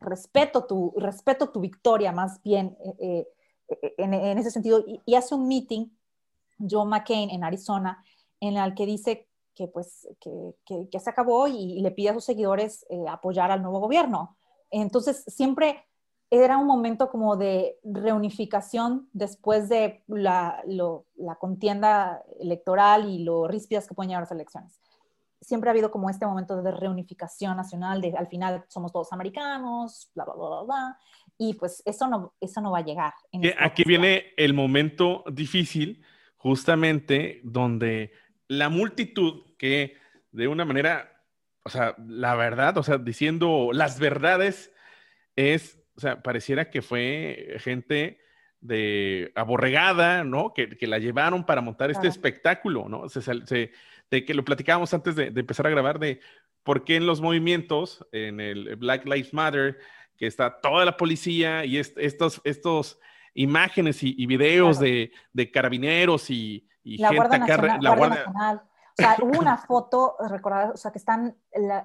respeto 0.00 0.64
tu, 0.64 0.92
respeto 0.96 1.50
tu 1.50 1.60
victoria 1.60 2.12
más 2.12 2.42
bien 2.42 2.76
eh, 3.00 3.26
eh, 3.68 3.94
en, 3.98 4.38
ese 4.38 4.50
sentido. 4.50 4.84
Y, 5.04 5.14
hace 5.14 5.34
un 5.34 5.48
meeting, 5.48 5.88
Joe 6.58 6.86
McCain, 6.86 7.30
en 7.30 7.44
Arizona, 7.44 8.04
en 8.40 8.56
el 8.56 8.74
que 8.74 8.86
dice 8.86 9.28
que, 9.54 9.68
pues, 9.68 10.08
que, 10.20 10.88
que, 10.90 11.00
se 11.00 11.10
acabó 11.10 11.48
y, 11.48 11.80
le 11.80 11.90
pide 11.90 12.10
a 12.10 12.14
sus 12.14 12.24
seguidores 12.24 12.86
apoyar 13.08 13.50
al 13.50 13.62
nuevo 13.62 13.80
gobierno. 13.80 14.36
Entonces, 14.70 15.24
siempre 15.26 15.84
era 16.30 16.58
un 16.58 16.66
momento 16.66 17.10
como 17.10 17.36
de 17.36 17.78
reunificación 17.84 19.08
después 19.12 19.68
de 19.68 20.02
la, 20.08 20.62
la 20.66 21.34
contienda 21.36 22.24
electoral 22.40 23.08
y 23.08 23.22
lo 23.22 23.46
ríspidas 23.46 23.86
que 23.86 23.94
pueden 23.94 24.10
llevar 24.10 24.24
las 24.24 24.32
elecciones 24.32 24.80
siempre 25.44 25.68
ha 25.68 25.72
habido 25.72 25.90
como 25.90 26.10
este 26.10 26.26
momento 26.26 26.62
de 26.62 26.72
reunificación 26.72 27.56
nacional, 27.56 28.00
de 28.00 28.14
al 28.16 28.28
final 28.28 28.64
somos 28.68 28.92
todos 28.92 29.12
americanos, 29.12 30.10
bla, 30.14 30.24
bla, 30.24 30.34
bla, 30.34 30.62
bla, 30.62 30.98
y 31.38 31.54
pues 31.54 31.82
eso 31.84 32.08
no, 32.08 32.34
eso 32.40 32.60
no 32.60 32.72
va 32.72 32.78
a 32.78 32.84
llegar. 32.84 33.12
Aquí 33.58 33.84
viene 33.84 34.32
el 34.36 34.54
momento 34.54 35.24
difícil, 35.30 36.04
justamente 36.36 37.40
donde 37.44 38.12
la 38.48 38.68
multitud 38.68 39.42
que 39.58 39.96
de 40.32 40.48
una 40.48 40.64
manera 40.64 41.14
o 41.64 41.70
sea, 41.70 41.96
la 42.06 42.34
verdad, 42.34 42.76
o 42.76 42.82
sea, 42.82 42.98
diciendo 42.98 43.70
las 43.72 43.98
verdades 43.98 44.70
es, 45.34 45.82
o 45.96 46.00
sea, 46.00 46.22
pareciera 46.22 46.70
que 46.70 46.82
fue 46.82 47.56
gente 47.58 48.20
de 48.60 49.32
aborregada, 49.34 50.24
¿no? 50.24 50.52
Que, 50.52 50.76
la 50.86 50.98
llevaron 50.98 51.44
para 51.44 51.62
montar 51.62 51.90
este 51.90 52.08
espectáculo, 52.08 52.88
¿no? 52.88 53.08
Se, 53.08 53.72
de 54.10 54.24
que 54.24 54.34
lo 54.34 54.44
platicábamos 54.44 54.92
antes 54.94 55.16
de, 55.16 55.26
empezar 55.26 55.66
a 55.66 55.70
grabar, 55.70 55.98
de 55.98 56.20
por 56.62 56.84
qué 56.84 56.96
en 56.96 57.06
los 57.06 57.20
movimientos, 57.20 58.06
en 58.12 58.40
el 58.40 58.76
Black 58.76 59.04
Lives 59.04 59.34
Matter, 59.34 59.78
que 60.16 60.26
está 60.26 60.60
toda 60.60 60.84
la 60.84 60.96
policía 60.96 61.64
y 61.64 61.78
estos, 61.78 62.40
estos 62.44 62.98
imágenes 63.34 64.02
y, 64.02 64.26
videos 64.26 64.78
de, 64.78 65.10
carabineros 65.52 66.30
y, 66.30 66.68
la 66.84 67.08
gente 67.08 67.16
Guardia 67.16 67.78
la 67.80 67.96
Guardia 67.96 68.24
Nacional. 68.24 68.62
O 68.96 69.02
sea, 69.02 69.16
hubo 69.22 69.40
una 69.40 69.56
foto, 69.66 70.16
recordar, 70.28 70.70
o 70.72 70.76
sea, 70.76 70.92
que 70.92 70.98
están 70.98 71.36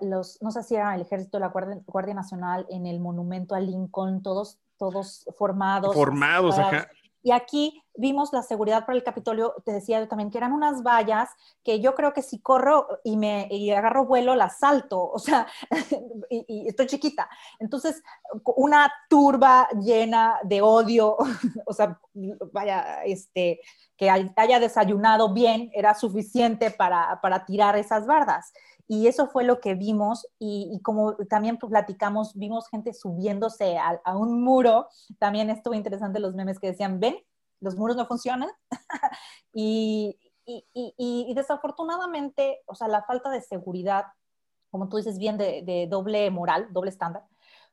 los, 0.02 0.40
no 0.42 0.52
sé 0.52 0.62
si 0.64 0.76
era 0.76 0.94
el 0.94 1.02
ejército 1.02 1.38
de 1.38 1.42
la 1.42 1.82
Guardia, 1.86 2.14
Nacional 2.14 2.68
en 2.70 2.86
el 2.86 3.00
monumento 3.00 3.56
a 3.56 3.60
Lincoln, 3.60 4.22
todos, 4.22 4.60
todos 4.78 5.26
formados. 5.36 5.96
Formados, 5.96 6.60
acá. 6.60 6.90
Y 7.22 7.32
aquí 7.32 7.84
vimos 7.96 8.32
la 8.32 8.42
seguridad 8.42 8.86
para 8.86 8.98
el 8.98 9.04
Capitolio, 9.04 9.56
te 9.66 9.74
decía 9.74 10.00
yo 10.00 10.08
también, 10.08 10.32
que 10.32 10.38
eran 10.38 10.54
unas 10.54 10.84
vallas 10.84 11.30
que 11.64 11.82
yo 11.82 11.96
creo 11.96 12.14
que 12.14 12.22
si 12.22 12.40
corro 12.40 12.88
y 13.04 13.18
me 13.18 13.48
y 13.52 13.72
agarro 13.72 14.06
vuelo, 14.06 14.36
las 14.36 14.60
salto, 14.60 15.04
o 15.12 15.20
sea, 15.20 15.48
y, 16.30 16.68
estoy 16.68 16.88
chiquita. 16.88 17.30
Entonces, 17.60 18.02
una 18.56 18.92
turba 19.10 19.68
llena 19.82 20.40
de 20.44 20.62
odio, 20.62 21.18
o 21.66 21.74
sea, 21.74 22.00
vaya, 22.54 23.04
este, 23.04 23.60
que 23.98 24.10
haya 24.10 24.60
desayunado 24.60 25.34
bien, 25.34 25.70
era 25.74 25.94
suficiente 25.94 26.72
para, 26.72 27.20
para 27.22 27.46
tirar 27.46 27.76
esas 27.76 28.08
bardas. 28.08 28.54
Y 28.92 29.06
eso 29.06 29.28
fue 29.28 29.44
lo 29.44 29.62
que 29.62 29.76
vimos 29.76 30.26
y, 30.40 30.82
como 30.82 31.16
también 31.28 31.58
platicamos, 31.58 32.34
vimos 32.34 32.68
gente 32.70 32.92
subiéndose 32.92 33.78
a, 33.78 34.18
un 34.18 34.44
muro. 34.44 34.88
También 35.20 35.52
estuvo 35.52 35.76
interesante 35.76 36.20
los 36.20 36.34
memes 36.34 36.58
que 36.60 36.72
decían, 36.72 37.00
ven, 37.00 37.16
los 37.60 37.76
muros 37.76 37.96
no 37.96 38.08
funcionan. 38.08 38.50
y, 39.54 40.18
y, 40.44 41.34
desafortunadamente, 41.36 42.64
o 42.66 42.74
sea, 42.74 42.88
la 42.88 43.04
falta 43.04 43.30
de 43.30 43.42
seguridad, 43.42 44.06
como 44.72 44.90
tú 44.90 44.98
dices 44.98 45.20
bien, 45.20 45.38
de 45.38 45.88
doble 45.88 46.32
moral, 46.32 46.70
doble 46.72 46.90
estándar, 46.90 47.28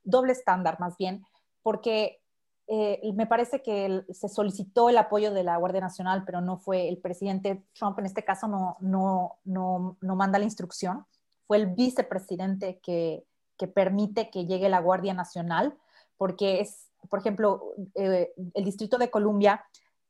doble 0.05 0.33
estándar 0.33 0.79
más 0.81 0.99
bien, 0.99 1.25
porque 1.63 2.21
eh, 2.69 3.13
me 3.15 3.27
parece 3.27 3.63
que 3.63 4.05
se 4.11 4.29
solicitó 4.29 4.89
el 4.89 4.99
apoyo 4.99 5.33
de 5.33 5.45
la 5.45 5.57
Guardia 5.57 5.81
Nacional, 5.81 6.25
pero 6.27 6.41
no 6.41 6.59
fue 6.59 6.89
el 6.89 6.99
presidente 6.99 7.65
Trump, 7.75 7.99
en 7.99 8.07
este 8.07 8.25
caso 8.25 8.49
no, 8.49 8.77
no, 8.81 9.37
no, 9.45 9.97
no 10.01 10.17
manda 10.17 10.39
la 10.39 10.45
instrucción, 10.45 11.07
fue 11.47 11.59
el 11.59 11.69
vicepresidente 11.69 12.81
que, 12.83 13.25
que, 13.57 13.69
permite 13.69 14.31
que 14.31 14.47
llegue 14.47 14.69
la 14.69 14.81
Guardia 14.81 15.15
Nacional, 15.15 15.77
porque 16.17 16.61
es, 16.61 16.91
por 17.09 17.21
ejemplo, 17.21 17.63
eh, 17.95 18.33
el 18.55 18.65
Distrito 18.65 18.99
de 18.99 19.11
Columbia, 19.11 19.65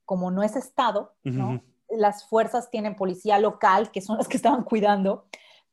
como 0.07 0.31
no 0.31 0.43
es 0.43 0.57
Estado, 0.57 1.13
las 1.91 2.25
fuerzas 2.25 2.71
tienen 2.71 2.97
policía 2.97 3.39
local, 3.39 3.91
que 3.91 4.01
son 4.01 4.17
las 4.17 4.29
que 4.29 4.39
estaban 4.39 4.65
cuidando, 4.65 5.27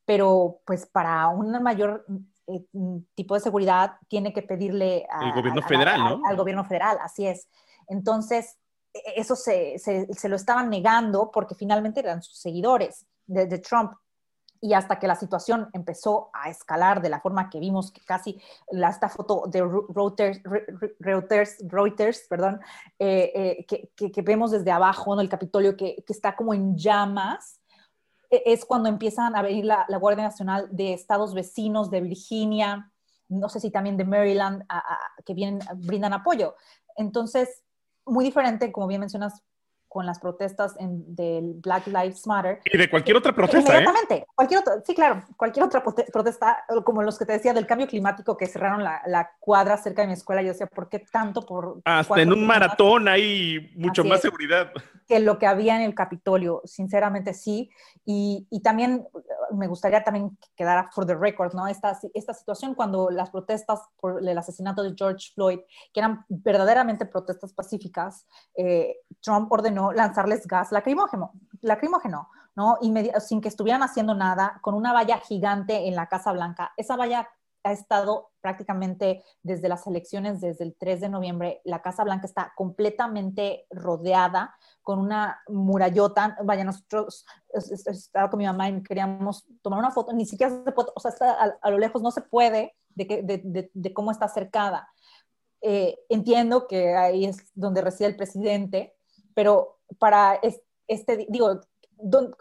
pero 0.05 0.59
pues 0.65 0.85
para 0.85 1.29
una 1.29 1.61
mayor 1.61 2.05
eh, 2.47 2.65
mm, 2.73 2.97
tipo 3.15 3.35
de 3.35 3.39
seguridad 3.39 3.93
tiene 4.07 4.33
que 4.33 4.41
pedirle 4.41 5.07
al 5.09 5.33
gobierno 5.33 5.61
federal, 5.61 5.99
¿no? 5.99 6.21
Al 6.25 6.35
gobierno 6.35 6.65
federal, 6.65 6.97
así 7.01 7.25
es. 7.25 7.47
Entonces, 7.87 8.57
e, 8.93 8.99
e, 8.99 9.21
eso 9.21 9.35
se, 9.35 9.77
se, 9.79 10.07
se, 10.13 10.29
lo 10.29 10.35
estaban 10.35 10.69
negando 10.69 11.31
porque 11.31 11.55
finalmente 11.55 12.01
eran 12.01 12.21
sus 12.21 12.37
seguidores 12.37 13.05
de, 13.25 13.45
de, 13.45 13.59
Trump. 13.59 13.93
Y 14.59 14.73
hasta 14.73 14.97
que 14.97 15.07
la 15.07 15.15
situación 15.15 15.69
empezó 15.73 16.29
a 16.33 16.49
escalar 16.49 17.01
de 17.01 17.09
la 17.09 17.19
forma 17.19 17.49
que 17.49 17.59
vimos, 17.59 17.91
que 17.91 18.01
casi 18.01 18.39
la, 18.71 18.89
esta 18.89 19.09
foto 19.09 19.43
de 19.47 19.61
Reuters, 19.61 20.41
Reuters, 20.99 21.57
Reuters 21.67 22.25
perdón, 22.29 22.61
eh, 22.97 23.31
eh, 23.35 23.65
que, 23.67 23.91
que, 23.95 24.11
que, 24.11 24.21
vemos 24.21 24.51
desde 24.51 24.71
abajo, 24.71 25.15
¿no? 25.15 25.21
el 25.21 25.27
Capitolio, 25.27 25.75
que, 25.75 26.03
que 26.07 26.13
está 26.13 26.35
como 26.35 26.53
en 26.53 26.77
llamas, 26.77 27.59
es 28.45 28.65
cuando 28.65 28.89
empiezan 28.89 29.35
a 29.35 29.41
venir 29.41 29.65
la, 29.65 29.85
Guardia 29.99 30.23
Nacional 30.23 30.67
de 30.71 30.93
estados 30.93 31.33
vecinos, 31.33 31.91
de 31.91 32.01
Virginia, 32.01 32.91
no 33.29 33.49
sé 33.49 33.59
si 33.59 33.71
también 33.71 33.97
de 33.97 34.05
Maryland, 34.05 34.63
que 35.25 35.33
vienen, 35.33 35.59
brindan 35.77 36.13
apoyo. 36.13 36.55
Entonces, 36.95 37.63
muy 38.05 38.25
diferente, 38.25 38.71
como 38.71 38.87
bien 38.87 38.99
mencionas, 38.99 39.41
con 39.93 40.07
las 40.07 40.19
protestas 40.19 40.75
en, 40.79 41.15
del 41.15 41.53
Black 41.53 41.85
Lives 41.85 42.25
Matter. 42.25 42.59
Y 42.65 42.77
de 42.77 42.89
cualquier 42.89 43.17
otra 43.17 43.31
protesta. 43.31 43.77
Inmediatamente, 43.79 44.25
cualquier 44.33 44.59
otra, 44.61 44.81
sí, 44.83 44.95
claro, 44.95 45.23
cualquier 45.37 45.65
otra 45.65 45.83
protesta, 45.83 46.65
como 46.83 47.03
los 47.03 47.19
que 47.19 47.25
te 47.25 47.33
decía 47.33 47.53
del 47.53 47.67
cambio 47.67 47.87
climático 47.87 48.35
que 48.35 48.47
cerraron 48.47 48.83
la, 48.83 49.03
la 49.05 49.29
cuadra 49.39 49.77
cerca 49.77 50.01
de 50.01 50.07
mi 50.07 50.13
escuela. 50.13 50.41
Yo 50.41 50.47
decía, 50.49 50.65
¿por 50.65 50.89
qué 50.89 50.99
tanto? 50.99 51.45
Por 51.45 51.81
Hasta 51.85 52.21
en 52.21 52.33
un 52.33 52.47
maratón 52.47 53.07
hay 53.07 53.71
mucho 53.75 54.03
más 54.03 54.21
seguridad. 54.21 54.71
Que 55.07 55.19
lo 55.19 55.37
que 55.37 55.45
había 55.45 55.75
en 55.75 55.83
el 55.83 55.93
Capitolio, 55.93 56.61
sinceramente 56.65 57.33
sí. 57.33 57.69
Y, 58.05 58.47
y 58.49 58.61
también 58.61 59.05
uh, 59.13 59.55
me 59.55 59.67
gustaría 59.67 60.03
también 60.03 60.37
quedar 60.55 60.89
for 60.91 61.05
the 61.05 61.13
record, 61.13 61.53
¿no? 61.53 61.67
Esta, 61.67 61.99
esta 62.13 62.33
situación 62.33 62.73
cuando 62.73 63.11
las 63.11 63.29
protestas 63.29 63.81
por 63.99 64.27
el 64.27 64.37
asesinato 64.37 64.81
de 64.81 64.93
George 64.97 65.31
Floyd, 65.35 65.59
que 65.93 65.99
eran 65.99 66.25
verdaderamente 66.29 67.05
protestas 67.05 67.53
pacíficas, 67.53 68.25
eh, 68.55 68.95
Trump 69.21 69.51
ordenó 69.51 69.82
lanzarles 69.91 70.47
gas 70.47 70.71
lacrimógeno, 70.71 71.33
lacrimógeno 71.61 72.29
¿no? 72.55 72.77
sin 73.19 73.41
que 73.41 73.47
estuvieran 73.47 73.83
haciendo 73.83 74.13
nada, 74.13 74.59
con 74.61 74.75
una 74.75 74.93
valla 74.93 75.17
gigante 75.19 75.87
en 75.87 75.95
la 75.95 76.07
Casa 76.07 76.31
Blanca. 76.31 76.71
Esa 76.77 76.95
valla 76.95 77.29
ha 77.63 77.71
estado 77.71 78.31
prácticamente 78.41 79.23
desde 79.41 79.69
las 79.69 79.87
elecciones, 79.87 80.41
desde 80.41 80.65
el 80.65 80.75
3 80.75 81.01
de 81.01 81.09
noviembre, 81.09 81.61
la 81.63 81.81
Casa 81.81 82.03
Blanca 82.03 82.27
está 82.27 82.51
completamente 82.55 83.65
rodeada 83.69 84.53
con 84.81 84.99
una 84.99 85.41
murallota. 85.47 86.37
Vaya, 86.43 86.65
nosotros 86.65 87.25
estaba 87.53 88.29
con 88.29 88.39
mi 88.39 88.45
mamá 88.45 88.69
y 88.69 88.83
queríamos 88.83 89.45
tomar 89.61 89.79
una 89.79 89.91
foto, 89.91 90.11
ni 90.13 90.25
siquiera 90.25 90.63
se 90.63 90.71
puede, 90.73 90.89
o 90.93 90.99
sea, 90.99 91.11
a, 91.61 91.69
lo 91.69 91.77
lejos 91.77 92.01
no 92.01 92.11
se 92.11 92.21
puede 92.21 92.75
de, 92.89 93.07
que, 93.07 93.23
de, 93.73 93.93
cómo 93.93 94.11
está 94.11 94.27
cercada. 94.27 94.89
Eh, 95.61 95.97
entiendo 96.09 96.67
que 96.67 96.95
ahí 96.95 97.25
es 97.25 97.49
donde 97.53 97.81
reside 97.81 98.09
el 98.09 98.17
presidente, 98.17 98.93
pero 99.33 99.79
para 99.99 100.39
este, 100.87 101.25
digo, 101.29 101.61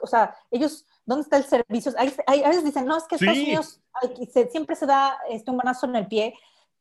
o 0.01 0.07
sea, 0.07 0.35
ellos, 0.51 0.87
¿dónde 1.05 1.23
está 1.23 1.37
el 1.37 1.45
servicio? 1.45 1.93
Hay, 2.27 2.43
a 2.43 2.49
veces 2.49 2.65
dicen, 2.65 2.87
no, 2.87 2.97
es 2.97 3.05
que 3.05 3.17
Estados 3.17 3.39
Unidos 3.39 3.81
siempre 4.51 4.77
se 4.77 4.87
da 4.87 5.19
este, 5.29 5.51
un 5.51 5.57
manazo 5.57 5.87
en 5.87 5.97
el 5.97 6.07
pie. 6.07 6.35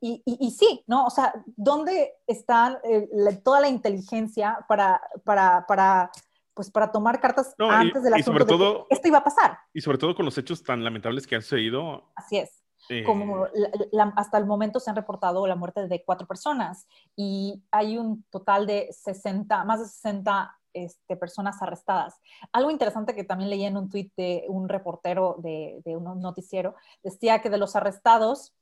Y, 0.04 0.24
y, 0.26 0.50
sí, 0.50 0.84
¿no? 0.88 1.06
O 1.06 1.12
sea, 1.12 1.32
¿dónde 1.56 2.16
está 2.26 2.82
eh, 2.84 3.08
toda 3.44 3.62
la 3.62 3.70
inteligencia 3.70 4.66
para, 4.68 5.00
para, 5.24 5.68
para, 5.68 6.12
pues, 6.56 6.72
para 6.72 6.92
tomar 6.92 7.20
cartas 7.22 7.54
antes 7.60 8.02
de 8.02 8.10
la 8.10 8.18
sobre 8.24 8.46
todo, 8.46 8.88
esto 8.90 9.08
iba 9.08 9.20
a 9.20 9.24
pasar? 9.24 9.60
Y 9.74 9.82
sobre 9.82 10.00
todo 10.00 10.16
con 10.16 10.26
los 10.26 10.36
hechos 10.40 10.64
tan 10.64 10.84
lamentables 10.84 11.28
que 11.28 11.36
han 11.36 11.44
sucedido. 11.44 12.12
Así 12.16 12.40
es. 12.40 12.64
Como 13.06 13.48
hasta 14.16 14.38
el 14.38 14.46
momento 14.46 14.80
se 14.80 14.90
han 14.90 14.96
reportado 14.96 15.48
la 15.48 15.56
muerte 15.56 15.88
de 15.88 16.04
cuatro 16.04 16.28
personas 16.28 16.88
y 17.16 17.64
hay 17.72 17.98
un 17.98 18.24
total 18.30 18.66
de 18.66 18.90
60, 18.92 19.64
más 19.66 19.80
de 19.80 19.86
60 19.86 20.58
este, 20.74 21.18
personas 21.18 21.62
arrestadas. 21.62 22.20
Algo 22.52 22.72
interesante 22.72 23.14
que 23.14 23.24
también 23.24 23.50
leí 23.50 23.66
en 23.66 23.78
un 23.78 23.90
tuit 23.90 24.14
de 24.16 24.46
un 24.48 24.70
reportero 24.70 25.36
de, 25.40 25.82
de 25.84 25.98
un 25.98 26.22
noticiero, 26.22 26.76
decía 27.04 27.42
que 27.42 27.50
de 27.50 27.58
los 27.58 27.76
arrestados, 27.76 28.54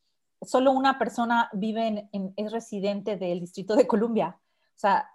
solo 0.42 0.72
una 0.72 0.98
persona 0.98 1.50
vive 1.54 2.10
en, 2.12 2.34
es 2.36 2.52
residente 2.52 3.18
del 3.18 3.40
Distrito 3.40 3.76
de 3.76 3.88
Columbia. 3.88 4.40
O 4.40 4.80
sea, 4.80 5.10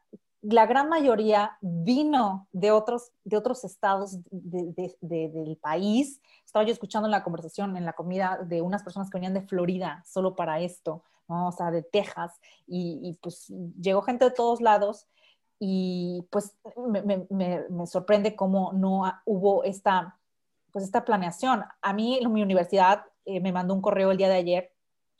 la 0.44 0.66
gran 0.66 0.88
mayoría 0.88 1.56
vino 1.60 2.48
de 2.52 2.70
otros, 2.70 3.12
de 3.24 3.36
otros 3.36 3.64
estados 3.64 4.18
del 4.30 5.56
país. 5.56 6.20
Estaba 6.44 6.66
yo 6.66 6.72
escuchando 6.72 7.08
la 7.08 7.24
conversación, 7.24 7.76
en 7.76 7.84
la 7.84 7.94
comida, 7.94 8.38
de 8.44 8.60
unas 8.60 8.82
personas 8.82 9.08
que 9.08 9.16
venían 9.16 9.34
de 9.34 9.42
Florida 9.42 10.02
solo 10.06 10.36
para 10.36 10.60
esto, 10.60 11.02
¿no? 11.28 11.48
o 11.48 11.52
sea, 11.52 11.70
de 11.70 11.82
Texas, 11.82 12.40
y, 12.66 13.18
pues 13.22 13.48
llegó 13.80 14.02
gente 14.02 14.26
de 14.26 14.30
todos 14.32 14.60
lados 14.60 15.06
y 15.58 16.26
pues 16.30 16.54
me, 16.88 17.26
me, 17.30 17.86
sorprende 17.86 18.36
cómo 18.36 18.72
no 18.74 19.04
hubo 19.24 19.64
esta, 19.64 20.18
pues 20.72 20.84
esta 20.84 21.06
planeación. 21.06 21.64
A 21.80 21.92
mí, 21.94 22.20
mi 22.28 22.42
universidad 22.42 23.04
eh, 23.24 23.40
me 23.40 23.52
mandó 23.52 23.72
un 23.72 23.80
correo 23.80 24.10
el 24.10 24.18
día 24.18 24.28
de 24.28 24.34
ayer, 24.34 24.72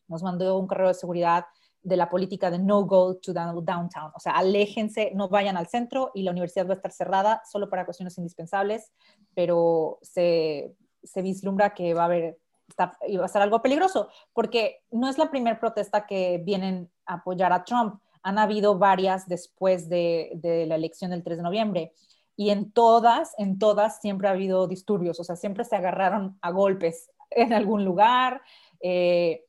nos 0.07 0.23
mandó 0.23 0.59
un 0.59 0.67
correo 0.67 0.89
de 0.89 0.95
seguridad 0.95 1.47
de 1.85 1.97
la 1.97 2.09
política 2.09 2.51
de 2.51 2.59
no 2.59 2.85
go 2.85 3.17
to 3.17 3.33
downtown. 3.33 4.11
O 4.15 4.19
sea, 4.19 4.33
aléjense, 4.33 5.13
no 5.15 5.29
vayan 5.29 5.57
al 5.57 5.69
centro 5.69 6.11
y 6.15 6.23
la 6.23 6.33
universidad 6.33 6.67
va 6.67 6.73
a 6.73 6.77
estar 6.77 6.91
cerrada 6.91 7.43
solo 7.51 7.69
para 7.69 7.85
cuestiones 7.85 8.17
indispensables, 8.19 8.91
pero 9.35 9.99
se, 10.03 10.75
se 11.03 11.23
vislumbra 11.23 11.75
que 11.75 11.95
va 11.95 12.03
a 12.03 12.07
haber, 12.07 12.39
está, 12.67 12.99
va 13.19 13.25
a 13.25 13.29
ser 13.29 13.43
algo 13.43 13.63
peligroso, 13.63 14.09
porque 14.33 14.83
no 14.91 15.09
es 15.09 15.19
la 15.19 15.31
primera 15.31 15.61
protesta 15.61 16.07
que 16.07 16.43
vienen 16.45 16.91
a 17.07 17.15
apoyar 17.15 17.53
a 17.53 17.65
Trump. 17.65 18.01
Han 18.23 18.39
habido 18.39 18.79
varias 18.79 19.29
después 19.29 19.89
de, 19.89 20.33
de 20.37 20.67
la 20.67 20.77
elección 20.77 21.11
del 21.11 21.23
3 21.23 21.37
de 21.37 21.43
noviembre 21.43 21.93
y 22.35 22.51
en 22.51 22.73
todas, 22.73 23.35
en 23.39 23.59
todas 23.59 24.01
siempre 24.01 24.27
ha 24.27 24.33
habido 24.33 24.67
disturbios, 24.67 25.21
o 25.21 25.25
sea, 25.25 25.37
siempre 25.37 25.65
se 25.65 25.77
agarraron 25.77 26.39
a 26.41 26.51
golpes 26.51 27.11
en 27.31 27.53
algún 27.53 27.85
lugar, 27.85 28.41
eh, 28.81 29.45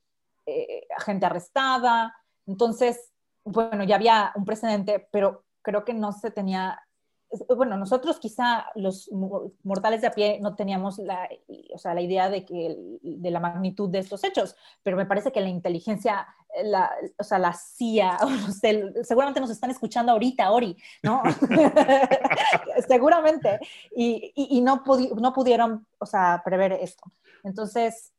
eh, 0.46 0.88
gente 1.04 1.26
arrestada. 1.26 2.16
Entonces, 2.48 3.12
bueno, 3.44 3.84
ya 3.84 3.96
había 3.96 4.32
un 4.36 4.46
precedente, 4.46 5.08
pero 5.12 5.44
creo 5.62 5.84
que 5.86 5.94
no 5.94 6.12
se 6.12 6.32
tenía 6.32 6.80
bueno, 7.56 7.78
nosotros 7.78 8.20
quizá 8.20 8.68
los 8.76 9.10
mortales 9.64 10.02
de 10.02 10.08
a 10.08 10.12
pie 10.12 10.40
no 10.42 10.56
teníamos 10.56 11.00
la, 11.00 11.28
o 11.74 11.78
sea, 11.78 11.94
la 11.94 12.02
idea 12.02 12.30
de, 12.30 12.46
que, 12.46 12.78
de 13.02 13.32
la 13.32 13.40
magnitud 13.40 13.90
de 13.90 14.00
estos 14.00 14.24
hechos, 14.24 14.56
pero 14.84 14.98
me 14.98 15.06
parece 15.06 15.32
que 15.32 15.42
la 15.42 15.50
inteligencia, 15.50 16.28
la, 16.64 16.92
o 17.18 17.24
sea, 17.24 17.40
la 17.40 17.54
CIA, 17.54 18.18
seguramente 19.04 19.42
nos 19.42 19.50
están 19.50 19.72
escuchando 19.72 20.12
ahorita, 20.12 20.52
Ori, 20.52 20.78
¿no? 21.04 21.24
seguramente, 22.88 23.60
y, 23.96 24.32
y, 24.36 24.62
no, 24.62 24.84
no 25.18 25.34
pudieron, 25.34 25.86
o 26.00 26.06
sea, 26.06 26.42
prever 26.44 26.74
esto. 26.74 27.04
Entonces, 27.44 28.14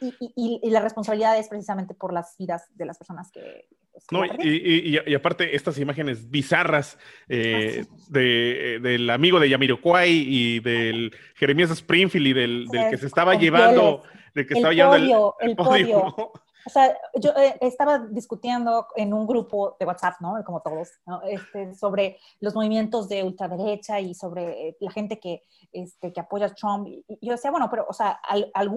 y, 0.00 0.60
y, 0.62 0.70
la 0.70 0.80
responsabilidad 0.80 1.38
es 1.38 1.48
precisamente 1.48 1.94
por 1.94 2.12
las 2.12 2.36
vidas 2.36 2.68
de 2.74 2.84
las 2.86 2.98
personas 2.98 3.30
que, 3.30 3.66
no, 4.10 4.24
y, 4.24 4.98
y, 5.06 5.14
aparte, 5.14 5.54
estas 5.54 5.78
imágenes 5.78 6.30
bizarras 6.30 6.98
eh, 7.28 7.84
ah, 7.84 7.96
de, 8.08 8.78
del 8.82 9.08
amigo 9.10 9.38
de 9.38 9.48
Yamiroquai 9.48 10.10
y 10.10 10.60
del 10.60 11.14
Jeremías 11.34 11.70
Springfield 11.70 12.26
y 12.26 12.32
del, 12.32 12.66
del 12.68 12.90
que 12.90 12.98
se 12.98 13.06
estaba 13.06 13.34
llevando, 13.34 14.02
del 14.34 14.46
que 14.46 14.54
el 14.54 14.58
estaba 14.58 14.74
llevando 14.74 15.36
el, 15.40 15.54
podio. 15.54 16.32
O 16.66 16.70
sea, 16.70 16.96
yo 17.14 17.30
eh, 17.30 17.56
estaba 17.60 17.98
discutiendo 17.98 18.86
en 18.96 19.12
un 19.12 19.26
grupo 19.26 19.76
de 19.78 19.86
WhatsApp, 19.86 20.20
¿no? 20.20 20.42
Como 20.44 20.60
todos, 20.60 20.88
¿no? 21.06 21.22
este, 21.22 21.74
sobre 21.74 22.18
los 22.40 22.54
movimientos 22.54 23.08
de 23.08 23.22
ultraderecha 23.22 24.00
y 24.00 24.14
sobre 24.14 24.68
eh, 24.68 24.76
la 24.80 24.90
gente 24.90 25.18
que, 25.18 25.42
este, 25.72 26.12
que 26.12 26.20
apoya 26.20 26.46
a 26.46 26.54
Trump. 26.54 26.86
Y 26.88 27.04
yo 27.20 27.32
decía, 27.32 27.50
bueno, 27.50 27.68
pero, 27.70 27.86
o 27.88 27.92
sea, 27.92 28.20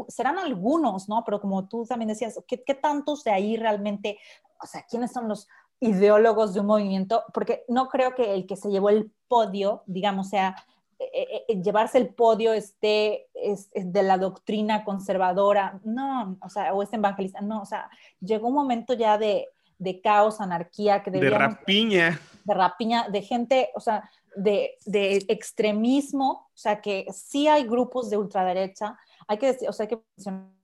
serán 0.08 0.38
algunos, 0.38 1.10
¿no? 1.10 1.24
Pero 1.26 1.42
como 1.42 1.68
tú 1.68 1.86
también 1.86 2.10
decías, 2.10 2.40
¿qué, 2.48 2.64
¿qué 2.64 2.74
tantos 2.74 3.24
de 3.24 3.32
ahí 3.32 3.58
realmente 3.58 4.18
o 4.64 4.68
sea, 4.68 4.86
quiénes 4.90 5.12
son 5.12 5.28
los 5.28 5.48
ideólogos 5.80 6.54
de 6.54 6.62
un 6.62 6.68
movimiento, 6.68 7.24
porque 7.34 7.66
no 7.68 7.90
creo 7.90 8.16
que 8.16 8.34
el 8.34 8.48
que 8.48 8.56
se 8.56 8.70
llevó 8.70 8.90
el 8.90 9.12
podio, 9.28 9.84
digamos, 9.86 10.30
sea 10.30 10.56
eh, 11.00 11.10
eh, 11.14 11.46
eh, 11.48 11.62
llevarse 11.62 11.98
el 11.98 12.14
podio 12.14 12.54
esté 12.54 13.28
es, 13.34 13.70
de 13.74 14.04
la 14.04 14.18
doctrina 14.18 14.84
conservadora, 14.84 15.80
no, 15.84 16.38
o 16.42 16.50
sea, 16.50 16.74
o 16.74 16.84
es 16.84 16.94
evangelista, 16.94 17.42
no, 17.42 17.62
o 17.62 17.66
sea, 17.66 17.90
llegó 18.20 18.48
un 18.48 18.56
momento 18.56 18.94
ya 18.94 19.18
de, 19.18 19.50
de 19.78 20.02
caos, 20.02 20.40
anarquía, 20.40 21.04
que 21.04 21.12
de 21.12 21.30
rapiña. 21.30 22.20
De 22.44 22.54
rapiña, 22.54 23.08
de 23.10 23.22
gente, 23.22 23.70
o 23.76 23.80
sea, 23.80 24.10
de, 24.36 24.78
de, 24.86 25.26
extremismo, 25.28 26.50
o 26.54 26.58
sea, 26.58 26.82
que 26.82 27.06
sí 27.14 27.48
hay 27.48 27.64
grupos 27.64 28.10
de 28.10 28.18
ultraderecha, 28.18 28.98
hay 29.28 29.38
que 29.38 29.48
decir, 29.48 29.70
o 29.70 29.74
sea, 29.74 29.86
hay 29.86 29.90
que 29.90 30.02
mencionar 30.16 30.63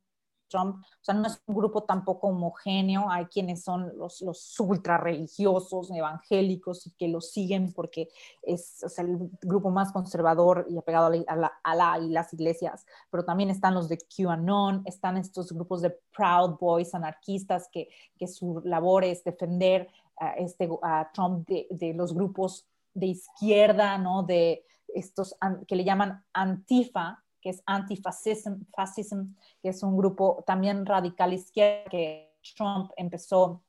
Trump, 0.50 0.84
o 0.84 1.04
sea, 1.04 1.14
no 1.14 1.28
es 1.28 1.42
un 1.46 1.56
grupo 1.56 1.84
tampoco 1.84 2.28
homogéneo, 2.28 3.10
hay 3.10 3.26
quienes 3.26 3.64
son 3.64 3.98
los, 3.98 4.22
los 4.22 4.60
ultra 4.60 4.98
religiosos, 4.98 5.92
evangélicos 5.92 6.88
y 6.88 6.92
que 6.92 7.08
lo 7.08 7.22
siguen 7.22 7.72
porque 7.74 8.10
es, 8.42 8.84
el 8.98 9.30
grupo 9.42 9.70
más 9.70 9.92
conservador 9.92 10.66
y 10.70 10.78
apegado 10.78 11.08
a 11.08 11.36
la, 11.36 11.54
a, 11.64 11.76
la, 11.76 12.00
y 12.00 12.10
las 12.10 12.34
iglesias, 12.34 12.86
pero 13.10 13.24
también 13.24 13.50
están 13.50 13.74
los 13.74 13.88
de 13.88 13.98
QAnon, 13.98 14.82
están 14.86 15.18
estos 15.18 15.52
grupos 15.52 15.82
de 15.82 15.98
Proud 16.16 16.58
Boys 16.60 16.94
anarquistas 16.94 17.70
que, 17.72 17.90
que 18.18 18.28
su 18.28 18.62
labor 18.66 19.04
es 19.04 19.24
defender 19.24 19.88
a, 20.18 20.32
este, 20.34 20.70
a 20.82 21.10
Trump 21.14 21.48
de, 21.48 21.68
de 21.70 21.94
los 21.94 22.14
grupos 22.14 22.66
de 22.94 23.08
izquierda, 23.08 23.98
¿no? 23.98 24.24
De 24.24 24.66
estos 24.94 25.36
que 25.68 25.76
le 25.76 25.84
llaman 25.84 26.24
Antifa, 26.34 27.24
que 27.42 27.50
es 27.50 27.62
Antifascism, 27.66 28.66
fascism, 28.76 29.36
que 29.62 29.70
es 29.70 29.84
un 29.84 29.98
grupo 29.98 30.44
también 30.46 30.86
radical 30.86 31.34
izquierda 31.34 31.90
que 31.90 32.30
Trump 32.56 32.92
empezó 32.98 33.62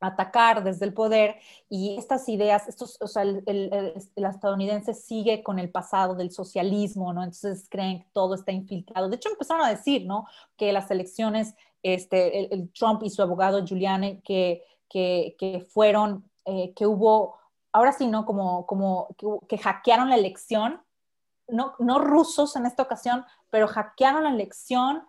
a 0.00 0.08
atacar 0.08 0.62
desde 0.62 0.84
el 0.84 0.92
poder 0.92 1.36
y 1.68 1.96
estas 1.98 2.28
ideas, 2.28 2.68
estos, 2.68 2.98
o 3.00 3.06
sea, 3.06 3.22
el, 3.22 3.42
el, 3.46 4.24
estadounidense 4.24 4.94
sigue 4.94 5.42
con 5.42 5.58
el 5.58 5.70
pasado 5.70 6.14
del 6.14 6.30
socialismo, 6.30 7.12
¿no? 7.12 7.22
Entonces 7.22 7.66
creen 7.70 8.00
que 8.00 8.08
todo 8.12 8.34
está 8.34 8.52
infiltrado. 8.52 9.08
De 9.08 9.16
hecho, 9.16 9.30
empezaron 9.30 9.64
a 9.64 9.70
decir, 9.70 10.06
¿no? 10.06 10.26
Que 10.56 10.72
las 10.72 10.90
elecciones, 10.90 11.54
este, 11.82 12.52
el, 12.54 12.70
Trump 12.72 13.02
y 13.02 13.10
su 13.10 13.22
abogado 13.22 13.64
Giuliani, 13.64 14.20
que, 14.22 14.62
que, 14.88 15.36
que 15.38 15.60
fueron, 15.60 16.28
eh, 16.44 16.72
que 16.74 16.86
hubo, 16.86 17.36
ahora 17.72 17.92
sí, 17.92 18.06
¿no? 18.06 18.26
Como, 18.26 18.66
como 18.66 19.08
que 19.48 19.58
hackearon 19.58 20.10
la 20.10 20.16
elección 20.16 20.83
no, 21.48 21.74
no 21.78 21.98
rusos 21.98 22.56
en 22.56 22.66
esta 22.66 22.82
ocasión, 22.82 23.24
pero 23.50 23.68
hackearon 23.68 24.24
la 24.24 24.30
elección 24.30 25.04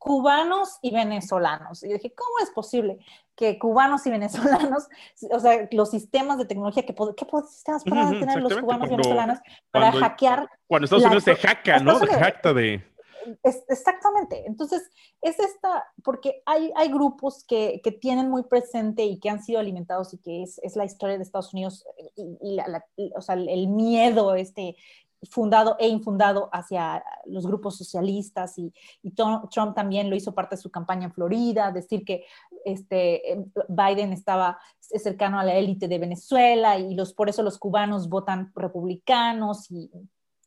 cubanos 0.00 0.78
y 0.80 0.92
venezolanos. 0.92 1.82
Y 1.82 1.88
dije, 1.88 2.14
¿cómo 2.14 2.38
es 2.42 2.50
posible 2.50 2.98
que 3.36 3.58
cubanos 3.58 4.06
y 4.06 4.10
venezolanos, 4.10 4.88
o 5.30 5.40
sea, 5.40 5.68
los 5.72 5.90
sistemas 5.90 6.36
de 6.38 6.44
tecnología, 6.44 6.84
que, 6.84 6.94
¿qué 6.94 7.26
sistemas 7.48 7.84
para 7.84 8.10
tener 8.10 8.40
los 8.40 8.54
cubanos 8.58 8.88
y 8.88 8.90
venezolanos 8.90 9.38
para 9.70 9.92
hackear? 9.92 10.48
Cuando 10.66 10.84
Estados 10.84 11.04
Unidos 11.04 11.24
se 11.24 11.32
hacka, 11.32 11.78
¿no? 11.78 11.98
Se 11.98 12.06
jacta 12.06 12.52
de... 12.52 12.82
exactamente. 13.42 14.44
Entonces, 14.46 14.90
es 15.20 15.38
esta, 15.38 15.84
porque 16.02 16.42
hay, 16.44 16.72
hay 16.76 16.88
grupos 16.88 17.44
que, 17.44 17.80
que, 17.84 17.92
tienen 17.92 18.30
muy 18.30 18.42
presente 18.42 19.04
y 19.04 19.18
que 19.20 19.28
han 19.28 19.42
sido 19.42 19.60
alimentados 19.60 20.12
y 20.12 20.18
que 20.18 20.42
es, 20.42 20.58
es 20.62 20.76
la 20.76 20.86
historia 20.86 21.16
de 21.16 21.22
Estados 21.22 21.52
Unidos 21.52 21.86
y, 22.16 22.56
la, 22.56 22.86
o 23.16 23.20
sea, 23.22 23.36
el 23.36 23.68
miedo, 23.68 24.34
este, 24.34 24.76
fundado 25.28 25.76
e 25.78 25.88
infundado 25.88 26.48
hacia 26.52 27.02
los 27.26 27.46
grupos 27.46 27.76
socialistas 27.76 28.58
y, 28.58 28.72
Trump 29.14 29.74
también 29.74 30.08
lo 30.08 30.16
hizo 30.16 30.34
parte 30.34 30.56
de 30.56 30.62
su 30.62 30.70
campaña 30.70 31.06
en 31.06 31.12
Florida, 31.12 31.72
decir 31.72 32.04
que 32.04 32.24
este, 32.64 33.32
em, 33.32 33.50
Biden 33.68 34.12
estaba 34.12 34.58
cercano 34.80 35.38
a 35.38 35.44
la 35.44 35.54
élite 35.54 35.88
de 35.88 35.98
Venezuela 35.98 36.78
y 36.78 36.94
los, 36.94 37.12
por 37.12 37.28
eso 37.28 37.42
los 37.42 37.58
cubanos 37.58 38.08
votan 38.08 38.52
republicanos 38.54 39.70
y, 39.70 39.90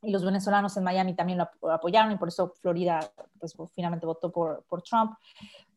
los 0.05 0.25
venezolanos 0.25 0.75
en 0.75 0.83
Miami 0.83 1.15
también 1.15 1.39
lo 1.39 1.71
apoyaron 1.71 2.11
y 2.11 2.17
por 2.17 2.27
eso 2.27 2.53
Florida 2.59 2.99
pues, 3.39 3.55
finalmente 3.73 4.05
votó 4.05 4.33
por, 4.33 4.81
Trump. 4.83 5.13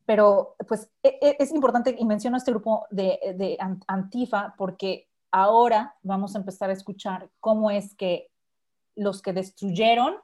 Pero 0.05 0.57
pues 0.67 0.91
e, 1.01 1.17
e, 1.23 1.37
es 1.39 1.53
importante 1.53 1.95
y 1.97 2.05
menciono 2.05 2.37
este 2.37 2.51
grupo 2.51 2.89
de 2.91 3.57
Antifa 3.87 4.53
porque 4.59 5.09
ahora 5.31 5.95
vamos 6.03 6.35
a 6.35 6.39
empezar 6.39 6.71
a 6.71 6.73
escuchar 6.73 7.31
cómo 7.39 7.71
es 7.71 7.95
que 7.95 8.31
los 8.97 9.23
que 9.23 9.33
destruyeron 9.33 10.17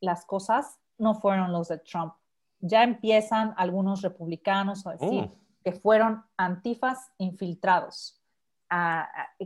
las 0.00 0.26
cosas 0.26 0.78
no 0.98 1.14
fueron 1.14 1.52
los 1.52 1.68
de 1.68 1.78
Trump. 1.78 2.14
Ya 2.60 2.82
empiezan 2.82 3.54
algunos 3.56 4.02
republicanos 4.02 4.86
a 4.86 4.92
decir 4.92 5.24
oh. 5.24 5.34
que 5.64 5.72
fueron 5.72 6.24
antifas 6.36 7.10
infiltrados, 7.18 8.20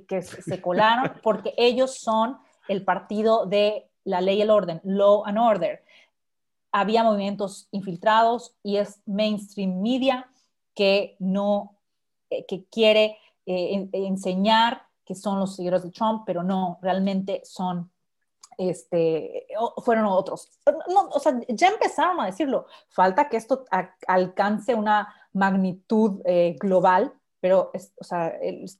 que 0.09 0.23
se 0.23 0.61
colaron 0.61 1.13
porque 1.23 1.55
ellos 1.57 1.99
son 1.99 2.39
el 2.69 2.85
partido 2.85 3.47
de 3.47 3.91
la 4.05 4.21
ley 4.21 4.39
y 4.39 4.43
el 4.43 4.51
orden, 4.51 4.81
law 4.85 5.25
and 5.27 5.39
order. 5.39 5.85
Había 6.73 7.03
movimientos 7.03 7.69
infiltrados 7.73 8.55
y 8.63 8.77
es 8.77 9.03
mainstream 9.07 9.81
media 9.81 10.31
que 10.75 11.17
no, 11.19 11.77
eh, 12.31 12.47
que 12.47 12.65
quiere 12.67 13.19
eh, 13.45 13.89
enseñar 13.93 14.83
que 15.05 15.17
son 15.17 15.41
los 15.41 15.57
seguidores 15.57 15.83
de 15.83 15.91
Trump, 15.91 16.23
pero 16.25 16.45
no, 16.45 16.79
realmente 16.81 17.43
son 17.45 17.91
este, 18.69 19.47
fueron 19.83 20.05
otros. 20.05 20.51
o 21.11 21.19
sea, 21.21 21.41
ya 21.49 21.69
empezaron 21.69 22.21
a 22.21 22.27
decirlo. 22.27 22.67
Falta 22.91 23.29
que 23.29 23.39
esto 23.39 23.65
alcance 24.07 24.75
una 24.75 25.15
magnitud 25.33 26.21
eh, 26.27 26.57
global, 26.61 27.15
pero 27.41 27.73
o 27.97 28.05
sea, 28.05 28.35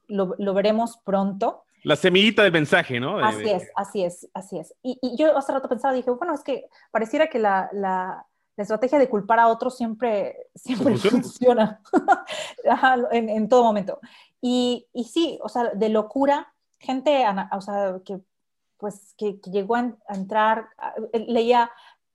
lo, 0.09 0.55
veremos 0.55 0.99
pronto. 0.99 1.65
La 1.83 1.97
semillita 1.97 2.43
del 2.43 2.53
mensaje, 2.53 3.01
¿no? 3.01 3.19
así 3.19 3.49
es, 3.49 3.71
así 3.75 4.05
es, 4.05 4.29
así 4.35 4.59
es. 4.59 4.75
Y, 4.83 4.99
yo 5.17 5.37
hace 5.37 5.53
rato 5.53 5.69
pensaba, 5.69 5.95
dije, 5.95 6.11
bueno, 6.11 6.35
es 6.35 6.43
que 6.43 6.69
pareciera 6.91 7.29
que 7.29 7.39
la, 7.39 7.71
la, 7.73 8.27
estrategia 8.59 8.99
de 8.99 9.09
culpar 9.09 9.39
a 9.39 9.49
otros 9.49 9.79
siempre, 9.79 10.37
siempre 10.55 10.99
funciona, 10.99 11.81
en, 13.13 13.31
en, 13.31 13.49
todo 13.49 13.65
momento. 13.65 13.99
Y, 14.43 14.87
y 14.93 15.05
sí, 15.05 15.39
o 15.43 15.49
sea, 15.49 15.71
de 15.71 15.89
locura, 15.89 16.53
gente, 16.79 17.25
o 17.53 17.61
sea, 17.63 17.99
que 18.05 18.21
pues 18.81 19.15
que, 19.17 19.41
llegó 19.51 19.77
a, 19.77 19.97
entrar, 20.09 20.67
leía, 21.13 21.71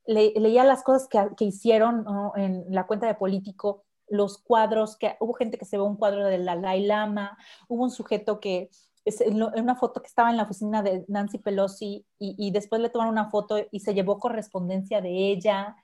leía 0.05 0.63
las 0.63 0.83
cosas 0.83 1.07
que, 1.07 1.19
que 1.37 1.45
hicieron 1.45 2.05
en 2.35 2.65
la 2.69 2.87
cuenta 2.87 3.07
de 3.07 3.15
político, 3.15 3.85
los 4.07 4.37
cuadros, 4.37 4.97
que 4.97 5.15
hubo 5.19 5.33
gente 5.33 5.57
que 5.57 5.65
se 5.65 5.77
ve 5.77 5.83
un 5.83 5.97
cuadro 5.97 6.25
de 6.25 6.37
la 6.37 6.55
Dalai 6.55 6.85
Lama, 6.85 7.37
hubo 7.67 7.83
un 7.83 7.91
sujeto 7.91 8.39
que, 8.39 8.69
es 9.05 9.21
una 9.21 9.75
foto 9.75 10.01
que 10.01 10.07
estaba 10.07 10.31
en 10.31 10.37
la 10.37 10.43
oficina 10.43 10.81
de 10.81 11.05
Nancy 11.07 11.37
Pelosi 11.37 12.07
y, 12.17 12.35
y 12.39 12.49
después 12.49 12.81
le 12.81 12.89
tomaron 12.89 13.13
una 13.13 13.29
foto 13.29 13.57
y 13.69 13.79
se 13.81 13.93
llevó 13.93 14.17
correspondencia 14.17 14.99
de 14.99 15.31
ella. 15.31 15.75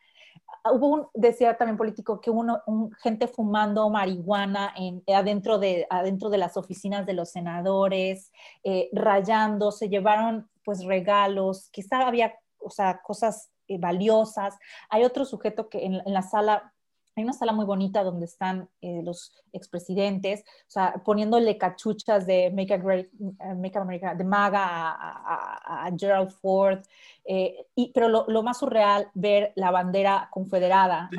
Hubo 0.71 0.87
un, 0.87 1.07
decía 1.13 1.57
también 1.57 1.77
político, 1.77 2.21
que 2.21 2.29
hubo 2.29 2.61
un, 2.65 2.91
gente 3.01 3.27
fumando 3.27 3.89
marihuana 3.89 4.73
en, 4.75 5.03
adentro, 5.13 5.57
de, 5.57 5.87
adentro 5.89 6.29
de 6.29 6.37
las 6.37 6.57
oficinas 6.57 7.05
de 7.05 7.13
los 7.13 7.31
senadores, 7.31 8.31
eh, 8.63 8.89
rayando, 8.93 9.71
se 9.71 9.89
llevaron 9.89 10.49
pues 10.63 10.85
regalos, 10.85 11.69
quizá 11.71 12.07
había, 12.07 12.35
o 12.59 12.69
sea, 12.69 13.01
cosas 13.01 13.51
eh, 13.67 13.77
valiosas. 13.79 14.57
Hay 14.89 15.03
otro 15.03 15.25
sujeto 15.25 15.69
que 15.69 15.85
en, 15.85 16.01
la 16.05 16.21
sala 16.21 16.73
hay 17.21 17.25
una 17.25 17.33
sala 17.33 17.53
muy 17.53 17.65
bonita 17.65 18.03
donde 18.03 18.25
están 18.25 18.67
eh, 18.81 19.01
los 19.03 19.33
expresidentes, 19.53 20.41
o 20.41 20.71
sea, 20.71 20.93
poniéndole 21.05 21.57
cachuchas 21.57 22.25
de 22.25 22.51
Make, 22.51 22.77
Great, 22.79 23.07
Make 23.55 23.77
America, 23.77 24.15
de 24.15 24.23
MAGA 24.23 24.63
a, 24.63 25.91
Gerald 25.97 26.31
Ford, 26.31 26.79
y, 27.23 27.91
pero 27.93 28.09
lo, 28.09 28.43
más 28.43 28.59
surreal, 28.59 29.09
ver 29.13 29.53
la 29.55 29.71
bandera 29.71 30.29
confederada. 30.31 31.09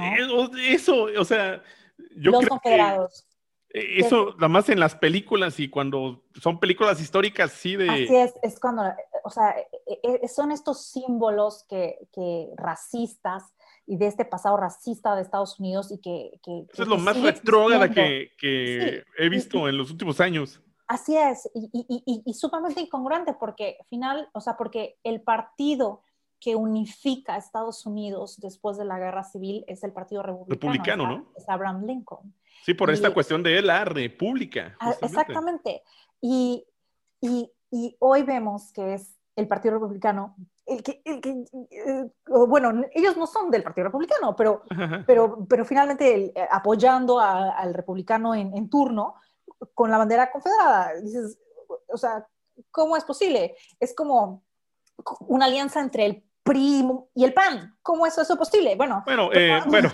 Eso, 0.68 1.06
o 1.18 1.24
sea, 1.24 1.62
yo 2.16 2.32
los 2.32 2.46
confederados. 2.46 3.26
Eh, 3.72 4.00
eso, 4.00 4.34
nada 4.34 4.48
más 4.48 4.68
en 4.68 4.78
las 4.78 4.94
películas 4.94 5.58
y 5.58 5.68
cuando 5.68 6.22
son 6.40 6.60
películas 6.60 7.00
históricas, 7.00 7.52
sí 7.52 7.76
de... 7.76 7.88
Así 7.88 8.16
es, 8.16 8.34
es 8.42 8.60
cuando, 8.60 8.82
o 9.24 9.30
sea, 9.30 9.56
e, 9.86 10.20
e, 10.22 10.28
son 10.28 10.52
estos 10.52 10.84
símbolos 10.86 11.64
que, 11.68 11.98
racistas 12.56 13.54
y 13.92 13.98
de 13.98 14.06
este 14.06 14.24
pasado 14.24 14.56
racista 14.56 15.14
de 15.14 15.20
Estados 15.20 15.60
Unidos 15.60 15.92
y 15.92 15.98
que... 15.98 16.40
Eso 16.72 16.82
es 16.82 16.88
lo 16.88 16.96
más 16.96 17.20
retrógrada 17.20 17.90
que, 17.90 18.30
que 18.38 19.04
he 19.18 19.28
visto 19.28 19.68
en 19.68 19.76
los 19.76 19.90
últimos 19.90 20.18
años. 20.18 20.62
Así 20.86 21.14
es, 21.14 21.50
y, 21.54 21.68
y, 21.72 22.22
y, 22.24 22.32
sumamente 22.32 22.80
incongruente 22.80 23.34
porque 23.34 23.76
al 23.78 23.86
final, 23.88 24.30
o 24.32 24.40
sea, 24.40 24.56
porque 24.56 24.96
el 25.04 25.20
partido 25.20 26.00
que 26.40 26.56
unifica 26.56 27.34
a 27.34 27.36
Estados 27.36 27.84
Unidos 27.84 28.40
después 28.40 28.78
de 28.78 28.86
la 28.86 28.98
guerra 28.98 29.24
civil 29.24 29.62
es 29.68 29.84
el 29.84 29.92
Partido 29.92 30.22
Republicano. 30.22 30.72
Republicano, 30.72 31.06
¿no? 31.06 31.32
Es 31.36 31.46
Abraham 31.50 31.84
Lincoln. 31.84 32.34
Sí, 32.64 32.72
por 32.72 32.90
esta 32.90 33.12
cuestión 33.12 33.42
de 33.42 33.60
la 33.60 33.84
república. 33.84 34.74
Ah, 34.80 34.94
exactamente. 35.02 35.82
Y, 36.22 36.64
y, 37.20 37.52
y, 37.70 37.94
hoy 37.98 38.22
vemos 38.22 38.72
que 38.72 38.94
es 38.94 39.18
el 39.36 39.48
Partido 39.48 39.74
Republicano 39.74 40.34
el 40.66 40.82
que, 40.82 41.02
el 41.04 41.20
que 41.20 41.44
eh, 41.70 42.10
bueno, 42.26 42.84
ellos 42.92 43.16
no 43.16 43.26
son 43.26 43.50
del 43.50 43.62
Partido 43.62 43.86
Republicano, 43.86 44.36
pero, 44.36 44.62
pero, 45.06 45.44
pero 45.48 45.64
finalmente 45.64 46.32
eh, 46.34 46.48
apoyando 46.50 47.18
al 47.18 47.74
republicano 47.74 48.34
en, 48.34 48.56
en 48.56 48.70
turno 48.70 49.16
con 49.74 49.90
la 49.90 49.98
bandera 49.98 50.30
confederada. 50.30 50.94
Dices, 51.00 51.38
o 51.88 51.96
sea, 51.96 52.26
¿cómo 52.70 52.96
es 52.96 53.04
posible? 53.04 53.56
Es 53.80 53.94
como 53.94 54.44
una 55.20 55.46
alianza 55.46 55.80
entre 55.80 56.06
el 56.06 56.24
primo 56.42 57.08
y 57.14 57.24
el 57.24 57.32
PAN. 57.32 57.76
¿Cómo 57.82 58.06
es 58.06 58.16
eso 58.18 58.36
posible? 58.36 58.74
Bueno, 58.76 59.02
bueno, 59.04 59.30
eh, 59.32 59.60
bueno. 59.66 59.90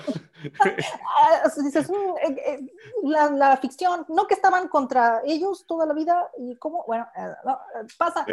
Ah, 0.60 1.48
mm, 1.48 1.66
eh, 1.66 2.42
eh, 2.46 2.58
la, 3.02 3.56
ficción, 3.56 4.04
no 4.08 4.26
que 4.26 4.34
estaban 4.34 4.68
contra 4.68 5.20
ellos 5.24 5.66
toda 5.66 5.86
la 5.86 5.94
vida 5.94 6.30
y 6.38 6.56
cómo, 6.56 6.84
bueno, 6.86 7.06
pasa 7.96 8.26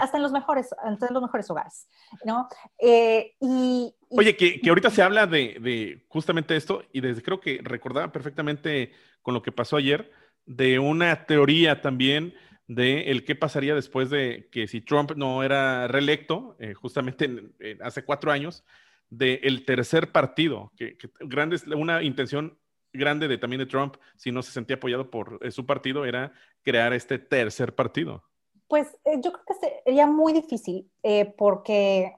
hasta 0.00 0.16
en 0.16 0.22
los 0.22 0.32
mejores, 0.32 0.74
hasta 0.82 1.06
en 1.06 1.14
los 1.14 1.22
mejores 1.22 1.50
hogares, 1.50 1.88
¿no? 2.24 2.48
y, 2.80 3.94
Oye, 4.10 4.36
que, 4.36 4.60
que, 4.60 4.68
ahorita 4.68 4.90
se 4.90 5.02
habla 5.02 5.26
de, 5.26 5.58
de, 5.60 6.04
justamente 6.08 6.56
esto 6.56 6.82
y 6.92 7.00
desde 7.00 7.22
creo 7.22 7.40
que 7.40 7.60
recordaba 7.62 8.12
perfectamente 8.12 8.92
con 9.22 9.34
lo 9.34 9.42
que 9.42 9.52
pasó 9.52 9.76
ayer 9.76 10.12
de 10.44 10.78
una 10.78 11.26
teoría 11.26 11.82
también 11.82 12.34
de 12.68 13.10
el 13.10 13.24
qué 13.24 13.34
pasaría 13.34 13.74
después 13.74 14.10
de 14.10 14.48
que 14.50 14.66
si 14.66 14.80
Trump 14.80 15.12
no 15.16 15.42
era 15.42 15.86
reelecto, 15.88 16.56
eh, 16.58 16.74
justamente 16.74 17.50
hace 17.80 18.04
cuatro 18.04 18.32
años, 18.32 18.64
del 19.10 19.40
el 19.42 19.64
tercer 19.64 20.12
partido, 20.12 20.72
que, 20.76 20.96
que 20.96 21.08
grande, 21.20 21.58
una 21.76 22.02
intención 22.02 22.58
grande 22.92 23.28
de 23.28 23.38
también 23.38 23.60
de 23.60 23.66
Trump, 23.66 23.96
si 24.16 24.32
no 24.32 24.42
se 24.42 24.52
sentía 24.52 24.76
apoyado 24.76 25.10
por 25.10 25.38
eh, 25.42 25.50
su 25.50 25.66
partido, 25.66 26.04
era 26.04 26.32
crear 26.62 26.92
este 26.92 27.18
tercer 27.18 27.74
partido. 27.74 28.24
Pues 28.68 28.88
eh, 29.04 29.20
yo 29.22 29.32
creo 29.32 29.44
que 29.46 29.82
sería 29.84 30.06
muy 30.06 30.32
difícil 30.32 30.90
porque 31.36 32.16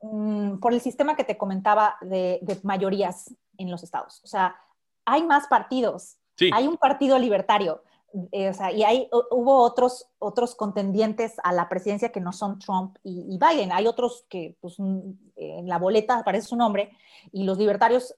mm, 0.00 0.58
por 0.58 0.72
el 0.72 0.80
sistema 0.80 1.14
que 1.14 1.24
te 1.24 1.36
comentaba 1.36 1.96
de, 2.00 2.40
de, 2.42 2.58
mayorías 2.62 3.34
en 3.58 3.70
los 3.70 3.82
estados. 3.82 4.20
O 4.24 4.26
sea, 4.26 4.56
hay 5.04 5.22
más 5.22 5.46
partidos. 5.46 6.18
Hay 6.52 6.66
un 6.66 6.76
partido 6.76 7.16
libertario 7.18 7.82
eh, 8.30 8.48
o 8.48 8.54
sea, 8.54 8.70
y 8.70 8.84
hay, 8.84 9.08
hubo 9.30 9.58
otros, 9.62 10.08
otros 10.18 10.54
contendientes 10.54 11.34
a 11.42 11.52
la 11.52 11.68
presidencia 11.68 12.12
que 12.12 12.20
no 12.20 12.32
son 12.32 12.58
Trump 12.60 12.96
y, 13.02 13.38
Biden. 13.38 13.72
Hay 13.72 13.86
otros 13.86 14.24
que 14.28 14.56
pues, 14.60 14.78
en 14.78 15.68
la 15.68 15.78
boleta 15.78 16.18
aparece 16.18 16.46
su 16.46 16.56
nombre 16.56 16.96
y 17.32 17.44
los 17.44 17.58
libertarios 17.58 18.14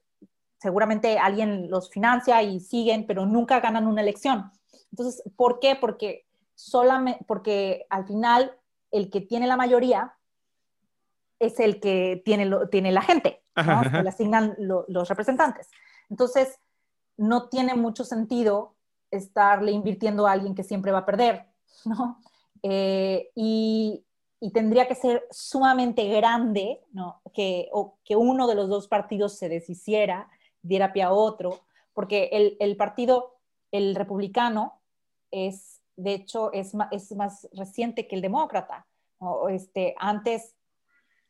seguramente 0.59 1.19
alguien 1.19 1.71
los 1.71 1.91
financia 1.91 2.43
y 2.43 2.61
siguen, 2.61 3.07
pero 3.07 3.25
nunca 3.25 3.61
ganan 3.61 3.87
una 3.87 4.03
elección. 4.03 4.51
Entonces, 4.91 5.23
¿por 5.37 5.61
qué? 5.61 5.77
Porque, 5.77 6.27
solamente, 6.55 7.25
porque 7.27 7.87
al 7.89 8.07
final 8.07 8.53
el 8.91 9.11
que 9.11 9.23
tiene 9.23 9.47
la 9.47 9.57
mayoría 9.57 10.15
es 11.39 11.59
el 11.61 11.81
que 11.81 12.23
tiene, 12.25 12.51
tiene 12.71 12.93
la 12.93 13.03
gente, 13.03 13.43
¿no? 13.57 13.83
le 14.03 14.09
asignan 14.09 14.57
los 14.59 15.09
representantes. 15.09 15.71
Entonces, 16.11 16.59
no 17.17 17.49
tiene 17.49 17.75
mucho 17.75 18.05
sentido 18.05 18.76
estarle 19.17 19.73
invirtiendo 19.73 20.27
a 20.27 20.33
alguien 20.33 20.55
que 20.55 20.65
siempre 20.65 20.93
va 20.93 20.99
a 20.99 21.07
perder, 21.07 21.47
¿no? 21.85 22.21
Eh, 22.63 23.31
y, 23.35 24.03
tendría 24.53 24.87
que 24.87 24.95
ser 24.95 25.27
sumamente 25.31 26.09
grande, 26.09 26.81
¿no? 26.93 27.21
Que, 27.35 27.69
o, 27.73 27.99
que 28.05 28.15
uno 28.15 28.47
de 28.47 28.55
los 28.55 28.69
dos 28.69 28.87
partidos 28.87 29.37
se 29.37 29.49
deshiciera, 29.49 30.29
diera 30.63 30.93
pie 30.93 31.03
a 31.03 31.13
otro, 31.13 31.61
porque 31.93 32.57
el, 32.61 32.77
partido, 32.77 33.39
el 33.73 33.97
republicano, 33.97 34.81
es, 35.33 35.81
de 35.97 36.15
hecho, 36.15 36.53
es 36.53 36.75
más, 36.75 36.89
es 36.93 37.11
más 37.17 37.49
reciente 37.53 38.07
que 38.07 38.15
el 38.15 38.23
demócrata. 38.23 38.87
Este, 39.49 39.97
antes, 39.99 40.55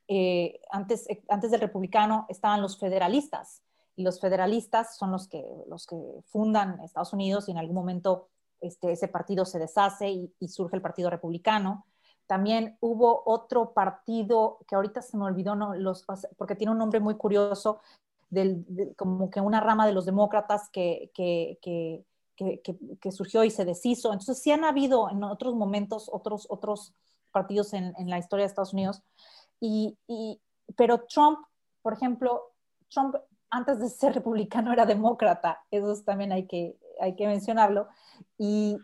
eh, 0.09 0.61
antes, 0.70 1.07
antes 1.28 1.51
del 1.51 1.61
republicano 1.61 2.26
estaban 2.28 2.61
los 2.61 2.78
federalistas, 2.78 3.62
y 3.97 4.03
los 4.03 4.21
federalistas 4.21 4.97
son 4.97 5.11
los 5.11 5.27
que, 5.27 5.45
los 5.69 5.87
que 5.87 5.97
fundan 6.27 6.81
Estados 6.81 7.15
Unidos 7.15 7.49
y 7.49 7.53
en 7.53 7.59
algún 7.59 7.75
momento 7.75 8.29
este, 8.61 8.93
ese 8.93 9.09
partido 9.09 9.45
se 9.45 9.59
deshace 9.59 10.11
y, 10.11 10.49
surge 10.49 10.77
el 10.77 10.83
Partido 10.83 11.11
Republicano. 11.11 11.87
También 12.27 12.77
hubo 12.81 13.23
otro 13.25 13.73
partido 13.73 14.59
que 14.69 14.75
ahorita 14.75 15.01
se 15.01 15.17
me 15.17 15.25
olvidó, 15.25 15.55
¿no? 15.55 15.75
los, 15.75 16.05
porque 16.37 16.55
tiene 16.55 16.73
un 16.73 16.79
nombre 16.79 17.01
muy 17.01 17.17
curioso, 17.17 17.81
del, 18.29 18.95
como 18.97 19.31
que 19.31 19.41
una 19.41 19.61
rama 19.61 19.87
de 19.87 19.93
los 19.93 20.05
demócratas 20.05 20.69
que, 20.71 21.11
que, 21.15 21.59
que, 21.63 22.05
que, 23.01 23.13
surgió 23.13 23.45
y 23.45 23.51
se 23.51 23.65
deshizo. 23.65 24.13
Entonces 24.13 24.43
sí 24.43 24.51
han 24.51 24.65
habido 24.65 25.09
en 25.09 25.23
otros 25.25 25.55
momentos 25.55 26.11
otros, 26.13 26.47
otros 26.51 26.93
partidos 27.33 27.73
en, 27.73 27.95
en 27.97 28.11
la 28.11 28.19
historia 28.19 28.43
de 28.45 28.49
Estados 28.49 28.73
Unidos. 28.73 29.01
Y, 29.61 29.97
y, 30.09 30.41
pero 30.77 31.05
Trump, 31.05 31.39
por 31.83 31.93
ejemplo, 31.93 32.53
Trump 32.91 33.15
antes 33.51 33.79
de 33.81 33.89
ser 33.89 34.15
republicano 34.15 34.73
era 34.73 34.87
demócrata, 34.87 35.63
eso 35.71 35.95
también 36.05 36.33
hay 36.33 36.47
que, 36.47 36.77
hay 37.01 37.15
que 37.15 37.27
mencionarlo. 37.27 37.89
Y 38.39 38.79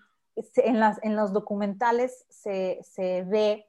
en, 0.56 0.80
las, 0.80 1.02
en 1.02 1.16
los 1.16 1.32
documentales 1.32 2.24
se, 2.28 2.80
se 2.82 3.22
ve 3.24 3.66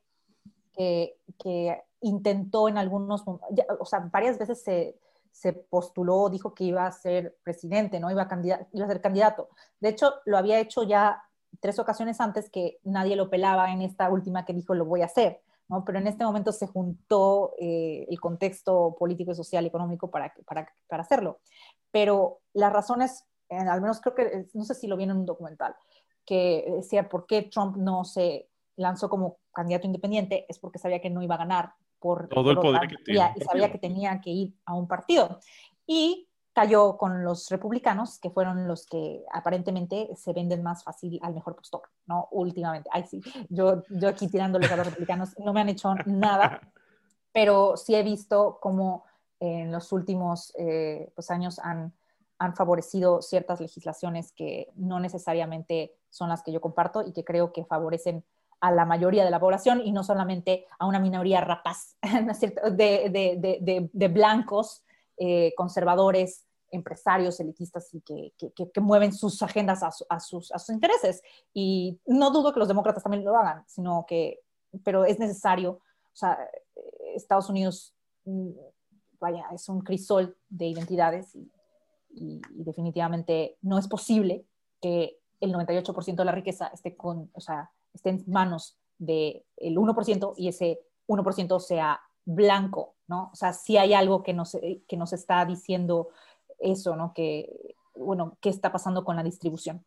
que, 0.73 1.17
que, 1.39 1.81
intentó 2.05 2.67
en 2.67 2.77
algunos, 2.77 3.23
o 3.25 3.85
sea, 3.85 4.09
varias 4.11 4.37
veces 4.37 4.61
se, 4.61 4.97
se, 5.31 5.53
postuló, 5.53 6.29
dijo 6.29 6.53
que 6.53 6.65
iba 6.65 6.85
a 6.85 6.91
ser 6.91 7.37
presidente, 7.43 7.97
¿no? 7.97 8.11
Iba 8.11 8.23
a, 8.23 8.41
iba 8.73 8.85
a 8.85 8.89
ser 8.89 8.99
candidato. 8.99 9.47
De 9.79 9.87
hecho, 9.87 10.13
lo 10.25 10.37
había 10.37 10.59
hecho 10.59 10.83
ya 10.83 11.23
tres 11.61 11.79
ocasiones 11.79 12.19
antes 12.19 12.49
que 12.49 12.79
nadie 12.83 13.15
lo 13.15 13.29
pelaba 13.29 13.71
en 13.71 13.81
esta 13.81 14.09
última 14.09 14.43
que 14.43 14.53
dijo 14.53 14.73
lo 14.73 14.83
voy 14.83 15.01
a 15.01 15.05
hacer. 15.05 15.41
Pero 15.85 15.97
en 15.97 16.07
este 16.07 16.23
momento 16.23 16.51
se 16.51 16.67
juntó 16.67 17.53
eh, 17.59 18.05
el 18.09 18.19
contexto 18.19 18.95
político, 18.97 19.33
social 19.33 19.63
y 19.63 19.67
económico 19.67 20.11
para, 20.11 20.33
para, 20.45 20.67
para 20.87 21.03
hacerlo. 21.03 21.39
Pero 21.91 22.41
las 22.53 22.71
razones, 22.71 23.25
al 23.49 23.81
menos 23.81 23.99
creo 24.01 24.15
que, 24.15 24.47
no 24.53 24.63
sé 24.63 24.75
si 24.75 24.87
lo 24.87 24.97
vi 24.97 25.03
en 25.03 25.11
un 25.11 25.25
documental, 25.25 25.75
que 26.25 26.65
decía 26.75 27.09
por 27.09 27.25
qué 27.25 27.43
Trump 27.43 27.77
no 27.77 28.03
se 28.03 28.49
lanzó 28.75 29.09
como 29.09 29.37
candidato 29.51 29.87
independiente, 29.87 30.45
es 30.49 30.59
porque 30.59 30.79
sabía 30.79 31.01
que 31.01 31.09
no 31.09 31.21
iba 31.21 31.35
a 31.35 31.39
ganar 31.39 31.73
por 31.99 32.27
todo 32.27 32.51
el 32.51 32.57
poder 32.57 32.87
que 32.87 32.97
tenía. 32.97 33.33
Y 33.35 33.41
sabía 33.41 33.71
que 33.71 33.77
tenía 33.77 34.19
que 34.21 34.29
ir 34.29 34.53
a 34.65 34.73
un 34.73 34.87
partido. 34.87 35.39
Y 35.87 36.27
cayó 36.53 36.97
con 36.97 37.23
los 37.23 37.49
republicanos, 37.49 38.19
que 38.19 38.29
fueron 38.29 38.67
los 38.67 38.85
que 38.85 39.25
aparentemente 39.31 40.09
se 40.15 40.33
venden 40.33 40.61
más 40.61 40.83
fácil 40.83 41.19
al 41.23 41.33
mejor 41.33 41.55
postor, 41.55 41.81
¿no? 42.05 42.27
Últimamente. 42.31 42.89
Ay, 42.93 43.05
sí, 43.09 43.21
yo, 43.49 43.83
yo 43.89 44.07
aquí 44.07 44.27
tirándole 44.27 44.67
a 44.67 44.75
los 44.75 44.85
republicanos, 44.85 45.37
no 45.39 45.51
me 45.51 45.61
han 45.61 45.69
hecho 45.69 45.95
nada, 46.05 46.61
pero 47.33 47.75
sí 47.75 47.95
he 47.95 48.03
visto 48.03 48.59
cómo 48.61 49.03
en 49.39 49.71
los 49.71 49.91
últimos 49.91 50.53
eh, 50.57 51.11
pues, 51.15 51.31
años 51.31 51.59
han, 51.59 51.91
han 52.37 52.55
favorecido 52.55 53.21
ciertas 53.21 53.59
legislaciones 53.59 54.31
que 54.31 54.71
no 54.75 54.99
necesariamente 54.99 55.95
son 56.09 56.29
las 56.29 56.43
que 56.43 56.51
yo 56.51 56.61
comparto 56.61 57.01
y 57.05 57.13
que 57.13 57.23
creo 57.23 57.51
que 57.51 57.65
favorecen 57.65 58.23
a 58.61 58.71
la 58.71 58.85
mayoría 58.85 59.25
de 59.25 59.31
la 59.31 59.39
población 59.39 59.81
y 59.83 59.91
no 59.91 60.03
solamente 60.03 60.67
a 60.77 60.85
una 60.85 60.99
minoría 60.99 61.41
rapaz 61.41 61.97
de, 62.01 63.09
de, 63.09 63.59
de, 63.59 63.89
de 63.91 64.07
blancos 64.07 64.83
eh, 65.17 65.53
conservadores, 65.55 66.45
empresarios, 66.71 67.39
elitistas 67.39 67.93
y 67.93 68.01
que, 68.01 68.33
que, 68.55 68.81
mueven 68.81 69.13
sus 69.13 69.41
agendas 69.43 69.83
a, 69.83 69.91
a, 70.09 70.19
sus, 70.19 70.51
a, 70.51 70.59
sus, 70.59 70.73
intereses. 70.73 71.21
Y 71.53 71.99
no 72.05 72.31
dudo 72.31 72.51
que 72.51 72.59
los 72.59 72.67
demócratas 72.67 73.03
también 73.03 73.23
lo 73.23 73.37
hagan, 73.37 73.63
sino 73.67 74.05
que, 74.07 74.39
pero 74.83 75.05
es 75.05 75.19
necesario, 75.19 75.73
o 75.73 76.15
sea, 76.15 76.37
Estados 77.15 77.49
Unidos 77.49 77.93
mm, 78.25 78.49
vaya, 79.23 79.45
es 79.53 79.69
un 79.69 79.81
crisol 79.81 80.35
de 80.49 80.67
identidades 80.67 81.35
y, 81.35 81.49
definitivamente 82.51 83.57
no 83.63 83.79
es 83.79 83.87
posible 83.87 84.45
que 84.79 85.17
el 85.39 85.51
98% 85.51 86.15
de 86.15 86.25
la 86.25 86.31
riqueza 86.31 86.67
esté, 86.67 86.95
con, 86.95 87.31
o 87.33 87.41
sea, 87.41 87.71
esté 87.91 88.11
en 88.11 88.23
manos 88.27 88.77
del 88.99 89.43
1% 89.57 90.33
y 90.37 90.47
ese 90.47 90.79
1% 91.07 91.59
sea 91.59 91.99
blanco, 92.23 92.92
¿no? 93.07 93.29
O 93.31 93.35
sea, 93.35 93.53
sí 93.53 93.77
hay 93.77 93.93
algo 93.93 94.23
que 94.23 94.33
nos, 94.33 94.57
que 94.87 94.97
nos 94.97 95.13
está 95.13 95.45
diciendo 95.45 96.09
eso, 96.59 96.95
¿no? 96.95 97.13
Que, 97.13 97.75
bueno, 97.95 98.37
¿qué 98.41 98.49
está 98.49 98.71
pasando 98.71 99.03
con 99.03 99.15
la 99.15 99.23
distribución? 99.23 99.85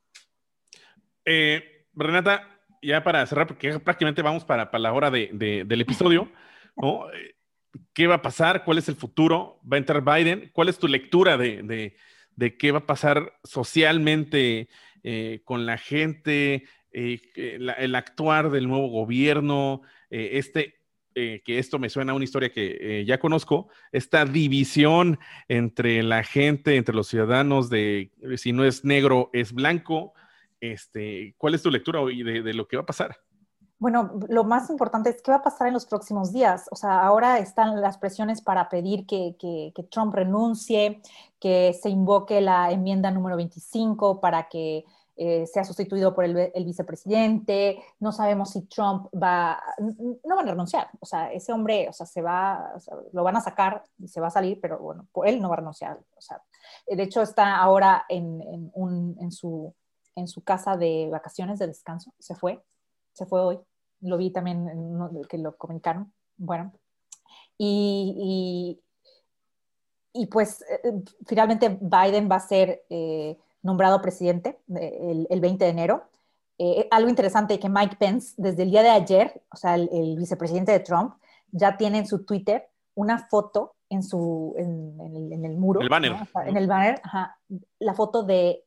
Eh, 1.24 1.86
Renata, 1.94 2.60
ya 2.82 3.02
para 3.02 3.26
cerrar, 3.26 3.46
porque 3.46 3.78
prácticamente 3.80 4.22
vamos 4.22 4.44
para, 4.44 4.70
la 4.78 4.92
hora 4.92 5.10
del 5.10 5.80
episodio, 5.80 6.30
¿no? 6.76 7.06
¿Qué 7.92 8.06
va 8.06 8.16
a 8.16 8.22
pasar? 8.22 8.64
¿Cuál 8.64 8.78
es 8.78 8.88
el 8.88 8.96
futuro? 8.96 9.60
¿Va 9.70 9.76
a 9.76 9.78
entrar 9.78 10.02
Biden? 10.02 10.50
¿Cuál 10.52 10.68
es 10.68 10.78
tu 10.78 10.88
lectura 10.88 11.36
de, 11.36 11.96
qué 12.58 12.72
va 12.72 12.78
a 12.78 12.86
pasar 12.86 13.34
socialmente 13.44 14.68
eh, 15.02 15.40
con 15.44 15.66
la 15.66 15.76
gente, 15.78 16.64
eh, 16.92 17.20
el 17.34 17.94
actuar 17.94 18.50
del 18.50 18.68
nuevo 18.68 18.88
gobierno, 18.88 19.82
este 20.08 20.76
eh, 21.18 21.40
que 21.42 21.58
esto 21.58 21.78
me 21.78 21.88
suena 21.88 22.12
a 22.12 22.14
una 22.14 22.24
historia 22.24 22.52
que 22.52 22.76
eh, 22.78 23.04
ya 23.06 23.18
conozco, 23.18 23.68
esta 23.90 24.26
división 24.26 25.18
entre 25.48 26.02
la 26.02 26.22
gente, 26.22 26.76
entre 26.76 26.94
los 26.94 27.08
ciudadanos 27.08 27.70
de 27.70 28.12
si 28.36 28.52
no 28.52 28.66
es 28.66 28.84
negro, 28.84 29.30
es 29.32 29.54
blanco. 29.54 30.12
Este, 30.60 31.34
¿Cuál 31.38 31.54
es 31.54 31.62
tu 31.62 31.70
lectura 31.70 32.02
hoy 32.02 32.22
de, 32.22 32.52
lo 32.52 32.68
que 32.68 32.76
va 32.76 32.82
a 32.82 32.86
pasar? 32.86 33.16
Bueno, 33.78 34.20
lo 34.28 34.44
más 34.44 34.68
importante 34.68 35.08
es 35.08 35.22
qué 35.22 35.30
va 35.30 35.38
a 35.38 35.42
pasar 35.42 35.68
en 35.68 35.72
los 35.72 35.86
próximos 35.86 36.34
días. 36.34 36.66
O 36.70 36.76
sea, 36.76 37.00
ahora 37.00 37.38
están 37.38 37.80
las 37.80 37.96
presiones 37.96 38.42
para 38.42 38.68
pedir 38.68 39.06
que, 39.06 39.36
que, 39.38 39.72
que 39.74 39.84
Trump 39.84 40.14
renuncie, 40.14 41.00
que 41.40 41.72
se 41.72 41.88
invoque 41.88 42.42
la 42.42 42.70
enmienda 42.72 43.10
número 43.10 43.36
25 43.36 44.20
para 44.20 44.50
que 44.50 44.84
eh, 45.18 45.46
sea 45.46 45.64
sustituido 45.64 46.14
por 46.14 46.26
el, 46.26 46.64
vicepresidente, 46.66 47.82
no 48.00 48.12
sabemos 48.12 48.50
si 48.50 48.66
Trump 48.66 49.06
va, 49.14 49.58
no 49.78 50.36
van 50.36 50.46
a 50.46 50.50
renunciar, 50.50 50.90
o 51.00 51.06
sea, 51.06 51.32
ese 51.32 51.54
hombre, 51.54 51.88
o 51.88 51.92
sea, 51.94 52.04
se 52.04 52.20
va, 52.20 52.74
lo 53.14 53.24
van 53.24 53.34
a 53.36 53.40
sacar 53.40 53.82
y 53.98 54.08
se 54.08 54.20
va 54.20 54.26
a 54.26 54.30
salir, 54.30 54.60
pero 54.60 54.78
bueno, 54.78 55.08
él 55.24 55.40
no 55.40 55.48
va 55.48 55.54
a 55.54 55.58
renunciar, 55.60 55.98
o 56.14 56.20
sea, 56.20 56.42
de 56.86 57.02
hecho 57.02 57.22
está 57.22 57.56
ahora 57.56 58.04
en, 58.10 58.70
un, 58.74 59.16
en, 59.18 59.32
su, 59.32 59.74
en 60.16 60.28
su 60.28 60.44
casa 60.44 60.76
de 60.76 61.08
vacaciones, 61.10 61.58
de 61.60 61.68
descanso, 61.68 62.12
se 62.18 62.34
fue, 62.34 62.62
se 63.14 63.24
fue 63.24 63.40
hoy, 63.40 63.58
lo 64.02 64.18
vi 64.18 64.30
también 64.30 64.68
que 65.30 65.38
lo 65.38 65.56
comunicaron, 65.56 66.12
bueno, 66.36 66.74
y, 67.56 68.78
y, 70.12 70.26
pues 70.26 70.60
eh, 70.60 70.92
finalmente 71.26 71.78
Biden 71.80 72.28
va 72.30 72.36
a 72.36 72.40
ser... 72.40 72.84
Eh, 72.90 73.38
nombrado 73.66 74.00
presidente 74.00 74.58
el, 74.68 75.40
20 75.40 75.64
de 75.64 75.70
enero. 75.70 76.04
Eh, 76.58 76.88
algo 76.90 77.10
interesante 77.10 77.58
que 77.58 77.68
Mike 77.68 77.96
Pence, 77.96 78.34
desde 78.38 78.62
el 78.62 78.70
día 78.70 78.82
de 78.82 78.90
ayer, 78.90 79.42
o 79.52 79.56
sea, 79.56 79.74
el, 79.74 80.16
vicepresidente 80.16 80.72
de 80.72 80.80
Trump, 80.80 81.16
ya 81.50 81.76
tiene 81.76 81.98
en 81.98 82.06
su 82.06 82.24
Twitter 82.24 82.68
una 82.94 83.18
foto 83.28 83.74
en, 83.90 84.02
su, 84.02 84.54
en, 84.56 85.44
el, 85.44 85.56
muro. 85.58 85.80
El 85.80 85.88
banner. 85.88 86.16
en 86.46 86.56
el 86.56 86.66
banner, 86.66 87.00
la 87.78 87.94
foto 87.94 88.22
de 88.22 88.64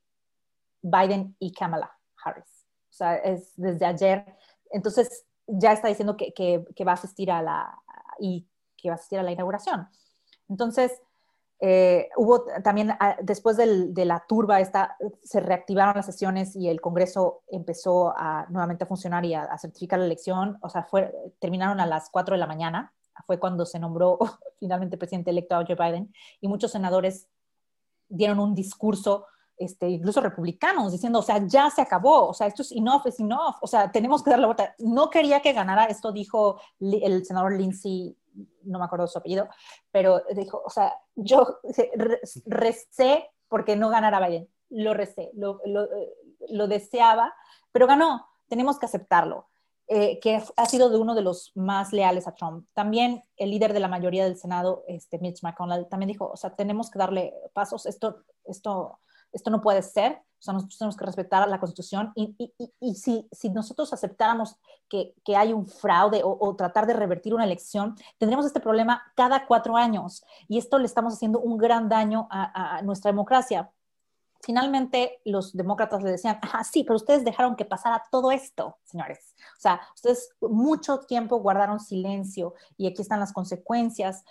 Biden 0.81 1.35
y 1.39 1.51
Kamala 1.51 1.91
Harris. 2.23 2.67
O 2.89 2.93
sea, 2.93 3.15
es 3.15 3.53
desde 3.55 3.85
ayer. 3.85 4.25
Entonces, 4.71 5.25
ya 5.47 5.71
está 5.71 5.87
diciendo 5.87 6.15
que, 6.15 6.31
que, 6.33 6.63
que 6.75 6.85
va 6.85 6.91
a 6.91 6.95
asistir 6.95 7.31
a 7.31 7.41
la, 7.41 7.81
y 8.19 8.47
que 8.77 8.89
va 8.89 8.93
a 8.93 8.97
asistir 8.97 9.19
a 9.19 9.23
la 9.23 9.31
inauguración. 9.31 9.89
Entonces, 10.47 11.01
eh, 11.61 12.09
hubo 12.15 12.45
también, 12.63 12.91
ah, 12.99 13.17
después 13.21 13.57
de 13.57 14.05
la 14.05 14.23
turba 14.27 14.61
esta, 14.61 14.95
se 15.23 15.41
reactivaron 15.41 15.95
las 15.95 16.05
sesiones 16.05 16.55
y 16.55 16.69
el 16.69 16.79
Congreso 16.79 17.41
empezó 17.47 18.13
a, 18.15 18.45
nuevamente 18.49 18.85
a 18.85 18.87
funcionar 18.87 19.25
y 19.25 19.33
a, 19.33 19.57
certificar 19.57 19.99
la 19.99 20.05
elección. 20.05 20.57
O 20.61 20.69
sea, 20.69 20.83
fue, 20.83 21.13
terminaron 21.39 21.79
a 21.79 21.85
las 21.85 22.09
4 22.09 22.35
de 22.35 22.39
la 22.39 22.47
mañana. 22.47 22.93
Fue 23.25 23.39
cuando 23.39 23.65
se 23.65 23.79
nombró 23.79 24.17
finalmente 24.59 24.97
presidente 24.97 25.31
electo 25.31 25.55
a 25.55 25.65
Joe 25.65 25.75
Biden. 25.75 26.13
Y 26.39 26.47
muchos 26.47 26.71
senadores 26.71 27.27
dieron 28.07 28.39
un 28.39 28.55
discurso, 28.55 29.25
este, 29.57 29.89
incluso 29.89 30.21
republicanos, 30.21 30.93
diciendo, 30.93 31.19
o 31.19 31.23
sea, 31.23 31.45
ya 31.45 31.69
se 31.69 31.81
acabó. 31.81 32.29
O 32.29 32.33
sea, 32.33 32.47
esto 32.47 32.61
es 32.61 32.71
enough, 32.71 33.05
es 33.05 33.19
enough. 33.19 33.55
O 33.61 33.67
sea, 33.67 33.91
tenemos 33.91 34.23
que 34.23 34.29
dar 34.29 34.39
la 34.39 34.47
vuelta. 34.47 34.75
No 34.79 35.09
quería 35.09 35.41
que 35.41 35.51
ganara. 35.51 35.85
Esto 35.85 36.13
dijo 36.13 36.61
el 36.79 37.25
senador 37.25 37.57
Lindsey 37.57 38.15
no 38.63 38.79
me 38.79 38.85
acuerdo 38.85 39.07
su 39.07 39.17
apellido, 39.17 39.47
pero 39.91 40.23
dijo, 40.35 40.61
o 40.65 40.69
sea, 40.69 40.93
yo 41.15 41.59
recé 42.45 43.29
porque 43.47 43.75
no 43.75 43.89
ganara 43.89 44.25
Biden, 44.25 44.49
lo 44.69 44.93
recé, 44.93 45.31
lo, 45.33 45.59
lo, 45.65 46.67
deseaba, 46.67 47.33
pero 47.71 47.87
ganó, 47.87 48.27
tenemos 48.47 48.79
que 48.79 48.85
aceptarlo. 48.85 49.47
Eh, 49.91 50.19
que 50.19 50.39
ha 50.55 50.65
sido 50.67 50.91
de 50.91 50.99
uno 50.99 51.15
de 51.15 51.23
los 51.23 51.51
más 51.55 51.93
leales 51.93 52.27
a 52.27 52.35
Trump. 52.35 52.67
También 52.75 53.23
el 53.37 53.49
líder 53.49 53.73
de 53.73 53.79
la 53.79 53.87
mayoría 53.87 54.23
del 54.23 54.37
Senado, 54.37 54.83
este 54.87 55.17
Mitch 55.17 55.41
McConnell, 55.41 55.89
también 55.89 56.09
dijo, 56.09 56.29
o 56.29 56.37
sea, 56.37 56.55
tenemos 56.55 56.91
que 56.91 56.99
darle 56.99 57.33
pasos, 57.53 57.87
esto, 57.87 58.23
esto, 58.43 58.99
esto 59.31 59.49
no 59.49 59.61
puede 59.61 59.81
ser, 59.81 60.21
o 60.39 60.41
sea, 60.41 60.53
nosotros 60.53 60.77
tenemos 60.77 60.95
que 60.95 61.05
respetar 61.05 61.47
la 61.49 61.59
Constitución 61.59 62.13
y, 62.15 62.33
y, 62.37 62.73
y 62.79 62.95
si, 62.95 63.27
si, 63.31 63.49
nosotros 63.49 63.91
aceptáramos 63.91 64.55
que, 64.87 65.13
que 65.25 65.35
hay 65.35 65.51
un 65.51 65.67
fraude 65.67 66.21
o, 66.23 66.55
tratar 66.55 66.87
de 66.87 66.93
revertir 66.93 67.33
una 67.33 67.43
elección, 67.43 67.95
tendríamos 68.17 68.45
este 68.45 68.61
problema 68.61 69.03
cada 69.15 69.45
cuatro 69.45 69.75
años 69.75 70.23
y 70.47 70.57
esto 70.57 70.79
le 70.79 70.85
estamos 70.85 71.13
haciendo 71.13 71.39
un 71.39 71.57
gran 71.57 71.89
daño 71.89 72.27
a, 72.31 72.77
a 72.77 72.81
nuestra 72.81 73.11
democracia. 73.11 73.69
Finalmente, 74.41 75.19
los 75.25 75.51
demócratas 75.51 76.01
le 76.01 76.11
decían, 76.11 76.39
ah, 76.41 76.63
sí, 76.63 76.85
pero 76.85 76.95
ustedes 76.95 77.25
dejaron 77.25 77.57
que 77.57 77.65
pasara 77.65 78.03
todo 78.09 78.31
esto, 78.31 78.77
señores. 78.85 79.35
O 79.57 79.59
sea, 79.59 79.81
ustedes 79.93 80.29
mucho 80.39 80.99
tiempo 81.01 81.41
guardaron 81.41 81.81
silencio 81.81 82.53
y 82.77 82.87
aquí 82.87 83.01
están 83.01 83.19
las 83.19 83.33
consecuencias 83.33 84.23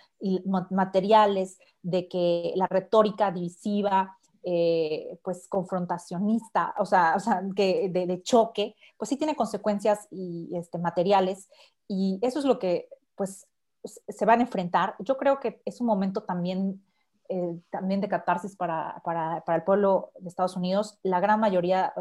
materiales 0.71 1.59
de 1.83 2.09
que 2.09 2.53
la 2.57 2.67
retórica 2.67 3.31
divisiva, 3.31 4.18
eh, 4.43 5.18
pues 5.22 5.49
confrontacionista, 5.49 6.74
o 6.78 6.86
sea, 6.86 7.14
o 7.16 7.20
sea 7.20 7.43
que 7.55 7.89
de, 7.89 8.22
choque, 8.22 8.76
pues 8.97 9.09
sí 9.09 9.16
tiene 9.16 9.36
consecuencias 9.36 10.07
y, 10.11 10.51
este, 10.57 10.78
materiales 10.78 11.49
y 11.86 12.18
eso 12.22 12.39
es 12.39 12.45
lo 12.45 12.59
que 12.59 12.89
pues 13.14 13.47
se 13.84 14.24
van 14.24 14.41
a 14.41 14.43
enfrentar. 14.43 14.95
Yo 14.99 15.16
creo 15.16 15.41
que 15.41 15.62
es 15.64 15.80
un 15.80 15.86
momento 15.86 16.22
también, 16.22 16.82
eh, 17.28 17.59
también 17.70 18.01
de 18.01 18.09
catarsis 18.09 18.57
para, 18.57 19.01
para, 19.05 19.43
para, 19.45 19.57
el 19.57 19.64
pueblo 19.64 20.12
de 20.18 20.28
Estados 20.28 20.57
Unidos. 20.57 20.99
La 21.03 21.20
gran 21.20 21.41
mayoría, 21.41 21.93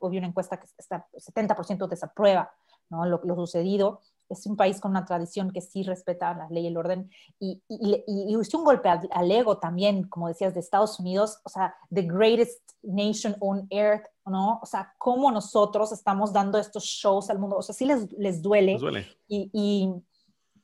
obvio 0.00 0.18
una 0.18 0.28
encuesta 0.28 0.58
que 0.58 0.66
está 0.76 1.06
70% 1.14 1.88
desaprueba 1.88 2.52
¿no? 2.90 3.06
lo, 3.06 3.20
lo 3.24 3.34
sucedido 3.36 4.00
es 4.28 4.46
un 4.46 4.56
país 4.56 4.80
con 4.80 4.90
una 4.90 5.04
tradición 5.04 5.50
que 5.50 5.60
sí 5.60 5.82
respeta 5.82 6.34
la 6.34 6.48
ley 6.50 6.64
y 6.64 6.66
el 6.68 6.76
orden 6.76 7.10
y, 7.38 7.62
y, 7.68 8.04
y, 8.06 8.34
un 8.34 8.64
golpe 8.64 8.88
al, 8.88 9.30
ego 9.30 9.58
también, 9.58 10.04
como 10.08 10.28
decías, 10.28 10.54
de 10.54 10.60
Estados 10.60 10.98
Unidos, 11.00 11.40
o 11.44 11.48
sea, 11.48 11.74
the 11.92 12.02
greatest 12.02 12.60
nation 12.82 13.36
on 13.40 13.66
earth, 13.70 14.04
¿no? 14.26 14.58
O 14.62 14.66
sea, 14.66 14.94
cómo 14.98 15.30
nosotros 15.30 15.92
estamos 15.92 16.32
dando 16.32 16.58
estos 16.58 16.84
shows 16.84 17.30
al 17.30 17.38
mundo, 17.38 17.56
o 17.56 17.62
sea, 17.62 17.74
sí 17.74 17.84
les, 17.84 18.10
les 18.12 18.42
duele. 18.42 18.72
Les 18.72 18.80
duele. 18.80 19.06
Y, 19.28 19.90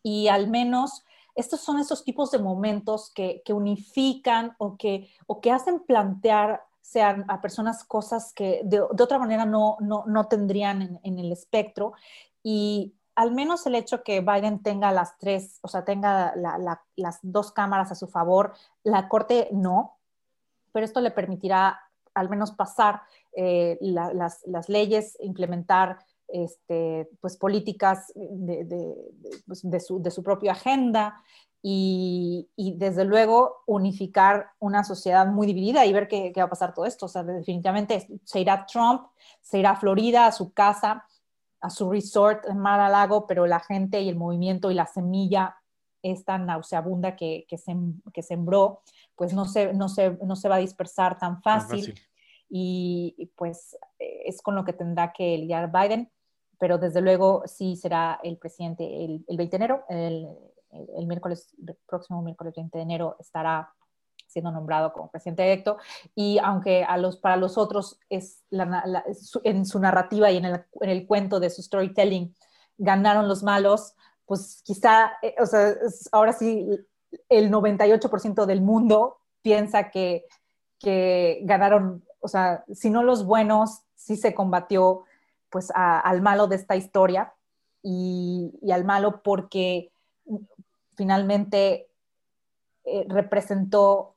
y, 0.03 0.29
al 0.29 0.49
menos 0.49 1.05
estos 1.35 1.61
son 1.61 1.79
esos 1.79 2.05
tipos 2.05 2.31
de 2.31 2.39
momentos 2.39 3.11
que, 3.15 3.43
que 3.45 3.53
unifican 3.53 4.55
o 4.59 4.77
que, 4.77 5.11
o 5.27 5.41
que 5.41 5.51
hacen 5.51 5.81
plantear 5.81 6.62
sean 6.81 7.25
a 7.29 7.41
personas 7.41 7.83
cosas 7.83 8.33
que 8.35 8.61
de, 8.65 8.83
de 8.93 9.03
otra 9.03 9.19
manera 9.19 9.47
no, 9.47 9.79
no, 9.81 10.05
no 10.07 10.27
tendrían 10.29 10.83
en, 10.83 11.01
en, 11.03 11.19
el 11.19 11.33
espectro. 11.33 11.95
Y, 12.43 12.95
al 13.15 13.33
menos 13.33 13.67
el 13.67 13.75
hecho 13.75 14.03
que 14.03 14.21
Biden 14.21 14.62
tenga 14.62 14.93
las 14.93 15.19
tres, 15.19 15.59
o 15.62 15.69
sea, 15.69 15.85
tenga 15.85 16.35
las 16.97 17.19
dos 17.23 17.53
cámaras 17.53 17.93
a 17.93 17.95
su 17.95 18.09
favor, 18.09 18.55
la 18.83 19.09
Corte 19.09 19.49
no, 19.53 19.99
pero 20.73 20.85
esto 20.85 21.01
le 21.01 21.11
permitirá 21.11 21.81
al 22.15 22.29
menos 22.29 22.53
pasar 22.53 23.03
eh, 23.37 23.79
las, 23.81 24.69
leyes, 24.69 25.17
implementar 25.21 25.99
este, 26.29 27.09
pues, 27.21 27.37
políticas 27.37 28.12
pues, 29.47 29.61
de, 29.62 29.81
su, 29.81 30.23
propia 30.23 30.53
agenda 30.53 31.21
y, 31.62 32.49
desde 32.57 33.05
luego 33.05 33.62
unificar 33.67 34.51
una 34.59 34.85
sociedad 34.85 35.27
muy 35.27 35.47
dividida 35.47 35.87
y 35.87 35.93
ver 35.93 36.09
qué, 36.09 36.33
qué 36.33 36.41
va 36.41 36.47
a 36.47 36.51
pasar 36.51 36.75
todo 36.75 36.87
esto. 36.87 37.07
O 37.07 37.09
sea, 37.09 37.23
definitivamente 37.23 38.09
se 38.25 38.41
irá 38.41 38.67
Trump, 38.67 39.03
se 39.41 39.59
irá 39.59 39.77
Florida, 39.77 40.27
a 40.27 40.33
su 40.33 40.53
casa, 40.53 41.05
a 41.65 41.71
su 41.71 41.91
resort 41.91 42.45
en 42.47 42.59
Mar 42.59 42.91
Lago, 42.91 43.27
pero 43.27 43.47
la 43.47 43.59
gente 43.59 43.99
y 44.03 44.11
el 44.11 44.17
movimiento 44.17 44.71
y 44.71 44.75
la 44.75 44.87
semilla 44.87 45.57
esta 46.03 46.37
nauseabunda 46.37 47.17
que, 47.17 47.47
que, 47.49 47.57
que 48.12 48.23
sembró, 48.23 48.83
pues 49.17 49.33
no 49.33 49.47
se, 49.47 49.73
no, 49.73 49.89
se, 49.89 50.11
no 50.23 50.37
se 50.37 50.51
va 50.51 50.57
a 50.57 50.59
dispersar 50.59 51.19
tan 51.19 51.41
fácil. 51.41 51.99
Y, 52.51 53.31
pues 53.35 53.79
eh, 53.99 54.25
es 54.27 54.43
con 54.43 54.55
lo 54.55 54.65
que 54.67 54.75
tendrá 54.75 55.15
que 55.15 55.39
lidiar 55.39 55.73
Biden, 55.73 56.12
pero 56.59 56.77
desde 56.77 57.01
luego 57.01 57.43
sí 57.47 57.77
será 57.77 58.21
el 58.23 58.37
presidente 58.37 58.85
el, 58.85 59.25
el 59.27 59.37
20 59.39 59.59
de 59.59 59.65
enero, 59.65 59.85
el, 59.89 60.29
el 60.71 61.07
miércoles, 61.07 61.55
el 61.67 61.77
próximo 61.87 62.21
miércoles 62.21 62.53
20 62.55 62.77
de 62.77 62.83
enero, 62.83 63.17
estará 63.19 63.73
siendo 64.35 64.51
nombrado 64.51 64.93
como 64.93 65.11
presidente 65.11 65.45
electo. 65.45 65.78
Y 66.14 66.39
aunque 66.39 66.85
a 66.85 66.99
los, 66.99 67.16
para 67.16 67.37
los 67.37 67.57
otros 67.57 67.99
es 68.11 68.43
en 68.51 69.64
su 69.64 69.78
narrativa 69.78 70.30
y 70.30 70.37
en 70.37 70.45
el, 70.45 70.64
en 70.80 70.91
el, 70.91 71.07
cuento 71.07 71.41
de 71.41 71.51
su 71.51 71.62
storytelling 71.62 72.35
ganaron 72.76 73.28
los 73.28 73.45
malos, 73.45 73.95
pues 74.26 74.61
quizá, 74.64 75.12
eh, 75.22 75.37
o 75.41 75.47
sea, 75.47 75.74
ahora 76.11 76.32
sí, 76.32 76.68
el 77.28 77.51
98% 77.51 78.45
del 78.45 78.61
mundo 78.61 79.18
piensa 79.41 79.91
que, 79.91 80.26
que 80.80 81.41
ganaron, 81.45 82.05
o 82.18 82.26
sea, 82.26 82.64
si 82.72 82.91
no 82.91 83.05
los 83.05 83.24
buenos, 83.24 83.82
sí 83.95 84.16
se 84.16 84.35
combatió 84.35 85.05
pues 85.49 85.70
al 85.72 86.20
malo 86.20 86.49
de 86.49 86.57
esta 86.57 86.74
historia 86.74 87.32
y, 87.82 88.59
y 88.61 88.72
al 88.72 88.85
malo 88.85 89.22
porque 89.22 89.93
finalmente 90.97 91.89
eh, 92.87 93.07
representó, 93.09 94.14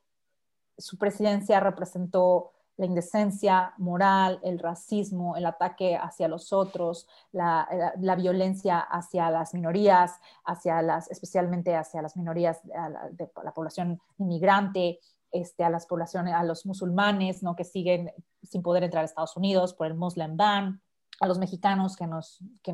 su 0.78 0.96
presidencia 0.96 1.60
representó 1.60 2.52
la 2.78 2.86
indecencia 2.86 3.74
moral, 3.76 4.38
el 4.44 4.60
racismo, 4.60 5.36
el 5.36 5.46
ataque 5.46 5.96
hacia 5.96 6.28
los 6.28 6.52
otros, 6.52 7.08
la, 7.32 7.68
la, 7.98 8.14
violencia 8.14 8.78
hacia 8.78 9.30
las 9.30 9.52
minorías, 9.52 10.20
hacia 10.44 10.80
las, 10.80 11.10
especialmente 11.10 11.74
hacia 11.74 12.00
las 12.02 12.16
minorías 12.16 12.62
de 12.62 13.28
la, 13.42 13.52
población 13.52 14.00
inmigrante, 14.18 15.00
este, 15.32 15.64
a 15.64 15.70
las 15.70 15.86
poblaciones, 15.86 16.34
a 16.34 16.44
los 16.44 16.66
musulmanes, 16.66 17.42
¿no? 17.42 17.56
que 17.56 17.64
siguen 17.64 18.12
sin 18.44 18.62
poder 18.62 18.84
entrar 18.84 19.02
a 19.02 19.06
Estados 19.06 19.36
Unidos 19.36 19.74
por 19.74 19.88
el 19.88 19.94
Muslim 19.94 20.36
ban, 20.36 20.80
a 21.20 21.26
los 21.26 21.40
mexicanos 21.40 21.96
que 21.96 22.06
nos, 22.06 22.38
que, 22.62 22.72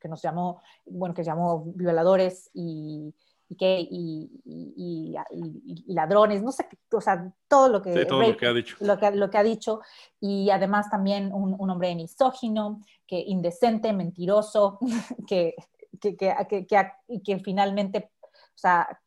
que 0.00 0.08
nos 0.08 0.22
llamó, 0.22 0.62
bueno, 0.86 1.14
que 1.14 1.22
llamó 1.22 1.64
violadores 1.66 2.50
y, 2.54 3.14
y, 3.48 3.56
que, 3.56 3.80
y, 3.80 4.30
y, 4.44 5.14
y, 5.30 5.92
ladrones, 5.92 6.42
no 6.42 6.52
sé, 6.52 6.66
o 6.92 7.00
sea, 7.00 7.32
todo 7.48 7.68
lo 7.68 7.82
que, 7.82 8.06
todo 8.06 8.22
lo 8.22 8.36
que 8.36 8.46
ha 8.46 8.52
dicho. 8.52 8.76
Lo 8.80 8.98
que, 8.98 9.10
lo 9.12 9.30
que, 9.30 9.38
ha 9.38 9.42
dicho, 9.42 9.80
y 10.20 10.50
además 10.50 10.90
también 10.90 11.32
un, 11.32 11.54
un 11.58 11.70
hombre 11.70 11.94
misógino, 11.94 12.80
que 13.06 13.18
indecente, 13.20 13.92
mentiroso, 13.92 14.78
que, 15.28 15.54
que, 16.00 16.16
que, 16.16 16.66
que, 17.22 17.38
finalmente, 17.40 18.10
o 18.22 18.56
sea, 18.58 19.00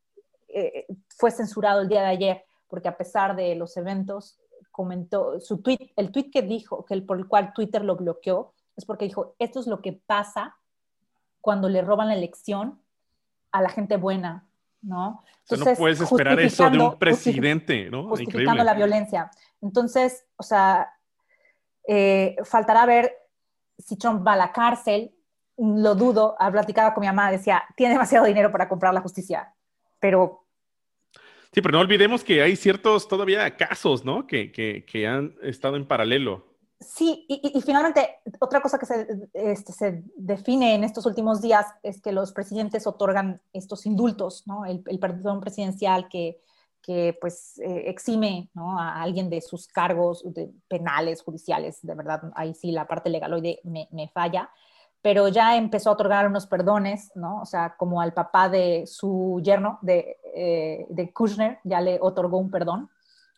eh, 0.47 0.85
fue 1.09 1.31
censurado 1.31 1.81
el 1.81 1.89
día 1.89 2.01
de 2.01 2.07
ayer, 2.07 2.45
porque 2.67 2.87
a 2.87 2.97
pesar 2.97 3.35
de 3.35 3.55
los 3.55 3.75
eventos, 3.77 4.39
comentó 4.71 5.39
su 5.39 5.63
tweet, 5.63 5.91
el 5.95 6.11
tweet 6.11 6.29
que 6.31 6.43
dijo, 6.43 6.85
que 6.85 6.93
el, 6.93 7.03
por 7.03 7.17
el 7.17 7.27
cual 7.27 7.51
Twitter 7.51 7.83
lo 7.83 7.95
bloqueó, 7.95 8.53
es 8.75 8.85
porque 8.85 9.05
dijo, 9.05 9.35
esto 9.39 9.59
es 9.59 9.65
lo 9.65 9.81
que 9.81 9.93
pasa 9.93 10.55
cuando 11.41 11.67
le 11.67 11.81
roban 11.81 12.09
la 12.09 12.13
elección 12.13 12.79
a 13.51 13.61
la 13.61 13.69
gente 13.69 13.97
buena, 13.97 14.47
¿no? 14.81 15.23
Entonces, 15.49 15.77
no 15.77 15.83
puedes 15.83 16.01
esperar 16.01 16.39
eso 16.39 16.69
de 16.69 16.79
un 16.79 16.99
presidente, 16.99 17.89
¿no? 17.89 18.09
Justificando 18.09 18.63
la 18.63 18.73
violencia. 18.73 19.31
Entonces, 19.61 20.25
o 20.35 20.43
sea, 20.43 20.93
eh, 21.87 22.35
faltará 22.43 22.85
ver 22.85 23.13
si 23.77 23.97
Trump 23.97 24.25
va 24.25 24.33
a 24.33 24.37
la 24.37 24.51
cárcel. 24.51 25.13
Lo 25.57 25.95
dudo. 25.95 26.35
Platicaba 26.51 26.93
con 26.93 27.01
mi 27.01 27.07
mamá, 27.07 27.31
decía, 27.31 27.63
tiene 27.75 27.93
demasiado 27.93 28.25
dinero 28.25 28.51
para 28.51 28.69
comprar 28.69 28.93
la 28.93 29.01
justicia, 29.01 29.53
pero... 29.99 30.43
Sí, 31.51 31.61
pero 31.61 31.71
no 31.71 31.79
olvidemos 31.79 32.23
que 32.23 32.43
hay 32.43 32.55
ciertos 32.55 33.07
todavía 33.07 33.55
casos, 33.55 34.05
¿no? 34.05 34.27
Que, 34.27 34.51
que, 34.51 34.85
que 34.85 35.07
han 35.07 35.33
estado 35.41 35.75
en 35.75 35.87
paralelo. 35.87 36.46
Sí, 36.79 37.25
y, 37.27 37.59
finalmente, 37.61 38.19
otra 38.39 38.61
cosa 38.61 38.77
que 38.77 38.85
este, 39.33 39.73
se, 39.73 40.03
define 40.15 40.75
en 40.75 40.83
estos 40.83 41.07
últimos 41.07 41.41
días 41.41 41.65
es 41.81 41.99
que 42.01 42.11
los 42.11 42.31
presidentes 42.33 42.85
otorgan 42.85 43.41
estos 43.51 43.87
indultos. 43.87 44.43
El, 44.67 44.99
perdón 44.99 45.39
presidencial 45.39 46.07
que, 46.07 46.39
pues 47.19 47.59
eh, 47.59 47.85
exime 47.87 48.49
a 48.55 49.01
alguien 49.01 49.29
de 49.29 49.41
sus 49.41 49.67
cargos 49.67 50.23
penales, 50.67 51.23
judiciales, 51.23 51.79
de 51.81 51.95
verdad, 51.95 52.31
ahí 52.35 52.53
sí 52.53 52.71
la 52.71 52.87
parte 52.87 53.09
legal 53.09 53.33
hoy 53.33 53.59
me, 53.63 54.11
falla, 54.13 54.49
pero 55.01 55.27
ya 55.29 55.57
empezó 55.57 55.89
a 55.89 55.93
otorgar 55.93 56.27
unos 56.27 56.45
perdones. 56.45 57.11
O 57.41 57.45
sea, 57.45 57.75
como 57.75 58.01
al 58.01 58.13
papá 58.13 58.49
de 58.49 58.85
su 58.85 59.41
yerno, 59.43 59.79
de, 59.81 60.17
eh, 60.35 60.85
de 60.89 61.11
Kushner, 61.11 61.59
ya 61.63 61.81
le 61.81 61.97
otorgó 61.99 62.37
un 62.37 62.51
perdón, 62.51 62.91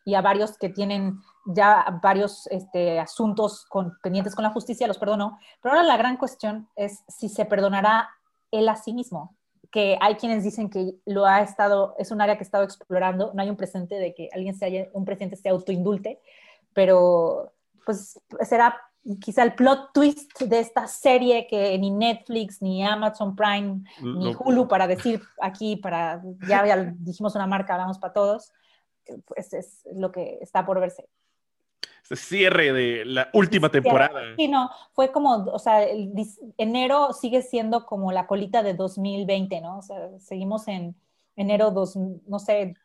y 0.10 0.16
a 0.16 0.22
varios 0.22 0.58
que 0.58 0.70
tienen 0.70 1.20
ya 1.46 2.00
varios 2.02 2.48
este, 2.48 3.00
asuntos 3.00 3.66
con, 3.66 3.98
pendientes 4.02 4.34
con 4.34 4.44
la 4.44 4.50
justicia, 4.50 4.88
los 4.88 4.98
perdonó. 4.98 5.38
Pero 5.62 5.76
ahora 5.76 5.88
la 5.88 5.98
gran 5.98 6.18
cuestión 6.18 6.68
es 6.76 7.04
si 7.08 7.30
se 7.30 7.46
perdonará 7.46 8.10
él 8.52 8.68
a 8.68 8.76
sí 8.76 8.92
mismo, 8.92 9.36
que 9.72 10.00
hay 10.02 10.16
quienes 10.16 10.44
dicen 10.44 10.70
que 10.72 10.96
lo 11.06 11.28
ha 11.28 11.42
estado, 11.42 11.94
es 12.00 12.10
un 12.10 12.22
área 12.22 12.36
que 12.36 12.42
ha 12.42 12.50
estado 12.50 12.64
explorando, 12.64 13.32
no 13.36 13.42
hay 13.42 13.50
un 13.52 13.56
presente 13.56 13.96
de 13.96 14.16
que 14.16 14.30
alguien 14.34 14.56
se 14.56 14.66
haya, 14.66 14.88
un 14.94 15.06
presidente 15.06 15.36
se 15.36 15.50
autoindulte, 15.50 16.20
pero 16.74 17.54
pues 17.86 18.20
será 18.42 18.82
quizá 19.22 19.44
el 19.44 19.54
plot 19.54 19.92
twist 19.94 20.42
de 20.42 20.60
esta 20.60 20.88
serie 20.88 21.46
que 21.48 21.78
ni 21.78 21.92
Netflix, 21.92 22.64
ni 22.64 22.84
Amazon 22.84 23.36
Prime, 23.36 23.84
ni 24.02 24.34
Hulu, 24.34 24.68
para 24.68 24.88
decir 24.88 25.22
aquí, 25.40 25.76
para, 25.76 26.22
ya, 26.48 26.66
ya 26.66 26.94
dijimos 26.98 27.36
una 27.36 27.46
marca, 27.46 27.74
hablamos 27.74 28.00
para 28.00 28.14
todos, 28.14 28.52
pues 29.26 29.54
es 29.54 29.84
lo 29.94 30.12
que 30.12 30.40
está 30.42 30.66
por 30.66 30.80
verse 30.80 31.08
cierre 32.16 32.74
de 32.74 33.06
la 33.06 33.30
última 33.34 33.70
temporada. 33.70 34.22
Sí, 34.36 34.48
no, 34.48 34.70
fue 34.94 35.12
como, 35.12 35.46
o 35.46 35.60
sea, 35.60 35.84
el, 35.84 36.14
enero 36.58 37.14
sigue 37.14 37.42
siendo 37.42 37.86
como 37.86 38.12
la 38.12 38.28
colita 38.28 38.64
de 38.64 38.74
2020, 38.74 39.62
¿no? 39.62 39.80
O 39.80 39.82
sea, 39.82 40.10
seguimos 40.20 40.68
en 40.68 40.96
enero, 41.36 41.72
dos, 41.72 41.96
no 41.96 42.40
sé, 42.40 42.76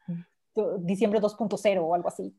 diciembre 0.79 1.21
2.0 1.21 1.81
o 1.81 1.95
algo 1.95 2.09
así. 2.09 2.35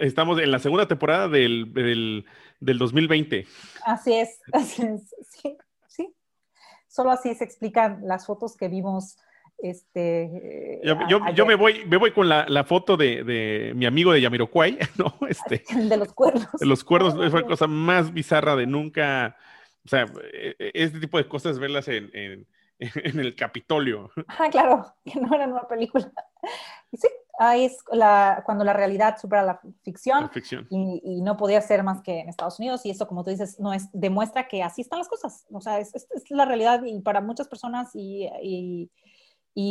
Estamos 0.00 0.38
en 0.40 0.52
la 0.52 0.60
segunda 0.60 0.86
temporada 0.86 1.28
del, 1.28 1.72
del, 1.72 2.24
del 2.60 2.78
2020. 2.78 3.46
Así 3.84 4.14
es, 4.14 4.40
así 4.52 4.82
es, 4.82 5.14
sí, 5.28 5.56
sí. 5.88 6.14
Solo 6.86 7.10
así 7.10 7.34
se 7.34 7.44
explican 7.44 8.00
las 8.04 8.26
fotos 8.26 8.56
que 8.56 8.68
vimos 8.68 9.18
este, 9.58 10.80
yo, 10.84 11.46
me, 11.46 11.54
voy, 11.54 11.84
me 11.86 11.96
voy 11.96 12.12
con 12.12 12.28
la, 12.28 12.64
foto 12.64 12.96
de, 12.96 13.72
mi 13.74 13.86
amigo 13.86 14.12
de 14.12 14.20
Yamiroquai, 14.20 14.78
¿no? 14.98 15.14
Este, 15.28 15.62
de 15.88 15.96
los 15.96 16.12
cuernos. 16.12 16.52
De 16.58 16.66
los 16.66 16.84
cuernos 16.84 17.14
es 17.24 17.32
la 17.32 17.42
cosa 17.46 17.66
más 17.66 18.12
bizarra 18.12 18.56
de 18.56 18.66
nunca. 18.66 19.36
O 19.84 19.88
sea, 19.88 20.06
e, 20.32 20.56
e, 20.58 20.70
este 20.74 21.00
tipo 21.00 21.18
de 21.18 21.28
cosas 21.28 21.58
verlas 21.58 21.88
en, 21.88 22.10
en, 22.12 22.46
el 23.18 23.34
Capitolio. 23.34 24.10
Ah, 24.28 24.48
claro, 24.50 24.94
que 25.04 25.18
no 25.18 25.34
era 25.34 25.46
una 25.46 25.66
película. 25.66 26.12
Y 26.92 26.98
sí, 26.98 27.08
ahí 27.38 27.64
es 27.64 27.78
la, 27.90 28.42
cuando 28.44 28.64
la 28.64 28.74
realidad 28.74 29.16
supera 29.18 29.42
la 29.42 29.60
ficción, 29.82 30.30
Y, 30.68 31.22
no 31.22 31.38
podía 31.38 31.62
ser 31.62 31.82
más 31.82 32.02
que 32.02 32.20
en 32.20 32.28
Estados 32.28 32.58
Unidos 32.58 32.84
y 32.84 32.90
eso, 32.90 33.06
como 33.06 33.24
tú 33.24 33.30
dices, 33.30 33.58
no 33.58 33.72
es, 33.72 33.88
demuestra 33.94 34.48
que 34.48 34.62
así 34.62 34.82
están 34.82 34.98
las 34.98 35.08
cosas. 35.08 35.46
O 35.50 35.62
sea, 35.62 35.78
es, 35.78 35.94
es, 35.94 36.06
la 36.28 36.44
realidad 36.44 36.82
y 36.84 37.00
para 37.00 37.22
muchas 37.22 37.48
personas 37.48 37.92
y 37.94 38.28
y 38.42 38.90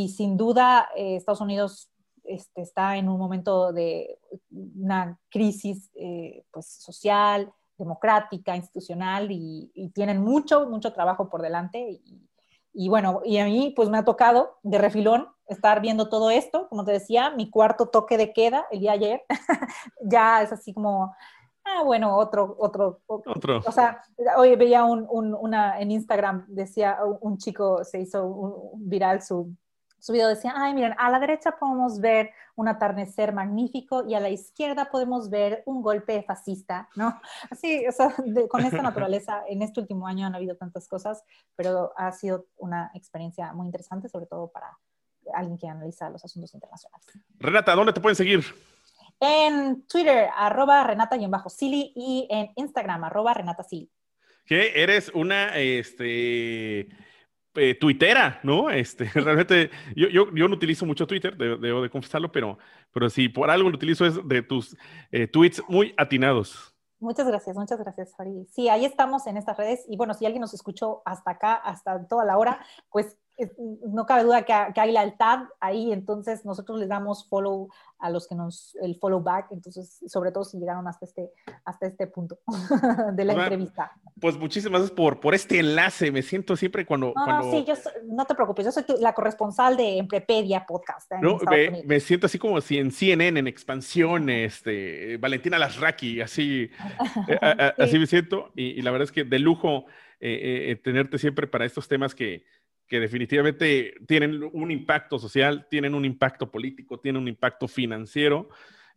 sin 0.10 0.36
duda, 0.36 0.90
eh, 0.96 1.16
Estados 1.16 1.42
Unidos 1.42 1.92
este, 2.24 2.62
está 2.62 2.98
en 2.98 3.08
un 3.08 3.20
momento 3.20 3.72
de 3.72 4.20
una 4.52 5.20
crisis 5.30 5.92
eh, 5.96 6.44
pues, 6.52 6.68
social, 6.68 7.54
democrática, 7.78 8.56
institucional 8.56 9.28
y, 9.32 9.92
tienen 9.94 10.22
mucho, 10.22 10.68
mucho 10.68 10.94
trabajo 10.94 11.30
por 11.30 11.42
delante. 11.42 12.02
Y, 12.74 12.90
bueno, 12.90 13.22
y 13.24 13.38
a 13.38 13.46
mí 13.46 13.74
pues 13.76 13.90
me 13.90 13.98
ha 13.98 14.06
tocado 14.06 14.58
de 14.64 14.78
refilón 14.78 15.28
estar 15.48 15.82
viendo 15.82 16.10
todo 16.10 16.30
esto. 16.32 16.68
Como 16.70 16.84
te 16.84 16.92
decía, 16.92 17.30
mi 17.30 17.50
cuarto 17.50 17.88
toque 17.88 18.18
de 18.18 18.34
queda 18.34 18.66
el 18.72 18.80
día 18.80 18.94
ayer 18.94 19.24
ya 20.02 20.42
es 20.42 20.52
así 20.52 20.74
como, 20.74 21.14
ah, 21.64 21.84
bueno, 21.84 22.18
otro, 22.18 22.56
otro, 22.60 23.02
otro. 23.06 23.62
O 23.66 23.72
sea, 23.72 24.02
hoy 24.38 24.56
veía 24.56 24.84
un, 24.84 25.08
una, 25.10 25.80
en 25.80 25.92
Instagram, 25.92 26.46
decía 26.48 26.98
un 27.22 27.38
chico, 27.38 27.84
se 27.84 28.00
hizo 28.00 28.26
un, 28.26 28.90
viral 28.90 29.22
su 29.22 29.56
su 30.06 30.14
video 30.14 30.28
decía, 30.28 30.54
ay, 30.56 30.76
miren, 30.76 30.94
a 31.00 31.10
la 31.10 31.18
derecha 31.18 31.58
podemos 31.58 32.00
ver 32.00 32.30
un 32.54 32.68
atardecer 32.68 33.34
magnífico 33.34 34.06
y 34.08 34.14
a 34.14 34.20
la 34.20 34.30
izquierda 34.30 34.92
podemos 34.92 35.32
ver 35.32 35.64
un 35.66 35.82
golpe 35.82 36.22
fascista, 36.22 36.88
¿no? 36.96 37.20
Así, 37.50 37.84
o 37.88 37.92
sea, 37.92 38.14
con 38.48 38.64
esta 38.64 38.82
naturaleza, 38.84 39.42
en 39.50 39.64
este 39.64 39.80
último 39.80 40.06
año 40.06 40.28
han 40.28 40.36
habido 40.36 40.58
tantas 40.58 40.88
cosas, 40.88 41.24
pero 41.56 41.92
ha 41.98 42.12
sido 42.12 42.46
una 42.58 42.92
experiencia 42.94 43.52
muy 43.54 43.66
interesante, 43.66 44.08
sobre 44.08 44.28
todo 44.28 44.52
para 44.52 44.78
alguien 45.34 45.58
que 45.58 45.68
analiza 45.68 46.08
los 46.12 46.24
asuntos 46.24 46.54
internacionales. 46.54 47.08
Renata, 47.40 47.74
¿dónde 47.74 47.92
te 47.92 48.00
pueden 48.00 48.16
seguir? 48.16 48.46
En 49.20 49.88
Twitter, 49.88 50.30
arroba 50.38 50.84
renata-sili 50.84 51.94
y 51.96 52.28
en 52.30 52.52
Instagram, 52.58 53.06
arroba 53.06 53.34
renata-sili. 53.34 53.90
Que 54.46 54.84
eres 54.84 55.10
una, 55.16 55.58
este 55.58 56.90
eh, 57.56 57.76
tuitera, 57.76 58.40
¿no? 58.44 58.70
Este, 58.70 59.06
realmente, 59.14 59.70
yo, 59.96 60.08
yo, 60.10 60.34
yo, 60.34 60.48
no 60.48 60.56
utilizo 60.56 60.86
mucho 60.86 61.08
Twitter, 61.08 61.36
debo 61.38 61.82
de, 61.82 61.90
confesarlo, 61.90 62.32
pero, 62.32 62.58
pero 62.92 63.10
si 63.10 63.30
por 63.30 63.50
algo 63.50 63.70
lo 63.70 63.76
utilizo 63.76 64.06
es 64.06 64.28
de 64.28 64.42
tus 64.42 64.76
eh, 65.12 65.28
tweets 65.28 65.64
muy 65.68 65.94
atinados. 65.98 66.76
Muchas 67.00 67.28
gracias, 67.28 67.56
muchas 67.56 67.78
gracias, 67.80 68.16
Farid. 68.16 68.48
Sí, 68.52 68.70
ahí 68.70 68.86
estamos 68.86 69.28
en 69.28 69.38
estas 69.38 69.58
redes 69.58 69.86
y 69.88 69.98
bueno, 69.98 70.14
si 70.14 70.26
alguien 70.26 70.42
nos 70.42 70.54
escuchó 70.54 71.02
hasta 71.06 71.32
acá, 71.32 71.54
hasta 71.56 72.08
toda 72.08 72.24
la 72.26 72.38
hora, 72.38 72.66
pues 72.90 73.18
no 73.88 74.06
cabe 74.06 74.24
duda 74.24 74.44
que, 74.44 74.54
hay 74.54 74.92
lealtad 74.92 75.40
ahí, 75.60 75.92
entonces 75.92 76.46
nosotros 76.46 76.80
les 76.80 76.88
damos 76.88 77.28
follow 77.28 77.70
a 78.00 78.10
los 78.10 78.28
que 78.28 78.36
nos, 78.36 78.76
el 78.82 78.96
follow 78.96 79.22
back, 79.22 79.48
entonces, 79.52 80.00
sobre 80.08 80.32
todo 80.32 80.44
si 80.44 80.58
llegaron 80.58 80.88
hasta 80.88 81.06
este, 81.06 81.32
hasta 81.64 81.88
este 81.88 82.08
punto 82.08 82.40
de 83.14 83.26
la 83.26 83.34
entrevista. 83.34 83.92
Pues 84.20 84.38
muchísimas 84.38 84.82
gracias 84.82 84.96
por, 84.96 85.20
por 85.20 85.34
este 85.34 85.60
enlace, 85.60 86.12
me 86.12 86.22
siento 86.22 86.56
siempre 86.56 86.86
cuando... 86.86 87.14
No, 87.16 87.52
sí, 87.52 87.66
yo 87.66 87.74
no 88.06 88.26
te 88.26 88.36
preocupes, 88.36 88.66
yo 88.66 88.72
soy 88.72 88.86
la 89.00 89.14
corresponsal 89.14 89.76
de 89.76 89.98
Emprepedia 89.98 90.66
Podcast. 90.66 91.12
no, 91.22 91.38
me, 91.86 92.00
siento 92.00 92.28
así 92.28 92.38
como 92.38 92.62
si 92.62 92.78
en 92.78 92.92
CNN, 92.92 93.40
en 93.40 93.48
expansión, 93.48 94.30
este, 94.30 95.18
Valentina 95.18 95.58
Lasraki, 95.58 96.22
así, 96.22 96.70
eh, 97.28 97.40
así 97.78 98.00
me 98.00 98.08
siento, 98.08 98.52
y, 98.56 98.82
la 98.82 98.92
verdad 98.92 99.06
es 99.06 99.12
que 99.12 99.24
de 99.24 99.40
lujo 99.40 99.86
eh, 100.20 100.72
eh, 100.72 100.76
tenerte 100.78 101.18
siempre 101.18 101.48
para 101.48 101.66
estos 101.66 101.88
temas 101.88 102.16
que 102.16 102.46
que 102.88 103.00
definitivamente 103.00 103.94
tienen 104.08 104.44
un 104.54 104.72
impacto 104.72 105.18
social, 105.20 105.68
tienen 105.70 105.96
un 105.96 106.06
impacto 106.06 106.52
político, 106.52 107.00
tienen 107.00 107.22
un 107.22 107.28
impacto 107.28 107.68
financiero. 107.68 108.50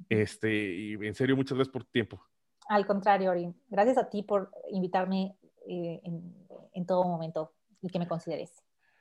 Este, 0.08 0.52
y 0.52 0.92
en 0.94 1.14
serio, 1.14 1.36
muchas 1.36 1.56
gracias 1.56 1.72
por 1.72 1.84
tu 1.84 1.90
tiempo. 1.90 2.22
Al 2.68 2.86
contrario, 2.86 3.30
Ori. 3.30 3.52
Gracias 3.68 3.96
a 3.98 4.10
ti 4.10 4.22
por 4.22 4.50
invitarme 4.70 5.36
eh, 5.66 6.00
en, 6.04 6.86
todo 6.86 7.04
momento 7.04 7.52
y 7.82 7.88
que 7.88 7.98
me 7.98 8.06
consideres. 8.06 8.52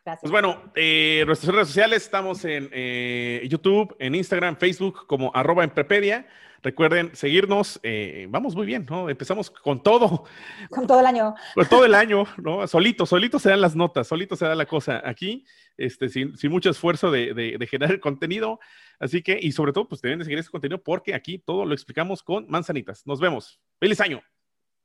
Gracias. 0.08 0.22
Pues 0.22 0.32
bueno, 0.32 0.72
eh, 0.74 1.26
nuestras 1.28 1.54
redes 1.54 1.68
sociales 1.68 2.04
estamos 2.04 2.46
en 2.46 2.70
eh, 2.72 3.46
YouTube, 3.50 3.94
en 4.00 4.16
Instagram, 4.16 4.56
Facebook 4.56 5.06
como 5.06 5.36
arroba 5.36 5.66
emprepedia. 5.66 6.26
Recuerden 6.64 7.14
seguirnos, 7.14 7.78
eh, 7.84 8.26
vamos 8.30 8.56
muy 8.56 8.66
bien, 8.66 8.88
¿no? 8.90 9.10
Empezamos 9.10 9.52
con 9.52 9.84
todo. 9.84 10.24
Con 10.70 10.88
todo 10.88 11.02
el 11.02 11.08
año. 11.08 11.36
Con 11.54 11.66
todo 11.66 11.84
el 11.84 11.94
año, 11.94 12.24
¿no? 12.38 12.66
Solito, 12.68 13.06
solito 13.06 13.38
se 13.38 13.50
dan 13.50 13.60
las 13.60 13.76
notas, 13.76 14.08
solito 14.08 14.38
se 14.38 14.46
da 14.46 14.56
la 14.56 14.66
cosa 14.66 15.02
aquí, 15.04 15.44
este, 15.76 16.08
sin, 16.08 16.34
mucho 16.44 16.70
esfuerzo 16.70 17.12
de, 17.12 17.34
de, 17.34 17.68
generar 17.68 18.00
contenido. 18.00 18.62
Así 19.00 19.22
que, 19.22 19.38
y 19.42 19.52
sobre 19.52 19.74
todo, 19.74 19.90
pues 19.90 20.00
deben 20.00 20.20
de 20.20 20.24
seguir 20.24 20.40
ese 20.40 20.50
contenido 20.50 20.82
porque 20.82 21.16
aquí 21.16 21.38
todo 21.38 21.66
lo 21.66 21.74
explicamos 21.74 22.24
con 22.24 22.46
manzanitas. 22.48 23.06
Nos 23.06 23.20
vemos. 23.20 23.60
Feliz 23.78 24.00
año. 24.00 24.22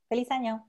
Feliz 0.09 0.29
año. 0.33 0.69